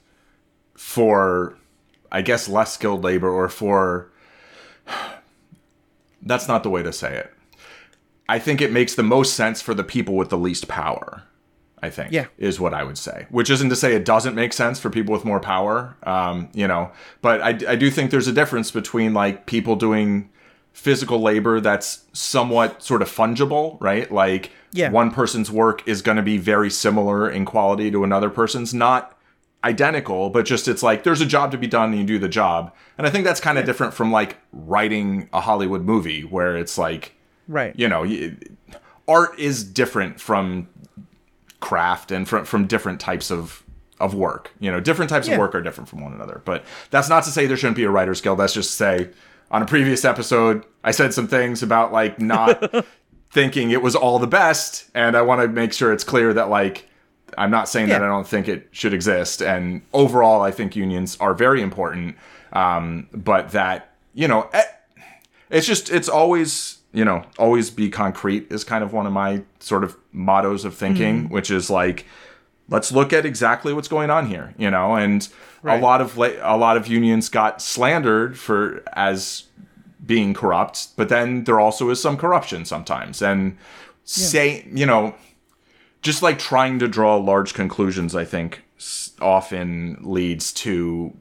for, 0.75 1.57
I 2.13 2.23
guess, 2.23 2.49
less 2.49 2.73
skilled 2.75 3.03
labor 3.03 3.29
or 3.29 3.49
for. 3.49 4.11
That's 6.23 6.47
not 6.49 6.63
the 6.63 6.71
way 6.71 6.83
to 6.83 6.93
say 6.93 7.17
it. 7.17 7.33
I 8.29 8.39
think 8.39 8.61
it 8.61 8.71
makes 8.73 8.95
the 8.95 9.03
most 9.03 9.35
sense 9.35 9.61
for 9.63 9.75
the 9.75 9.83
people 9.85 10.15
with 10.15 10.29
the 10.29 10.39
least 10.39 10.69
power. 10.69 11.25
I 11.83 11.91
think 11.91 12.13
Yeah. 12.13 12.27
is 12.39 12.61
what 12.61 12.75
I 12.75 12.83
would 12.85 12.99
say. 12.99 13.27
Which 13.31 13.51
isn't 13.51 13.69
to 13.71 13.77
say 13.77 13.95
it 13.95 14.05
doesn't 14.05 14.35
make 14.35 14.53
sense 14.53 14.79
for 14.79 14.91
people 14.91 15.13
with 15.13 15.25
more 15.25 15.41
power, 15.41 15.97
um, 16.05 16.49
you 16.53 16.69
know. 16.69 16.91
But 17.23 17.41
I, 17.41 17.49
I 17.73 17.77
do 17.77 17.91
think 17.91 18.11
there's 18.11 18.29
a 18.29 18.33
difference 18.33 18.71
between 18.71 19.15
like 19.15 19.47
people 19.47 19.77
doing 19.77 20.31
physical 20.73 21.21
labor 21.21 21.61
that's 21.61 22.05
somewhat 22.13 22.83
sort 22.83 23.03
of 23.03 23.09
fungible, 23.11 23.77
right? 23.81 24.11
Like 24.13 24.51
Yeah. 24.73 24.91
one 24.91 25.11
person's 25.11 25.51
work 25.51 25.87
is 25.89 26.01
going 26.03 26.17
to 26.17 26.23
be 26.23 26.39
very 26.39 26.71
similar 26.71 27.29
in 27.31 27.45
quality 27.45 27.91
to 27.91 28.05
another 28.05 28.31
person's, 28.31 28.73
not 28.73 29.17
identical, 29.65 30.31
but 30.31 30.47
just 30.47 30.69
it's 30.69 30.83
like 30.83 31.03
there's 31.05 31.21
a 31.21 31.27
job 31.27 31.51
to 31.51 31.59
be 31.59 31.67
done 31.67 31.91
and 31.91 31.99
you 32.01 32.07
do 32.07 32.19
the 32.19 32.29
job. 32.29 32.73
And 32.97 33.07
I 33.07 33.11
think 33.11 33.25
that's 33.25 33.41
kind 33.41 33.59
of 33.59 33.65
different 33.67 33.93
from 33.95 34.11
like 34.13 34.37
writing 34.53 35.29
a 35.33 35.41
Hollywood 35.41 35.85
movie 35.85 36.23
where 36.23 36.57
it's 36.57 36.79
like 36.79 37.15
right. 37.49 37.75
you 37.79 37.89
know, 37.89 38.05
art 39.09 39.39
is 39.39 39.65
different 39.65 40.21
from 40.21 40.69
craft 41.61 42.11
and 42.11 42.29
from 42.29 42.45
from 42.45 42.67
different 42.67 43.01
types 43.01 43.31
of 43.31 43.63
of 43.99 44.15
work. 44.15 44.53
You 44.61 44.71
know, 44.71 44.81
different 44.81 45.11
types 45.11 45.29
Yeah. 45.29 45.35
of 45.35 45.41
work 45.41 45.55
are 45.55 45.61
different 45.63 45.89
from 45.89 46.01
one 46.03 46.13
another. 46.15 46.41
But 46.45 46.65
that's 46.91 47.09
not 47.09 47.25
to 47.25 47.31
say 47.31 47.47
there 47.47 47.57
shouldn't 47.57 47.77
be 47.77 47.85
a 47.85 47.91
writer's 47.91 48.21
guild. 48.21 48.39
That's 48.39 48.55
just 48.55 48.71
to 48.71 48.77
say 48.77 49.09
on 49.51 49.63
a 49.63 49.67
previous 49.67 50.05
episode, 50.05 50.65
I 50.83 50.91
said 50.93 51.13
some 51.13 51.29
things 51.29 51.63
about 51.63 51.93
like 51.93 52.19
not 52.21 52.87
thinking 53.31 53.71
it 53.71 53.83
was 53.83 53.95
all 53.95 54.19
the 54.19 54.27
best, 54.27 54.87
and 54.95 55.17
I 55.17 55.23
want 55.23 55.43
to 55.43 55.49
make 55.49 55.73
sure 55.73 55.93
it's 55.93 56.05
clear 56.05 56.33
that 56.35 56.49
like 56.49 56.87
I'm 57.39 57.51
not 57.51 57.69
saying 57.69 57.91
that 57.91 58.03
I 58.03 58.07
don't 58.07 58.27
think 58.27 58.49
it 58.49 58.69
should 58.73 58.93
exist. 58.95 59.41
And 59.43 59.83
overall, 59.93 60.41
I 60.43 60.51
think 60.51 60.75
unions 60.75 61.17
are 61.21 61.33
very 61.35 61.63
important. 61.63 62.17
Um, 62.53 63.07
but 63.13 63.51
that 63.53 63.95
you 64.15 64.27
know, 64.27 64.49
eh, 64.53 64.65
it's 65.51 65.67
just 65.67 65.91
it's 65.91 66.09
always 66.09 66.79
you 66.93 67.05
know 67.05 67.25
always 67.39 67.71
be 67.71 67.89
concrete 67.91 68.51
is 68.51 68.65
kind 68.65 68.83
of 68.85 68.93
one 68.93 69.07
of 69.07 69.13
my 69.13 69.43
sort 69.61 69.85
of 69.85 69.97
mottos 70.13 70.65
of 70.65 70.75
thinking, 70.75 71.25
Mm-hmm. 71.25 71.35
which 71.35 71.51
is 71.51 71.71
like 71.71 72.05
let's 72.69 72.93
look 72.93 73.13
at 73.13 73.27
exactly 73.27 73.73
what's 73.73 73.89
going 73.89 74.11
on 74.11 74.27
here, 74.27 74.55
you 74.59 74.71
know, 74.71 74.95
and 74.97 75.29
Right. 75.63 75.79
a 75.79 75.83
lot 75.83 76.01
of 76.01 76.17
la- 76.17 76.41
a 76.41 76.57
lot 76.57 76.77
of 76.79 76.87
unions 76.87 77.29
got 77.29 77.61
slandered 77.61 78.39
for 78.39 78.83
as 78.95 79.45
being 80.07 80.33
corrupt, 80.33 80.89
but 80.97 81.11
then 81.11 81.45
there 81.45 81.61
also 81.61 81.91
is 81.91 82.01
some 82.01 82.17
corruption 82.17 82.65
sometimes, 82.65 83.21
and 83.21 83.59
say 84.05 84.67
you 84.73 84.87
know 84.87 85.15
just 86.03 86.23
like 86.23 86.39
trying 86.39 86.79
to 86.79 86.89
draw 86.89 87.17
large 87.17 87.53
conclusions, 87.53 88.15
I 88.15 88.25
think 88.25 88.63
often 89.21 89.99
leads 90.01 90.51
to 90.55 91.13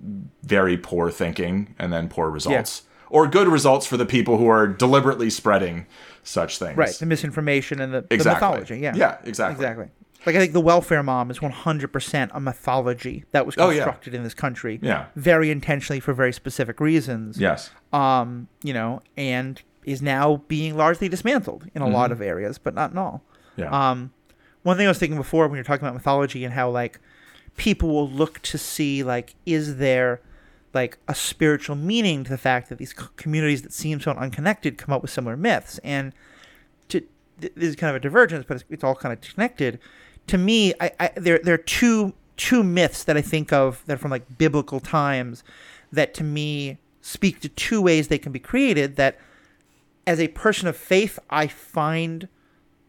very 0.44 0.78
poor 0.78 1.12
thinking 1.12 1.76
and 1.78 1.92
then 1.92 2.08
poor 2.08 2.30
results. 2.30 2.84
Or 3.10 3.28
good 3.28 3.48
results 3.48 3.86
for 3.86 3.98
the 3.98 4.06
people 4.06 4.38
who 4.38 4.48
are 4.48 4.68
deliberately 4.68 5.30
spreading 5.30 5.86
such 6.24 6.58
things. 6.60 6.78
Right, 6.78 6.94
the 6.94 7.06
misinformation 7.06 7.80
and 7.82 7.94
the, 7.94 8.02
the 8.02 8.18
mythology. 8.18 8.78
Yeah. 8.80 8.94
Yeah, 8.96 9.18
exactly. 9.24 9.56
Exactly. 9.66 9.88
Like 10.26 10.36
I 10.36 10.40
think 10.40 10.52
the 10.54 10.62
welfare 10.62 11.02
mom 11.02 11.32
is 11.32 11.40
100% 11.40 12.30
a 12.34 12.40
mythology 12.40 13.24
that 13.32 13.46
was 13.46 13.56
Oh, 13.58 13.70
yeah. 13.70 13.78
constructed 13.84 14.14
in 14.14 14.24
this 14.24 14.34
country. 14.34 14.78
Yeah. 14.84 15.06
Very 15.16 15.50
intentionally 15.50 16.00
for 16.02 16.14
very 16.14 16.34
specific 16.34 16.80
reasons. 16.82 17.40
Yes. 17.40 17.72
Um, 17.94 18.48
you 18.62 18.74
know, 18.74 19.02
and 19.18 19.62
is 19.86 20.02
now 20.02 20.44
being 20.50 20.76
largely 20.76 21.08
dismantled 21.10 21.66
in 21.74 21.82
a 21.82 21.86
Mm-hmm. 21.86 21.94
lot 21.94 22.12
of 22.12 22.22
areas, 22.22 22.58
but 22.58 22.76
not 22.76 22.92
in 22.92 22.98
all. 22.98 23.24
Yeah. 23.56 23.70
Um, 23.92 24.12
one 24.64 24.76
thing 24.78 24.86
I 24.88 24.90
was 24.90 25.00
thinking 25.00 25.18
before 25.18 25.48
when 25.48 25.56
you're 25.56 25.64
talking 25.64 25.86
about 25.86 25.94
mythology 25.96 26.44
and 26.44 26.54
how 26.54 26.70
like 26.70 27.00
people 27.56 27.90
will 27.90 28.10
look 28.10 28.40
to 28.42 28.58
see 28.58 29.04
like 29.04 29.36
is 29.46 29.78
there 29.78 30.22
like 30.74 30.98
a 31.08 31.16
spiritual 31.16 31.76
meaning 31.76 32.24
to 32.24 32.30
the 32.30 32.38
fact 32.38 32.70
that 32.70 32.78
these 32.78 32.96
c- 32.98 33.06
communities 33.16 33.62
that 33.62 33.74
seem 33.74 34.00
so 34.00 34.12
unconnected 34.12 34.78
come 34.78 34.94
up 34.94 35.02
with 35.02 35.12
similar 35.12 35.36
myths 35.36 35.80
and 35.84 36.14
to 36.88 37.02
th- 37.42 37.54
this 37.56 37.70
is 37.70 37.76
kind 37.76 37.90
of 37.90 37.96
a 37.96 38.00
divergence 38.00 38.46
but 38.48 38.56
it's, 38.56 38.66
it's 38.70 38.84
all 38.84 38.96
kind 38.96 39.14
of 39.14 39.22
connected 39.22 39.80
to 40.28 40.38
me 40.38 40.74
I, 40.80 40.92
I 41.00 41.12
there 41.16 41.40
there 41.44 41.56
are 41.56 41.58
two 41.58 42.14
two 42.38 42.64
myths 42.64 43.04
that 43.04 43.18
I 43.18 43.22
think 43.22 43.52
of 43.52 43.84
that 43.86 43.94
are 43.94 43.98
from 43.98 44.12
like 44.12 44.38
biblical 44.38 44.80
times 44.80 45.44
that 45.92 46.14
to 46.16 46.24
me 46.24 46.78
speak 47.02 47.40
to 47.42 47.50
two 47.50 47.82
ways 47.82 48.08
they 48.08 48.18
can 48.18 48.32
be 48.32 48.40
created 48.40 48.96
that 48.96 49.18
as 50.06 50.20
a 50.20 50.28
person 50.30 50.68
of 50.68 50.78
faith 50.78 51.20
I 51.30 51.48
find 51.48 52.28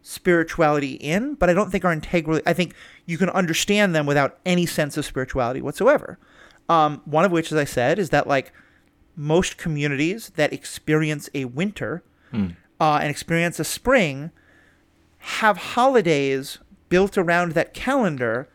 spirituality 0.03 0.93
in, 0.95 1.35
but 1.35 1.51
I 1.51 1.55
don't 1.55 1.71
think 1.71 1.85
are 1.85 1.93
integrally. 1.93 2.43
I 2.47 2.53
think 2.53 2.75
you 3.07 3.19
can 3.19 3.29
understand 3.31 3.95
them 3.95 4.07
without 4.07 4.39
any 4.47 4.67
sense 4.67 4.97
of 4.97 5.05
spirituality 5.05 5.61
whatsoever. 5.61 6.19
Um, 6.71 7.03
one 7.05 7.25
of 7.25 7.33
which, 7.33 7.51
as 7.51 7.59
I 7.59 7.65
said, 7.65 7.99
is 7.99 8.11
that 8.11 8.27
like 8.29 8.53
most 9.17 9.59
communities 9.59 10.31
that 10.37 10.53
experience 10.53 11.29
a 11.35 11.45
winter 11.47 12.03
uh, 12.81 12.99
and 13.03 13.11
experience 13.11 13.59
a 13.59 13.65
spring 13.65 14.31
have 15.19 15.57
holidays 15.75 16.59
built 16.89 17.19
around 17.19 17.53
that 17.53 17.75
calendar 17.75 18.49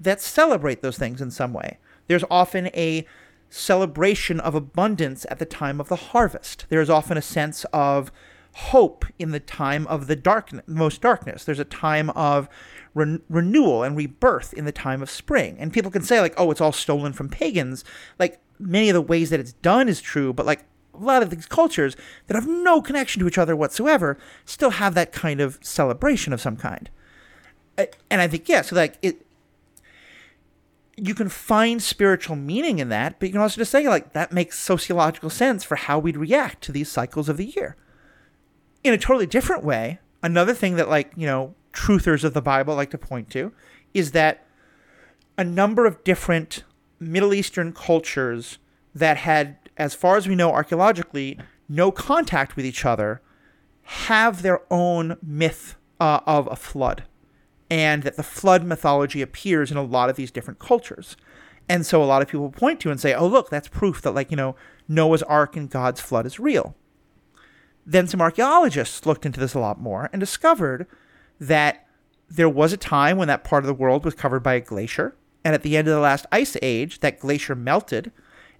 that 0.00 0.20
celebrate 0.20 0.80
those 0.80 0.96
things 0.98 1.20
in 1.20 1.30
some 1.30 1.52
way. 1.52 1.78
There's 2.06 2.24
often 2.30 2.68
a 2.68 3.06
celebration 3.50 4.40
of 4.40 4.54
abundance 4.54 5.26
at 5.30 5.38
the 5.38 5.44
time 5.44 5.78
of 5.80 5.88
the 5.88 5.96
harvest. 5.96 6.64
There's 6.70 6.90
often 6.90 7.18
a 7.18 7.22
sense 7.22 7.66
of 7.72 8.10
hope 8.54 9.04
in 9.18 9.30
the 9.30 9.40
time 9.40 9.86
of 9.88 10.06
the 10.06 10.16
dark, 10.16 10.50
most 10.66 11.00
darkness. 11.02 11.44
There's 11.44 11.58
a 11.58 11.64
time 11.64 12.10
of 12.10 12.48
ren- 12.94 13.22
renewal 13.28 13.82
and 13.82 13.96
rebirth 13.96 14.52
in 14.54 14.64
the 14.64 14.72
time 14.72 15.02
of 15.02 15.10
spring. 15.10 15.56
And 15.58 15.72
people 15.72 15.90
can 15.90 16.02
say 16.02 16.20
like, 16.20 16.34
"Oh, 16.36 16.50
it's 16.50 16.60
all 16.60 16.72
stolen 16.72 17.12
from 17.12 17.28
pagans." 17.28 17.84
Like 18.18 18.40
many 18.58 18.88
of 18.88 18.94
the 18.94 19.02
ways 19.02 19.30
that 19.30 19.40
it's 19.40 19.52
done 19.54 19.88
is 19.88 20.00
true, 20.00 20.32
but 20.32 20.46
like 20.46 20.64
a 20.94 21.04
lot 21.04 21.22
of 21.22 21.30
these 21.30 21.46
cultures 21.46 21.96
that 22.26 22.34
have 22.34 22.48
no 22.48 22.82
connection 22.82 23.20
to 23.20 23.28
each 23.28 23.38
other 23.38 23.54
whatsoever 23.54 24.18
still 24.44 24.70
have 24.70 24.94
that 24.94 25.12
kind 25.12 25.40
of 25.40 25.58
celebration 25.62 26.32
of 26.32 26.40
some 26.40 26.56
kind. 26.56 26.90
And 28.10 28.20
I 28.20 28.26
think 28.26 28.48
yeah, 28.48 28.62
so 28.62 28.74
like 28.74 28.98
it 29.02 29.24
you 30.96 31.14
can 31.14 31.28
find 31.28 31.80
spiritual 31.80 32.34
meaning 32.34 32.80
in 32.80 32.88
that, 32.88 33.18
but 33.18 33.26
you 33.26 33.32
can 33.32 33.40
also 33.40 33.60
just 33.60 33.70
say 33.70 33.88
like 33.88 34.12
that 34.14 34.32
makes 34.32 34.58
sociological 34.58 35.30
sense 35.30 35.62
for 35.62 35.76
how 35.76 35.98
we'd 35.98 36.16
react 36.16 36.62
to 36.64 36.72
these 36.72 36.90
cycles 36.90 37.28
of 37.28 37.36
the 37.36 37.46
year. 37.46 37.76
In 38.82 38.92
a 38.92 38.98
totally 38.98 39.26
different 39.26 39.64
way, 39.64 40.00
another 40.22 40.54
thing 40.54 40.76
that 40.76 40.88
like, 40.88 41.12
you 41.16 41.26
know, 41.26 41.54
truthers 41.72 42.24
of 42.24 42.34
the 42.34 42.42
Bible 42.42 42.74
like 42.74 42.90
to 42.90 42.98
point 42.98 43.30
to 43.30 43.52
is 43.94 44.12
that 44.12 44.44
a 45.36 45.44
number 45.44 45.86
of 45.86 46.02
different 46.04 46.64
Middle 46.98 47.32
Eastern 47.32 47.72
cultures 47.72 48.58
that 48.94 49.18
had, 49.18 49.56
as 49.76 49.94
far 49.94 50.16
as 50.16 50.26
we 50.26 50.34
know 50.34 50.52
archaeologically, 50.52 51.38
no 51.68 51.90
contact 51.90 52.56
with 52.56 52.66
each 52.66 52.84
other 52.84 53.20
have 53.82 54.42
their 54.42 54.60
own 54.70 55.16
myth 55.22 55.76
uh, 56.00 56.20
of 56.26 56.46
a 56.50 56.56
flood 56.56 57.04
and 57.70 58.02
that 58.02 58.16
the 58.16 58.22
flood 58.22 58.64
mythology 58.64 59.22
appears 59.22 59.70
in 59.70 59.76
a 59.76 59.82
lot 59.82 60.10
of 60.10 60.16
these 60.16 60.30
different 60.30 60.58
cultures. 60.58 61.16
And 61.68 61.84
so 61.84 62.02
a 62.02 62.06
lot 62.06 62.22
of 62.22 62.28
people 62.28 62.50
point 62.50 62.80
to 62.80 62.90
and 62.90 63.00
say, 63.00 63.14
oh, 63.14 63.26
look, 63.26 63.50
that's 63.50 63.68
proof 63.68 64.00
that, 64.02 64.12
like, 64.12 64.30
you 64.30 64.36
know, 64.36 64.56
Noah's 64.88 65.22
Ark 65.24 65.56
and 65.56 65.68
God's 65.68 66.00
flood 66.00 66.24
is 66.24 66.40
real. 66.40 66.74
Then 67.84 68.06
some 68.06 68.20
archaeologists 68.20 69.04
looked 69.06 69.26
into 69.26 69.40
this 69.40 69.54
a 69.54 69.58
lot 69.58 69.80
more 69.80 70.08
and 70.12 70.20
discovered 70.20 70.86
that 71.40 71.86
there 72.28 72.48
was 72.48 72.72
a 72.72 72.76
time 72.76 73.16
when 73.16 73.28
that 73.28 73.44
part 73.44 73.62
of 73.64 73.66
the 73.66 73.74
world 73.74 74.04
was 74.04 74.14
covered 74.14 74.42
by 74.42 74.54
a 74.54 74.60
glacier. 74.60 75.16
And 75.44 75.54
at 75.54 75.62
the 75.62 75.76
end 75.76 75.88
of 75.88 75.94
the 75.94 76.00
last 76.00 76.26
ice 76.30 76.56
age, 76.60 77.00
that 77.00 77.20
glacier 77.20 77.54
melted 77.54 78.12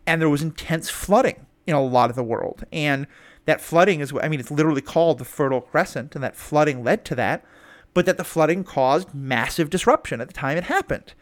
and 0.07 0.23
there 0.23 0.31
was 0.31 0.43
intense 0.43 0.89
flooding 0.89 1.47
in 1.67 1.75
a 1.75 1.83
lot 1.83 2.09
of 2.09 2.17
the 2.17 2.25
world. 2.25 2.65
And 2.73 3.07
that 3.45 3.61
flooding 3.61 4.01
is, 4.01 4.13
I 4.23 4.29
mean, 4.29 4.41
it's 4.41 4.51
literally 4.51 4.81
called 4.81 5.19
the 5.19 5.25
Fertile 5.25 5.61
Crescent, 5.61 6.15
and 6.15 6.25
that 6.25 6.37
flooding 6.37 6.83
led 6.83 7.05
to 7.07 7.15
that 7.17 7.45
but 7.99 8.07
that 8.07 8.17
the 8.17 8.23
flooding 8.23 8.63
caused 8.63 9.13
massive 9.15 9.71
disruption 9.71 10.21
at 10.21 10.29
the 10.29 10.33
time 10.35 10.57
it 10.57 10.65
happened. 10.65 11.15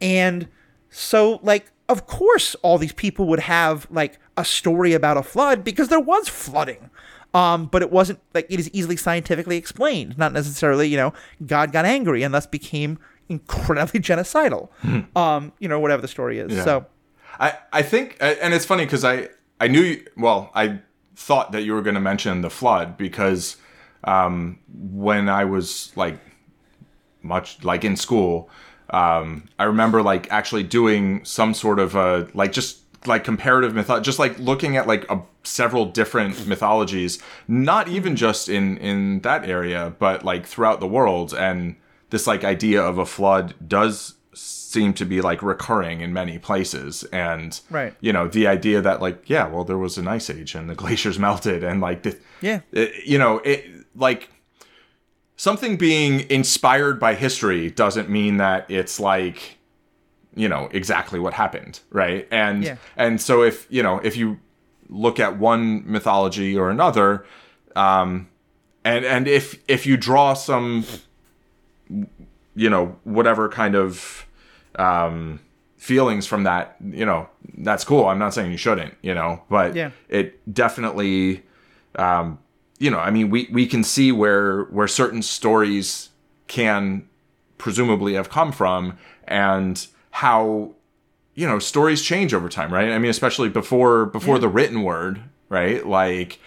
And 0.00 0.48
so, 0.90 1.40
like, 1.42 1.72
of 1.88 2.06
course, 2.06 2.54
all 2.56 2.76
these 2.76 2.92
people 2.92 3.26
would 3.28 3.40
have 3.40 3.86
like 3.90 4.18
a 4.36 4.44
story 4.44 4.92
about 4.92 5.16
a 5.16 5.22
flood 5.22 5.64
because 5.64 5.88
there 5.88 5.98
was 5.98 6.28
flooding. 6.28 6.90
Um, 7.38 7.66
but 7.66 7.82
it 7.82 7.92
wasn't 7.92 8.18
like 8.34 8.46
it 8.50 8.58
is 8.58 8.68
easily 8.72 8.96
scientifically 8.96 9.56
explained. 9.56 10.18
Not 10.18 10.32
necessarily, 10.32 10.88
you 10.88 10.96
know, 10.96 11.12
God 11.46 11.70
got 11.70 11.84
angry 11.84 12.24
and 12.24 12.34
thus 12.34 12.46
became 12.46 12.98
incredibly 13.28 14.00
genocidal. 14.08 14.68
um, 15.16 15.52
you 15.60 15.68
know, 15.68 15.78
whatever 15.78 16.02
the 16.02 16.08
story 16.08 16.40
is. 16.40 16.52
Yeah. 16.52 16.64
So, 16.64 16.86
I, 17.38 17.52
I 17.72 17.82
think, 17.82 18.16
and 18.20 18.52
it's 18.52 18.64
funny 18.64 18.84
because 18.84 19.04
I, 19.04 19.28
I 19.60 19.68
knew, 19.68 19.82
you, 19.82 20.06
well, 20.16 20.50
I 20.54 20.80
thought 21.14 21.52
that 21.52 21.62
you 21.62 21.74
were 21.74 21.82
going 21.82 21.94
to 21.94 22.00
mention 22.00 22.40
the 22.40 22.50
flood 22.50 22.96
because 22.96 23.56
um, 24.02 24.58
when 24.72 25.28
I 25.28 25.44
was 25.44 25.92
like 25.94 26.18
much 27.22 27.62
like 27.62 27.84
in 27.84 27.94
school, 27.94 28.50
um, 28.90 29.44
I 29.58 29.64
remember 29.64 30.02
like 30.02 30.30
actually 30.32 30.64
doing 30.64 31.24
some 31.24 31.54
sort 31.54 31.78
of 31.78 31.94
uh 31.94 32.26
like 32.32 32.52
just 32.52 32.87
like 33.06 33.24
comparative 33.24 33.74
mythology, 33.74 34.04
just 34.04 34.18
like 34.18 34.38
looking 34.38 34.76
at 34.76 34.86
like 34.86 35.10
a, 35.10 35.20
several 35.44 35.84
different 35.86 36.46
mythologies, 36.46 37.18
not 37.46 37.88
even 37.88 38.16
just 38.16 38.48
in 38.48 38.76
in 38.78 39.20
that 39.20 39.48
area, 39.48 39.94
but 39.98 40.24
like 40.24 40.46
throughout 40.46 40.80
the 40.80 40.86
world, 40.88 41.32
and 41.34 41.76
this 42.10 42.26
like 42.26 42.44
idea 42.44 42.82
of 42.82 42.98
a 42.98 43.06
flood 43.06 43.54
does 43.66 44.14
seem 44.34 44.92
to 44.94 45.04
be 45.04 45.20
like 45.20 45.42
recurring 45.42 46.00
in 46.00 46.12
many 46.12 46.38
places 46.38 47.02
and 47.12 47.60
Right. 47.70 47.94
you 48.00 48.12
know 48.12 48.28
the 48.28 48.46
idea 48.46 48.80
that 48.82 49.00
like 49.00 49.28
yeah 49.28 49.48
well 49.48 49.64
there 49.64 49.78
was 49.78 49.98
an 49.98 50.06
ice 50.06 50.30
age 50.30 50.54
and 50.54 50.68
the 50.70 50.74
glaciers 50.82 51.18
melted 51.18 51.64
and 51.64 51.80
like 51.80 52.02
the, 52.02 52.16
Yeah. 52.40 52.60
it- 52.70 53.04
you 53.06 53.18
know 53.18 53.38
it 53.38 53.64
like 53.96 54.28
something 55.36 55.76
being 55.76 56.28
inspired 56.30 56.98
by 57.00 57.14
history 57.14 57.70
doesn't 57.70 58.08
mean 58.10 58.36
that 58.38 58.70
it's 58.70 59.00
like 59.00 59.57
you 60.34 60.48
know 60.48 60.68
exactly 60.72 61.18
what 61.18 61.34
happened 61.34 61.80
right 61.90 62.28
and 62.30 62.64
Yeah. 62.64 62.76
and 62.96 63.20
so 63.20 63.42
if 63.42 63.66
you 63.70 63.82
know 63.82 63.98
if 64.04 64.16
you 64.16 64.38
look 64.88 65.18
at 65.20 65.38
one 65.38 65.82
mythology 65.90 66.56
or 66.56 66.70
another 66.70 67.24
um 67.76 68.28
and 68.84 69.04
and 69.04 69.26
if 69.28 69.58
if 69.68 69.86
you 69.86 69.96
draw 69.96 70.34
some 70.34 70.84
you 72.54 72.68
know 72.70 72.96
whatever 73.04 73.48
kind 73.48 73.74
of 73.74 74.26
um 74.78 75.40
feelings 75.76 76.26
from 76.26 76.42
that 76.44 76.76
you 76.90 77.04
know 77.06 77.28
that's 77.58 77.84
cool 77.84 78.06
i'm 78.06 78.18
not 78.18 78.34
saying 78.34 78.50
you 78.50 78.56
shouldn't 78.58 78.94
you 79.02 79.14
know 79.14 79.42
but 79.48 79.74
Yeah. 79.74 79.90
it 80.08 80.52
definitely 80.52 81.42
um 81.96 82.38
you 82.78 82.90
know 82.90 82.98
i 82.98 83.10
mean 83.10 83.30
we 83.30 83.48
we 83.52 83.66
can 83.66 83.82
see 83.84 84.12
where 84.12 84.64
where 84.64 84.88
certain 84.88 85.22
stories 85.22 86.10
can 86.48 87.08
presumably 87.58 88.14
have 88.14 88.28
come 88.28 88.52
from 88.52 88.98
and 89.26 89.86
how 90.10 90.72
you 91.34 91.46
know 91.46 91.58
stories 91.58 92.02
change 92.02 92.34
over 92.34 92.48
time 92.48 92.72
right 92.72 92.90
i 92.90 92.98
mean 92.98 93.10
especially 93.10 93.48
before 93.48 94.06
before 94.06 94.36
Yeah. 94.36 94.40
the 94.40 94.48
written 94.48 94.82
word 94.82 95.20
right 95.48 95.86
like 95.86 96.38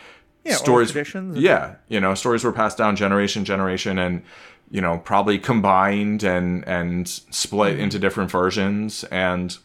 Yeah, 0.44 0.56
stories 0.56 0.94
yeah 1.34 1.76
you 1.88 2.00
know 2.00 2.14
stories 2.16 2.44
were 2.44 2.52
passed 2.52 2.78
down 2.78 2.96
generation 2.96 3.46
generation 3.46 3.98
and 3.98 4.24
you 4.70 4.82
know 4.82 4.98
probably 4.98 5.38
combined 5.40 6.24
and 6.24 6.68
and 6.68 7.08
split 7.08 7.74
Mm-hmm. 7.74 7.84
into 7.84 8.00
different 8.00 8.32
versions 8.32 9.04
and 9.06 9.58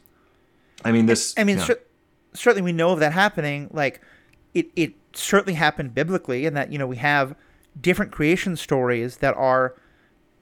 i 0.85 0.93
mean 0.93 1.07
this 1.07 1.35
I 1.39 1.45
mean, 1.45 1.59
cer- 1.59 1.81
certainly 2.35 2.63
we 2.63 2.73
know 2.73 2.91
of 2.91 3.01
that 3.01 3.13
happening. 3.13 3.69
Like 3.73 4.01
it, 4.55 4.67
it 4.77 4.93
certainly 5.15 5.55
happened 5.55 5.95
biblically, 5.95 6.45
and 6.47 6.55
that 6.57 6.71
you 6.71 6.79
know 6.79 6.87
we 6.87 6.97
have 6.97 7.35
different 7.81 8.13
creation 8.13 8.57
stories 8.57 9.17
that 9.19 9.35
are 9.37 9.75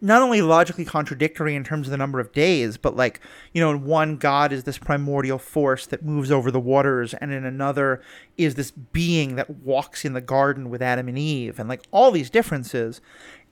not 0.05 0.21
only 0.21 0.43
logically 0.43 0.85
contradictory 0.85 1.55
in 1.55 1.65
terms 1.65 1.87
of 1.87 1.91
the 1.91 1.97
number 1.97 2.21
of 2.21 2.31
days, 2.33 2.77
but 2.77 2.95
like, 2.95 3.21
you 3.55 3.61
know, 3.61 3.71
in 3.71 3.85
one, 3.85 4.17
God 4.17 4.53
is 4.53 4.65
this 4.65 4.77
primordial 4.77 5.39
force 5.39 5.87
that 5.87 6.05
moves 6.05 6.31
over 6.31 6.51
the 6.51 6.61
waters, 6.61 7.15
and 7.15 7.33
in 7.33 7.47
another 7.47 8.03
is 8.37 8.55
this 8.55 8.71
being 8.71 9.37
that 9.37 9.49
walks 9.49 10.05
in 10.05 10.13
the 10.13 10.21
garden 10.21 10.69
with 10.69 10.83
Adam 10.83 11.09
and 11.09 11.19
Eve, 11.19 11.59
and 11.59 11.71
like 11.71 11.85
all 11.91 12.11
these 12.11 12.29
differences. 12.29 13.01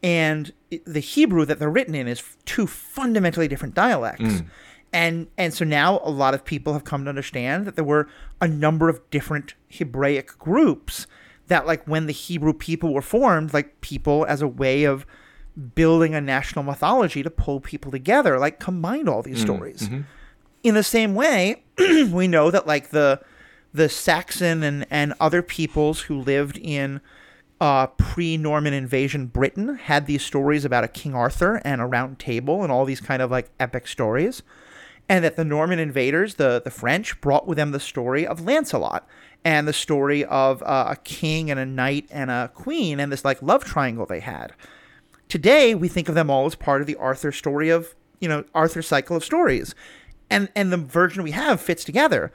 And 0.03 0.53
the 0.85 1.01
Hebrew 1.01 1.47
that 1.47 1.59
they're 1.59 1.71
written 1.71 1.95
in 1.95 2.07
is 2.07 2.23
two 2.45 2.67
fundamentally 2.67 3.49
different 3.49 3.75
dialects. 3.75 4.23
Mm. 4.23 4.47
And 4.93 5.29
and 5.39 5.55
so 5.55 5.65
now 5.65 6.01
a 6.05 6.11
lot 6.11 6.35
of 6.35 6.45
people 6.45 6.75
have 6.75 6.85
come 6.85 7.05
to 7.05 7.09
understand 7.09 7.67
that 7.67 7.77
there 7.77 7.85
were 7.85 8.11
a 8.43 8.49
number 8.49 8.91
of 8.91 9.01
different 9.09 9.55
Hebraic 9.71 10.39
groups 10.39 11.07
that 11.47 11.67
like 11.67 11.87
when 11.87 12.07
the 12.07 12.13
Hebrew 12.13 12.53
people 12.53 12.93
were 12.93 13.01
formed, 13.01 13.55
like 13.55 13.81
people 13.81 14.27
as 14.29 14.43
a 14.43 14.49
way 14.49 14.85
of 14.85 15.07
building 15.75 16.15
a 16.15 16.21
national 16.21 16.65
mythology 16.65 17.23
to 17.23 17.31
pull 17.31 17.61
people 17.61 17.91
together, 17.91 18.39
like 18.39 18.59
combine 18.59 19.09
all 19.09 19.23
these 19.23 19.41
mm, 19.41 19.45
stories. 19.45 19.83
Mm-hmm. 19.83 20.01
In 20.63 20.75
the 20.75 20.83
same 20.83 21.15
way, 21.15 21.63
we 21.79 22.29
know 22.29 22.51
that 22.51 22.67
like 22.67 22.91
the 22.91 23.21
the 23.75 23.89
Saxon 23.89 24.63
and, 24.63 24.87
and 24.91 25.15
other 25.19 25.43
peoples 25.43 26.03
who 26.03 26.21
lived 26.21 26.59
in 26.59 27.01
uh, 27.61 27.87
pre-Norman 27.87 28.75
invasion 28.75 29.27
Britain 29.27 29.77
had 29.77 30.07
these 30.07 30.23
stories 30.25 30.65
about 30.65 30.85
a 30.85 30.89
King 30.89 31.15
Arthur 31.15 31.61
and 31.65 31.81
a 31.81 31.87
round 31.87 32.19
table 32.19 32.63
and 32.63 32.71
all 32.71 32.85
these 32.85 33.01
kind 33.01 33.23
of 33.23 33.31
like 33.31 33.51
epic 33.59 33.87
stories. 33.87 34.43
And 35.09 35.25
that 35.25 35.37
the 35.37 35.45
Norman 35.45 35.79
invaders, 35.79 36.37
the, 36.37 36.61
the 36.63 36.71
French, 36.71 37.21
brought 37.21 37.47
with 37.47 37.57
them 37.57 37.73
the 37.73 37.81
story 37.81 38.27
of 38.27 38.45
Lancelot 38.45 39.07
and 39.45 39.67
the 39.67 39.73
story 39.73 40.25
of 40.25 40.63
uh, 40.63 40.87
a 40.91 40.97
king 40.97 41.51
and 41.51 41.59
a 41.59 41.67
knight 41.67 42.07
and 42.11 42.31
a 42.31 42.51
queen 42.55 43.01
and 43.01 43.13
this 43.13 43.25
like 43.25 43.41
love 43.43 43.65
triangle 43.65 44.07
they 44.07 44.21
had. 44.21 44.53
Today, 45.33 45.75
we 45.75 45.89
think 45.89 46.11
of 46.11 46.15
them 46.15 46.29
all 46.29 46.45
as 46.45 46.55
part 46.55 46.83
of 46.83 46.87
the 46.87 46.97
Arthur 46.97 47.33
story 47.33 47.71
of, 47.71 47.95
you 48.21 48.29
know, 48.29 48.45
Arthur 48.55 48.83
cycle 48.83 49.17
of 49.17 49.25
stories. 49.25 49.75
And 50.29 50.51
and 50.55 50.71
the 50.71 50.77
version 50.77 51.23
we 51.23 51.31
have 51.31 51.59
fits 51.59 51.85
together. 51.85 52.31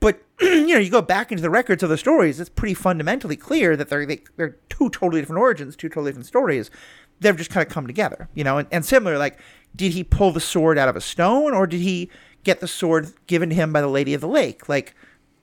But 0.00 0.22
you 0.42 0.66
know, 0.66 0.78
you 0.78 0.90
go 0.90 1.00
back 1.00 1.32
into 1.32 1.40
the 1.40 1.48
records 1.48 1.82
of 1.82 1.88
the 1.88 1.96
stories, 1.96 2.38
it's 2.38 2.50
pretty 2.50 2.74
fundamentally 2.74 3.36
clear 3.36 3.74
that 3.74 3.88
they're 3.88 4.04
they, 4.04 4.16
are 4.16 4.32
they 4.36 4.44
are 4.44 4.58
two 4.68 4.90
totally 4.90 5.22
different 5.22 5.40
origins, 5.40 5.76
two 5.76 5.88
totally 5.88 6.10
different 6.10 6.26
stories. 6.26 6.70
They've 7.20 7.34
just 7.34 7.48
kind 7.48 7.66
of 7.66 7.72
come 7.72 7.86
together, 7.86 8.28
you 8.34 8.44
know. 8.44 8.58
And, 8.58 8.68
and 8.70 8.84
similar, 8.84 9.16
like, 9.16 9.40
did 9.74 9.92
he 9.92 10.04
pull 10.04 10.30
the 10.30 10.40
sword 10.40 10.76
out 10.76 10.90
of 10.90 10.96
a 10.96 11.00
stone, 11.00 11.54
or 11.54 11.66
did 11.66 11.80
he 11.80 12.10
get 12.44 12.60
the 12.60 12.68
sword 12.68 13.14
given 13.28 13.48
to 13.48 13.54
him 13.54 13.72
by 13.72 13.80
the 13.80 13.88
Lady 13.88 14.12
of 14.12 14.20
the 14.20 14.28
Lake? 14.28 14.68
Like, 14.68 14.94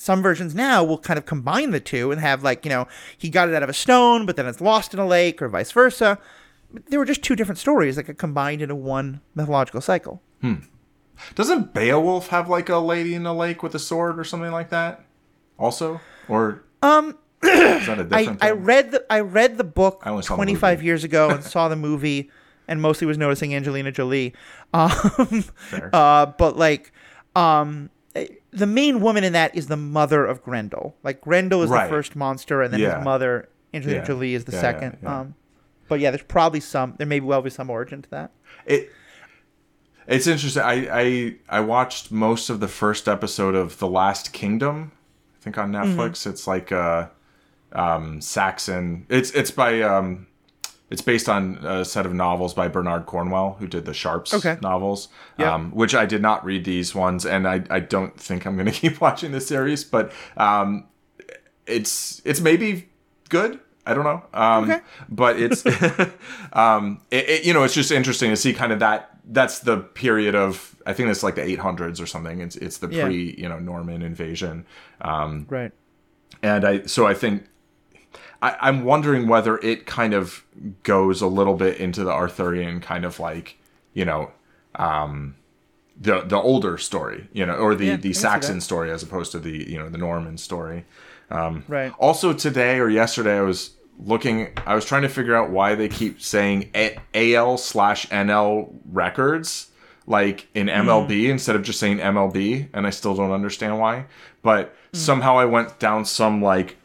some 0.00 0.22
versions 0.22 0.54
now 0.54 0.82
will 0.82 0.96
kind 0.96 1.18
of 1.18 1.26
combine 1.26 1.72
the 1.72 1.78
two 1.78 2.10
and 2.10 2.22
have 2.22 2.42
like 2.42 2.64
you 2.64 2.70
know 2.70 2.88
he 3.18 3.28
got 3.28 3.50
it 3.50 3.54
out 3.54 3.62
of 3.62 3.68
a 3.68 3.74
stone 3.74 4.24
but 4.24 4.34
then 4.34 4.46
it's 4.46 4.62
lost 4.62 4.94
in 4.94 4.98
a 4.98 5.06
lake 5.06 5.42
or 5.42 5.48
vice 5.48 5.70
versa. 5.72 6.18
There 6.88 6.98
were 6.98 7.04
just 7.04 7.22
two 7.22 7.36
different 7.36 7.58
stories 7.58 7.96
that 7.96 8.04
got 8.04 8.16
combined 8.16 8.62
into 8.62 8.74
one 8.74 9.20
mythological 9.34 9.82
cycle. 9.82 10.22
Hmm. 10.40 10.54
Doesn't 11.34 11.74
beowulf 11.74 12.28
have 12.28 12.48
like 12.48 12.70
a 12.70 12.78
lady 12.78 13.14
in 13.14 13.26
a 13.26 13.34
lake 13.34 13.62
with 13.62 13.74
a 13.74 13.78
sword 13.78 14.18
or 14.18 14.24
something 14.24 14.50
like 14.52 14.70
that 14.70 15.04
also? 15.58 16.00
Or 16.28 16.64
um 16.80 17.18
I, 17.42 18.38
I 18.40 18.52
read 18.52 18.92
the 18.92 19.04
I 19.10 19.20
read 19.20 19.58
the 19.58 19.64
book 19.64 20.02
25 20.02 20.78
the 20.78 20.84
years 20.84 21.04
ago 21.04 21.28
and 21.28 21.44
saw 21.54 21.68
the 21.68 21.76
movie 21.76 22.30
and 22.66 22.80
mostly 22.80 23.06
was 23.06 23.18
noticing 23.18 23.54
Angelina 23.54 23.92
Jolie. 23.92 24.32
Um, 24.72 25.44
uh, 25.92 26.26
but 26.26 26.56
like 26.56 26.92
um, 27.34 27.90
the 28.52 28.66
main 28.66 29.00
woman 29.00 29.24
in 29.24 29.32
that 29.32 29.54
is 29.54 29.66
the 29.68 29.76
mother 29.76 30.24
of 30.24 30.42
Grendel. 30.42 30.96
Like 31.02 31.20
Grendel 31.20 31.62
is 31.62 31.70
right. 31.70 31.84
the 31.84 31.90
first 31.90 32.16
monster, 32.16 32.62
and 32.62 32.72
then 32.72 32.80
yeah. 32.80 32.96
his 32.96 33.04
mother, 33.04 33.48
Angelina 33.72 34.00
yeah. 34.00 34.06
Jolie, 34.06 34.34
is 34.34 34.44
the 34.44 34.52
yeah, 34.52 34.60
second. 34.60 34.98
Um, 35.06 35.34
but 35.88 36.00
yeah, 36.00 36.10
there's 36.10 36.22
probably 36.22 36.60
some. 36.60 36.94
There 36.98 37.06
may 37.06 37.20
well 37.20 37.42
be 37.42 37.50
some 37.50 37.70
origin 37.70 38.02
to 38.02 38.10
that. 38.10 38.32
It. 38.66 38.90
It's 40.06 40.26
interesting. 40.26 40.62
I, 40.62 40.88
I 40.90 41.34
I 41.48 41.60
watched 41.60 42.10
most 42.10 42.50
of 42.50 42.60
the 42.60 42.68
first 42.68 43.08
episode 43.08 43.54
of 43.54 43.78
The 43.78 43.88
Last 43.88 44.32
Kingdom. 44.32 44.92
I 45.38 45.44
think 45.44 45.58
on 45.58 45.72
mm-hmm. 45.72 45.98
Netflix. 45.98 46.10
Mm-hmm. 46.10 46.30
It's 46.30 46.46
like 46.46 46.70
a 46.72 47.10
um, 47.72 48.20
Saxon. 48.20 49.06
It's 49.08 49.30
it's 49.32 49.50
by 49.50 49.82
um, 49.82 50.26
it's 50.90 51.02
based 51.02 51.28
on 51.28 51.64
a 51.64 51.84
set 51.84 52.04
of 52.04 52.12
novels 52.12 52.52
by 52.52 52.66
Bernard 52.66 53.06
Cornwell, 53.06 53.56
who 53.60 53.68
did 53.68 53.84
the 53.84 53.94
Sharpe's 53.94 54.34
okay. 54.34 54.58
novels, 54.60 55.08
yep. 55.38 55.48
um, 55.48 55.70
which 55.70 55.94
I 55.94 56.04
did 56.04 56.20
not 56.20 56.44
read 56.44 56.64
these 56.64 56.94
ones, 56.94 57.24
and 57.24 57.46
I, 57.46 57.62
I 57.70 57.78
don't 57.78 58.18
think 58.18 58.44
I'm 58.44 58.56
going 58.56 58.66
to 58.70 58.72
keep 58.72 59.00
watching 59.00 59.30
the 59.30 59.40
series, 59.40 59.84
but 59.84 60.12
um, 60.36 60.88
it's 61.66 62.20
it's 62.24 62.40
maybe 62.40 62.88
good. 63.28 63.60
I 63.86 63.94
don't 63.94 64.04
know, 64.04 64.22
um, 64.34 64.70
okay. 64.70 64.80
but 65.08 65.40
it's 65.40 65.64
um, 66.52 67.00
it, 67.10 67.28
it, 67.28 67.44
you 67.44 67.54
know 67.54 67.62
it's 67.62 67.74
just 67.74 67.92
interesting 67.92 68.30
to 68.30 68.36
see 68.36 68.52
kind 68.52 68.72
of 68.72 68.80
that. 68.80 69.06
That's 69.32 69.60
the 69.60 69.78
period 69.78 70.34
of 70.34 70.74
I 70.86 70.92
think 70.92 71.08
it's 71.08 71.22
like 71.22 71.36
the 71.36 71.42
800s 71.42 72.02
or 72.02 72.06
something. 72.06 72.40
It's 72.40 72.56
it's 72.56 72.78
the 72.78 72.88
yeah. 72.88 73.04
pre 73.04 73.36
you 73.38 73.48
know 73.48 73.60
Norman 73.60 74.02
invasion, 74.02 74.66
um, 75.02 75.46
right? 75.48 75.72
And 76.42 76.64
I 76.64 76.82
so 76.86 77.06
I 77.06 77.14
think 77.14 77.44
I, 78.42 78.68
am 78.68 78.84
wondering 78.84 79.28
whether 79.28 79.58
it 79.58 79.86
kind 79.86 80.14
of 80.14 80.44
goes 80.82 81.20
a 81.20 81.26
little 81.26 81.54
bit 81.54 81.78
into 81.78 82.04
the 82.04 82.12
Arthurian 82.12 82.80
kind 82.80 83.04
of 83.04 83.20
like, 83.20 83.58
you 83.92 84.04
know, 84.04 84.30
um, 84.76 85.36
the 86.00 86.22
the 86.22 86.36
older 86.36 86.78
story, 86.78 87.28
you 87.32 87.44
know, 87.44 87.54
or 87.54 87.74
the 87.74 87.86
yeah, 87.86 87.96
the 87.96 88.12
Saxon 88.14 88.60
story 88.60 88.90
as 88.90 89.02
opposed 89.02 89.32
to 89.32 89.38
the 89.38 89.70
you 89.70 89.78
know 89.78 89.88
the 89.88 89.98
Norman 89.98 90.38
story. 90.38 90.86
Um, 91.30 91.64
right. 91.68 91.92
Also 91.98 92.32
today 92.32 92.78
or 92.78 92.88
yesterday, 92.88 93.36
I 93.36 93.42
was 93.42 93.74
looking. 93.98 94.52
I 94.66 94.74
was 94.74 94.84
trying 94.84 95.02
to 95.02 95.08
figure 95.08 95.36
out 95.36 95.50
why 95.50 95.74
they 95.74 95.88
keep 95.88 96.22
saying 96.22 96.70
A- 96.74 96.98
AL 97.14 97.58
slash 97.58 98.08
NL 98.08 98.72
records 98.90 99.70
like 100.06 100.48
in 100.54 100.66
MLB 100.66 101.08
mm. 101.08 101.28
instead 101.28 101.54
of 101.54 101.62
just 101.62 101.78
saying 101.78 101.98
MLB, 101.98 102.68
and 102.72 102.86
I 102.86 102.90
still 102.90 103.14
don't 103.14 103.30
understand 103.30 103.78
why. 103.78 104.06
But 104.42 104.74
mm. 104.92 104.96
somehow 104.96 105.38
I 105.38 105.44
went 105.44 105.78
down 105.78 106.04
some 106.04 106.42
like 106.42 106.76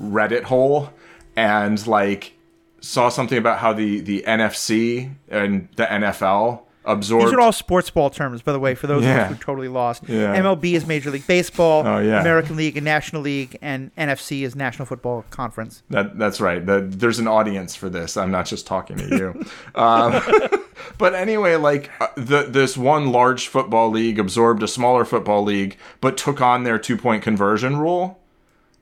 Reddit 0.00 0.44
hole 0.44 0.90
and 1.36 1.84
like 1.86 2.34
saw 2.80 3.08
something 3.08 3.38
about 3.38 3.58
how 3.58 3.72
the 3.72 4.00
the 4.00 4.24
NFC 4.26 5.14
and 5.28 5.68
the 5.76 5.84
NFL 5.84 6.62
absorbed. 6.84 7.26
These 7.26 7.34
are 7.34 7.40
all 7.40 7.52
sports 7.52 7.90
ball 7.90 8.10
terms, 8.10 8.42
by 8.42 8.52
the 8.52 8.58
way, 8.58 8.74
for 8.74 8.86
those 8.86 9.04
yeah. 9.04 9.28
who 9.28 9.34
are 9.34 9.38
totally 9.38 9.68
lost. 9.68 10.08
Yeah. 10.08 10.36
MLB 10.36 10.72
is 10.72 10.86
Major 10.86 11.10
League 11.10 11.26
Baseball. 11.26 11.86
Oh, 11.86 11.98
yeah. 11.98 12.20
American 12.20 12.56
League 12.56 12.76
and 12.76 12.84
National 12.84 13.22
League, 13.22 13.56
and 13.62 13.94
NFC 13.96 14.42
is 14.42 14.56
National 14.56 14.86
Football 14.86 15.24
Conference. 15.30 15.82
That 15.90 16.18
that's 16.18 16.40
right. 16.40 16.64
The, 16.64 16.80
there's 16.80 17.18
an 17.18 17.28
audience 17.28 17.74
for 17.74 17.88
this. 17.88 18.16
I'm 18.16 18.30
not 18.30 18.46
just 18.46 18.66
talking 18.66 18.96
to 18.98 19.08
you. 19.16 19.44
um, 19.80 20.20
but 20.98 21.14
anyway, 21.14 21.56
like 21.56 21.90
uh, 22.00 22.08
the, 22.16 22.42
this 22.42 22.76
one 22.76 23.12
large 23.12 23.48
football 23.48 23.90
league 23.90 24.18
absorbed 24.18 24.62
a 24.62 24.68
smaller 24.68 25.04
football 25.04 25.42
league, 25.42 25.76
but 26.00 26.16
took 26.16 26.40
on 26.40 26.64
their 26.64 26.78
two 26.78 26.96
point 26.96 27.22
conversion 27.22 27.76
rule. 27.76 28.18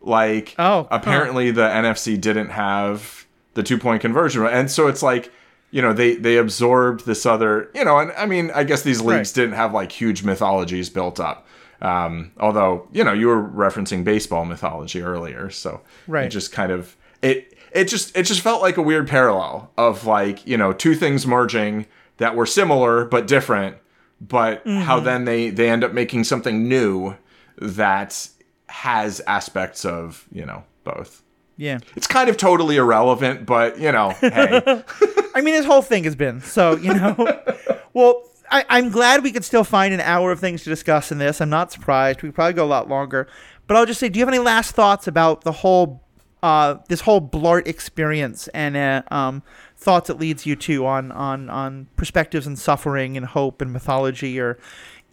Like, 0.01 0.55
oh, 0.59 0.88
apparently 0.90 1.48
huh. 1.48 1.55
the 1.55 1.68
NFC 1.68 2.20
didn't 2.20 2.51
have 2.51 3.26
the 3.55 3.62
two 3.62 3.78
point 3.78 4.01
conversion, 4.01 4.46
and 4.46 4.70
so 4.70 4.86
it's 4.88 5.03
like, 5.03 5.30
you 5.70 5.82
know, 5.82 5.92
they 5.92 6.16
they 6.16 6.38
absorbed 6.38 7.07
this 7.07 7.26
other, 7.26 7.70
you 7.74 7.84
know, 7.84 7.98
and 7.98 8.12
I 8.12 8.26
mean, 8.26 8.51
I 8.55 8.64
guess 8.64 8.82
these 8.82 9.01
leagues 9.01 9.30
right. 9.30 9.42
didn't 9.42 9.57
have 9.57 9.72
like 9.72 9.92
huge 9.92 10.22
mythologies 10.22 10.88
built 10.88 11.20
up. 11.20 11.46
Um, 11.82 12.32
although, 12.38 12.88
you 12.92 13.05
know, 13.05 13.12
you 13.12 13.28
were 13.28 13.42
referencing 13.42 14.05
baseball 14.05 14.44
mythology 14.44 15.03
earlier, 15.03 15.51
so 15.51 15.80
right. 16.07 16.26
it 16.26 16.30
just 16.30 16.53
kind 16.53 16.72
of 16.72 16.96
it 17.22 17.59
it 17.72 17.84
just 17.84 18.16
it 18.16 18.24
just 18.24 18.40
felt 18.40 18.62
like 18.62 18.76
a 18.76 18.82
weird 18.82 19.09
parallel 19.09 19.70
of 19.76 20.07
like 20.07 20.46
you 20.46 20.57
know 20.57 20.72
two 20.72 20.94
things 20.94 21.26
merging 21.26 21.86
that 22.18 22.36
were 22.36 22.46
similar 22.46 23.05
but 23.05 23.26
different, 23.26 23.76
but 24.20 24.64
mm-hmm. 24.64 24.80
how 24.80 25.01
then 25.01 25.24
they 25.24 25.51
they 25.51 25.70
end 25.70 25.84
up 25.84 25.92
making 25.92 26.24
something 26.24 26.68
new 26.68 27.16
that 27.59 28.28
has 28.71 29.21
aspects 29.27 29.85
of 29.85 30.27
you 30.33 30.47
know 30.47 30.64
both. 30.85 31.23
Yeah, 31.57 31.81
it's 31.95 32.07
kind 32.07 32.31
of 32.31 32.37
totally 32.39 32.77
irrelevant, 32.77 33.45
but 33.45 33.79
you 33.79 33.93
know, 33.93 34.11
hey. 34.21 34.62
I 35.35 35.43
mean, 35.43 35.55
this 35.55 35.66
whole 35.66 35.83
thing 35.83 36.05
has 36.05 36.16
been 36.16 36.41
so 36.41 36.77
you 36.77 36.95
know. 36.95 37.43
well, 37.93 38.23
I, 38.51 38.64
I'm 38.68 38.91
glad 38.91 39.23
we 39.23 39.33
could 39.33 39.45
still 39.45 39.64
find 39.64 39.93
an 39.93 40.01
hour 40.01 40.33
of 40.33 40.41
things 40.41 40.64
to 40.64 40.71
discuss 40.71 41.12
in 41.12 41.18
this. 41.18 41.41
I'm 41.41 41.51
not 41.51 41.71
surprised. 41.71 42.23
We 42.23 42.31
probably 42.31 42.55
go 42.55 42.64
a 42.64 42.66
lot 42.66 42.89
longer, 42.89 43.29
but 43.66 43.77
I'll 43.77 43.87
just 43.87 44.01
say, 44.01 44.09
do 44.09 44.18
you 44.18 44.25
have 44.25 44.33
any 44.33 44.43
last 44.43 44.75
thoughts 44.75 45.07
about 45.07 45.43
the 45.43 45.53
whole 45.53 46.03
uh, 46.43 46.77
this 46.89 47.03
whole 47.03 47.21
Blart 47.21 47.66
experience 47.66 48.49
and 48.49 48.77
uh, 48.77 49.03
um, 49.11 49.43
thoughts 49.77 50.09
it 50.09 50.18
leads 50.18 50.47
you 50.47 50.57
to 50.57 50.87
on 50.87 51.12
on 51.12 51.51
on 51.51 51.89
perspectives 51.97 52.47
and 52.47 52.59
suffering 52.59 53.16
and 53.16 53.27
hope 53.27 53.61
and 53.61 53.73
mythology 53.73 54.41
or 54.41 54.59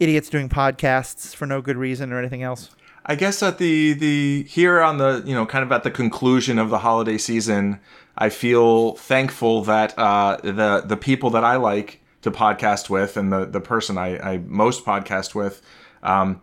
idiots 0.00 0.28
doing 0.28 0.48
podcasts 0.48 1.34
for 1.34 1.46
no 1.46 1.60
good 1.60 1.76
reason 1.76 2.12
or 2.12 2.18
anything 2.18 2.42
else? 2.42 2.70
I 3.08 3.14
guess 3.14 3.42
at 3.42 3.56
the 3.56 3.94
the 3.94 4.44
here 4.44 4.82
on 4.82 4.98
the 4.98 5.22
you 5.24 5.34
know 5.34 5.46
kind 5.46 5.64
of 5.64 5.72
at 5.72 5.82
the 5.82 5.90
conclusion 5.90 6.58
of 6.58 6.68
the 6.68 6.78
holiday 6.78 7.16
season, 7.16 7.80
I 8.18 8.28
feel 8.28 8.96
thankful 8.96 9.64
that 9.64 9.98
uh, 9.98 10.36
the 10.42 10.82
the 10.84 10.96
people 10.96 11.30
that 11.30 11.42
I 11.42 11.56
like 11.56 12.00
to 12.20 12.30
podcast 12.30 12.90
with 12.90 13.16
and 13.16 13.32
the 13.32 13.46
the 13.46 13.60
person 13.60 13.96
I, 13.96 14.18
I 14.34 14.38
most 14.38 14.84
podcast 14.84 15.34
with 15.34 15.62
um, 16.02 16.42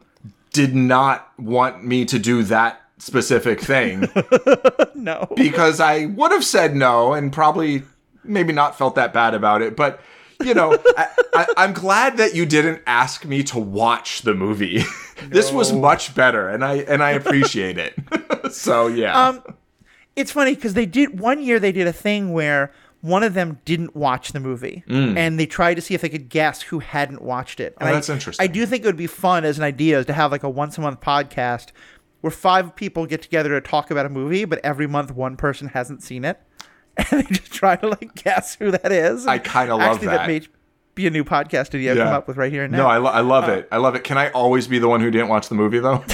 did 0.51 0.75
not 0.75 1.31
want 1.37 1.85
me 1.85 2.03
to 2.05 2.17
do 2.17 2.41
that 2.43 2.81
specific 2.97 3.59
thing 3.59 4.07
no. 4.95 5.27
because 5.35 5.79
I 5.79 6.05
would 6.05 6.31
have 6.31 6.45
said 6.45 6.75
no 6.75 7.13
and 7.13 7.31
probably 7.31 7.83
maybe 8.23 8.53
not 8.53 8.77
felt 8.77 8.95
that 8.95 9.13
bad 9.13 9.33
about 9.33 9.61
it. 9.61 9.75
But 9.75 9.99
you 10.43 10.53
know, 10.53 10.77
I, 10.97 11.07
I, 11.33 11.47
I'm 11.57 11.73
glad 11.73 12.17
that 12.17 12.35
you 12.35 12.45
didn't 12.45 12.81
ask 12.87 13.25
me 13.25 13.43
to 13.45 13.59
watch 13.59 14.21
the 14.23 14.33
movie. 14.33 14.83
this 15.27 15.51
was 15.51 15.71
much 15.73 16.13
better, 16.15 16.49
and 16.49 16.63
I 16.63 16.75
and 16.77 17.01
I 17.03 17.11
appreciate 17.11 17.77
it. 17.77 17.95
so 18.51 18.87
yeah. 18.87 19.27
Um, 19.29 19.43
it's 20.15 20.31
funny 20.31 20.55
because 20.55 20.73
they 20.73 20.85
did 20.85 21.19
one 21.19 21.41
year 21.43 21.59
they 21.59 21.71
did 21.71 21.87
a 21.87 21.93
thing 21.93 22.31
where 22.33 22.71
one 23.01 23.21
of 23.21 23.33
them 23.35 23.59
didn't 23.65 23.95
watch 23.95 24.31
the 24.31 24.39
movie 24.39 24.83
and 24.87 25.39
they 25.39 25.45
tried 25.45 25.75
to 25.75 25.81
see 25.81 25.93
if 25.93 26.01
they 26.01 26.09
could 26.09 26.27
guess 26.29 26.61
who 26.63 26.79
hadn't 26.79 27.21
watched 27.21 27.59
it. 27.59 27.75
And 27.79 27.87
Mm. 27.87 27.91
Oh, 27.91 27.91
I- 27.91 27.93
that's 27.95 28.09
interesting. 28.09 28.43
I 28.43 28.47
do 28.47 28.65
think 28.65 28.83
it 28.83 28.87
would 28.87 28.95
be 28.97 29.05
fun 29.07 29.45
as 29.45 29.57
an 29.59 29.63
idea 29.63 30.03
to 30.03 30.13
have 30.13 30.31
like 30.31 30.41
a 30.43 30.49
once 30.49 30.77
a 30.77 30.81
month 30.81 31.01
podcast 31.01 31.67
where 32.21 32.31
five 32.31 32.75
people 32.75 33.05
get 33.05 33.21
together 33.21 33.49
to 33.49 33.61
talk 33.61 33.91
about 33.91 34.07
a 34.07 34.09
movie, 34.09 34.45
but 34.45 34.59
every 34.63 34.87
month 34.87 35.11
one 35.11 35.37
person 35.37 35.67
hasn't 35.67 36.01
seen 36.01 36.25
it, 36.25 36.39
and 37.11 37.23
they 37.23 37.35
just 37.35 37.51
try 37.53 37.75
to 37.75 37.87
like 37.89 38.15
guess 38.15 38.55
who 38.55 38.71
that 38.71 38.91
is. 38.91 39.27
I 39.27 39.39
kinda 39.39 39.75
love 39.75 39.95
Actually, 39.97 40.07
that. 40.07 40.27
may 40.27 40.41
be 40.95 41.07
a 41.07 41.09
new 41.09 41.23
podcast 41.25 41.75
idea 41.75 41.91
I've 41.91 41.97
come 41.97 42.07
up 42.13 42.27
with 42.27 42.37
right 42.37 42.51
here 42.51 42.63
and 42.63 42.71
now. 42.71 42.77
no, 42.83 42.87
I, 42.87 42.97
lo- 42.97 43.11
I 43.11 43.19
love 43.19 43.49
it. 43.49 43.67
I 43.71 43.77
love 43.77 43.95
it. 43.95 44.03
Can 44.05 44.17
I 44.17 44.29
always 44.31 44.67
be 44.67 44.79
the 44.79 44.87
one 44.87 45.01
who 45.01 45.11
didn't 45.11 45.27
watch 45.27 45.49
the 45.49 45.55
movie 45.55 45.79
though? 45.79 46.03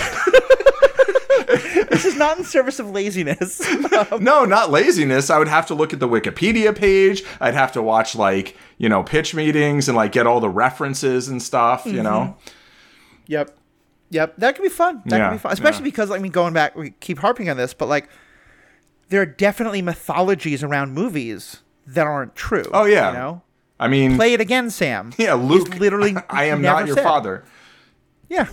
this 1.90 2.06
is 2.06 2.16
not 2.16 2.38
in 2.38 2.44
service 2.44 2.80
of 2.80 2.90
laziness. 2.90 3.62
Um, 4.12 4.24
no, 4.24 4.46
not 4.46 4.72
laziness. 4.72 5.30
I 5.30 5.38
would 5.38 5.48
have 5.48 5.68
to 5.68 5.76
look 5.76 5.94
at 5.94 6.00
the 6.00 6.08
Wikipedia 6.08 6.76
page. 6.76 7.24
I'd 7.40 7.54
have 7.54 7.72
to 7.74 7.82
watch 7.82 8.16
like, 8.16 8.56
you 8.78 8.90
know, 8.90 9.04
pitch 9.04 9.36
meetings 9.36 9.88
and 9.88 9.96
like 9.96 10.12
get 10.12 10.26
all 10.28 10.40
the 10.40 10.50
references 10.50 11.28
and 11.28 11.42
stuff, 11.42 11.86
you 11.86 12.02
know. 12.02 12.38
Yep. 13.28 13.56
Yep. 14.12 14.36
That 14.38 14.56
could 14.56 14.64
be 14.64 14.70
fun. 14.70 15.02
That 15.06 15.18
Yeah, 15.18 15.30
could 15.30 15.36
be 15.36 15.40
fun. 15.40 15.52
Especially 15.54 15.80
yeah. 15.82 15.92
because, 15.92 16.12
I 16.12 16.20
mean, 16.20 16.32
going 16.32 16.54
back, 16.54 16.76
we 16.76 16.92
keep 17.00 17.20
harping 17.20 17.50
on 17.50 17.58
this, 17.58 17.74
but 17.74 17.88
like, 17.88 18.10
there 19.12 19.22
are 19.22 19.26
definitely 19.26 19.82
mythologies 19.82 20.64
around 20.64 20.94
movies 20.94 21.62
that 21.86 22.08
aren't 22.08 22.34
true. 22.34 22.64
Oh, 22.74 22.86
yeah. 22.86 23.12
You 23.12 23.18
know? 23.18 23.42
I 23.78 23.88
mean, 23.88 24.16
Play 24.16 24.34
it 24.34 24.40
again, 24.42 24.70
Sam. 24.70 25.12
yeah, 25.18 25.34
Luke. 25.34 25.78
literally 25.80 26.16
I 26.30 26.46
am 26.46 26.62
not 26.62 26.88
your 26.88 26.96
said. 26.96 27.04
father. 27.04 27.44
Yeah. 28.30 28.48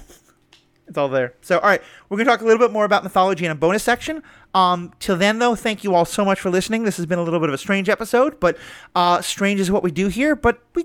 It's 0.88 0.98
all 0.98 1.08
there. 1.08 1.34
So, 1.42 1.58
all 1.58 1.68
right, 1.68 1.82
we're 2.08 2.16
going 2.16 2.26
to 2.26 2.32
talk 2.32 2.40
a 2.40 2.44
little 2.44 2.58
bit 2.58 2.72
more 2.72 2.84
about 2.84 3.04
mythology 3.04 3.44
in 3.44 3.50
a 3.50 3.54
bonus 3.54 3.82
section. 3.82 4.22
Um, 4.54 4.92
till 4.98 5.16
then, 5.16 5.38
though, 5.38 5.54
thank 5.54 5.84
you 5.84 5.94
all 5.94 6.06
so 6.06 6.24
much 6.24 6.40
for 6.40 6.50
listening. 6.50 6.84
This 6.84 6.96
has 6.96 7.06
been 7.06 7.18
a 7.18 7.22
little 7.22 7.40
bit 7.40 7.50
of 7.50 7.54
a 7.54 7.58
strange 7.58 7.88
episode, 7.88 8.40
but 8.40 8.56
uh, 8.96 9.20
strange 9.20 9.60
is 9.60 9.70
what 9.70 9.82
we 9.82 9.90
do 9.90 10.08
here. 10.08 10.34
But 10.34 10.60
we, 10.74 10.84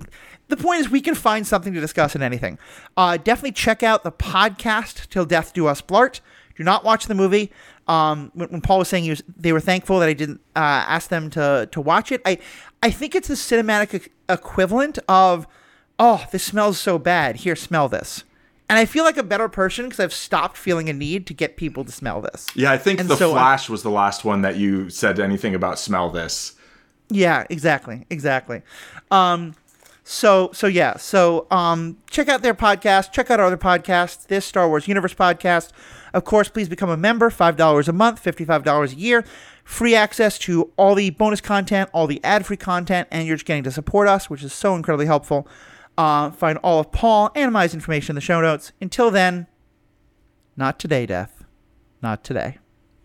the 0.49 0.57
point 0.57 0.82
is, 0.82 0.89
we 0.89 0.99
can 1.01 1.15
find 1.15 1.47
something 1.47 1.74
to 1.74 1.80
discuss 1.80 2.15
in 2.15 2.21
anything. 2.21 2.59
Uh, 2.97 3.15
definitely 3.15 3.53
check 3.53 3.82
out 3.82 4.03
the 4.03 4.11
podcast 4.11 5.07
"Till 5.09 5.26
Death 5.26 5.53
Do 5.53 5.67
Us 5.67 5.82
Blart." 5.82 6.19
Do 6.55 6.63
not 6.63 6.84
watch 6.84 7.07
the 7.07 7.15
movie. 7.15 7.51
Um, 7.88 8.31
when, 8.34 8.49
when 8.49 8.61
Paul 8.61 8.79
was 8.79 8.88
saying 8.88 9.03
he 9.03 9.09
was, 9.09 9.23
they 9.36 9.51
were 9.51 9.59
thankful 9.59 9.99
that 9.99 10.07
I 10.07 10.13
didn't 10.13 10.39
uh, 10.55 10.59
ask 10.88 11.09
them 11.09 11.29
to 11.31 11.67
to 11.71 11.81
watch 11.81 12.11
it. 12.11 12.21
I 12.25 12.38
I 12.81 12.91
think 12.91 13.15
it's 13.15 13.27
the 13.27 13.34
cinematic 13.36 14.09
equivalent 14.29 14.99
of, 15.07 15.47
oh, 15.99 16.25
this 16.31 16.43
smells 16.43 16.79
so 16.79 16.97
bad. 16.97 17.38
Here, 17.38 17.55
smell 17.55 17.89
this. 17.89 18.23
And 18.69 18.79
I 18.79 18.86
feel 18.86 19.03
like 19.03 19.17
a 19.17 19.23
better 19.23 19.49
person 19.49 19.86
because 19.86 19.99
I've 19.99 20.13
stopped 20.13 20.57
feeling 20.57 20.89
a 20.89 20.93
need 20.93 21.27
to 21.27 21.34
get 21.34 21.57
people 21.57 21.84
to 21.86 21.91
smell 21.91 22.21
this. 22.21 22.47
Yeah, 22.55 22.71
I 22.71 22.77
think 22.77 22.99
And 22.99 23.09
The 23.09 23.17
so, 23.17 23.31
Flash 23.31 23.69
was 23.69 23.84
the 23.84 23.91
last 23.91 24.25
one 24.25 24.41
that 24.41 24.55
you 24.55 24.89
said 24.89 25.19
anything 25.19 25.53
about 25.53 25.77
smell 25.77 26.09
this. 26.09 26.53
Yeah, 27.09 27.45
exactly, 27.49 28.05
exactly. 28.09 28.61
Um, 29.11 29.55
so 30.03 30.49
so 30.53 30.67
yeah, 30.67 30.97
so 30.97 31.47
um, 31.51 31.97
check 32.09 32.29
out 32.29 32.41
their 32.41 32.53
podcast. 32.53 33.11
Check 33.11 33.29
out 33.29 33.39
our 33.39 33.45
other 33.45 33.57
podcast, 33.57 34.27
This 34.27 34.45
Star 34.45 34.67
Wars 34.67 34.88
Universe 34.88 35.13
podcast. 35.13 35.71
Of 36.14 36.24
course, 36.26 36.49
please 36.49 36.70
become 36.70 36.89
a 36.89 36.97
member. 36.97 37.30
Five 37.30 37.55
dollars 37.55 37.88
a 37.88 37.93
month, 37.93 38.20
fifty 38.20 38.45
five 38.45 38.64
dollars 38.64 38.93
a 38.93 38.95
year. 38.95 39.26
Free 39.64 39.95
access 39.95 40.38
to 40.39 40.72
all 40.78 40.93
the 40.93 41.09
bonus 41.11 41.41
content, 41.41 41.89
all 41.93 42.05
the 42.05 42.24
ad 42.24 42.45
free 42.45 42.57
content, 42.57 43.07
and 43.11 43.26
you're 43.26 43.38
just 43.38 43.45
getting 43.45 43.64
to 43.64 43.72
support 43.72 44.07
us, 44.07 44.30
which 44.30 44.43
is 44.43 44.53
so 44.53 44.76
incredibly 44.76 45.05
helpful. 45.05 45.47
Uh, 45.97 46.32
find 46.32 46.57
all 46.59 46.80
of 46.80 46.91
Paul 46.91 47.32
and 47.36 47.53
Mai's 47.53 47.74
information 47.74 48.14
in 48.14 48.16
the 48.16 48.22
show 48.22 48.41
notes. 48.41 48.72
Until 48.82 49.09
then, 49.11 49.47
not 50.57 50.80
today, 50.80 51.05
Death. 51.05 51.43
Not 52.01 52.24
today. 52.24 52.57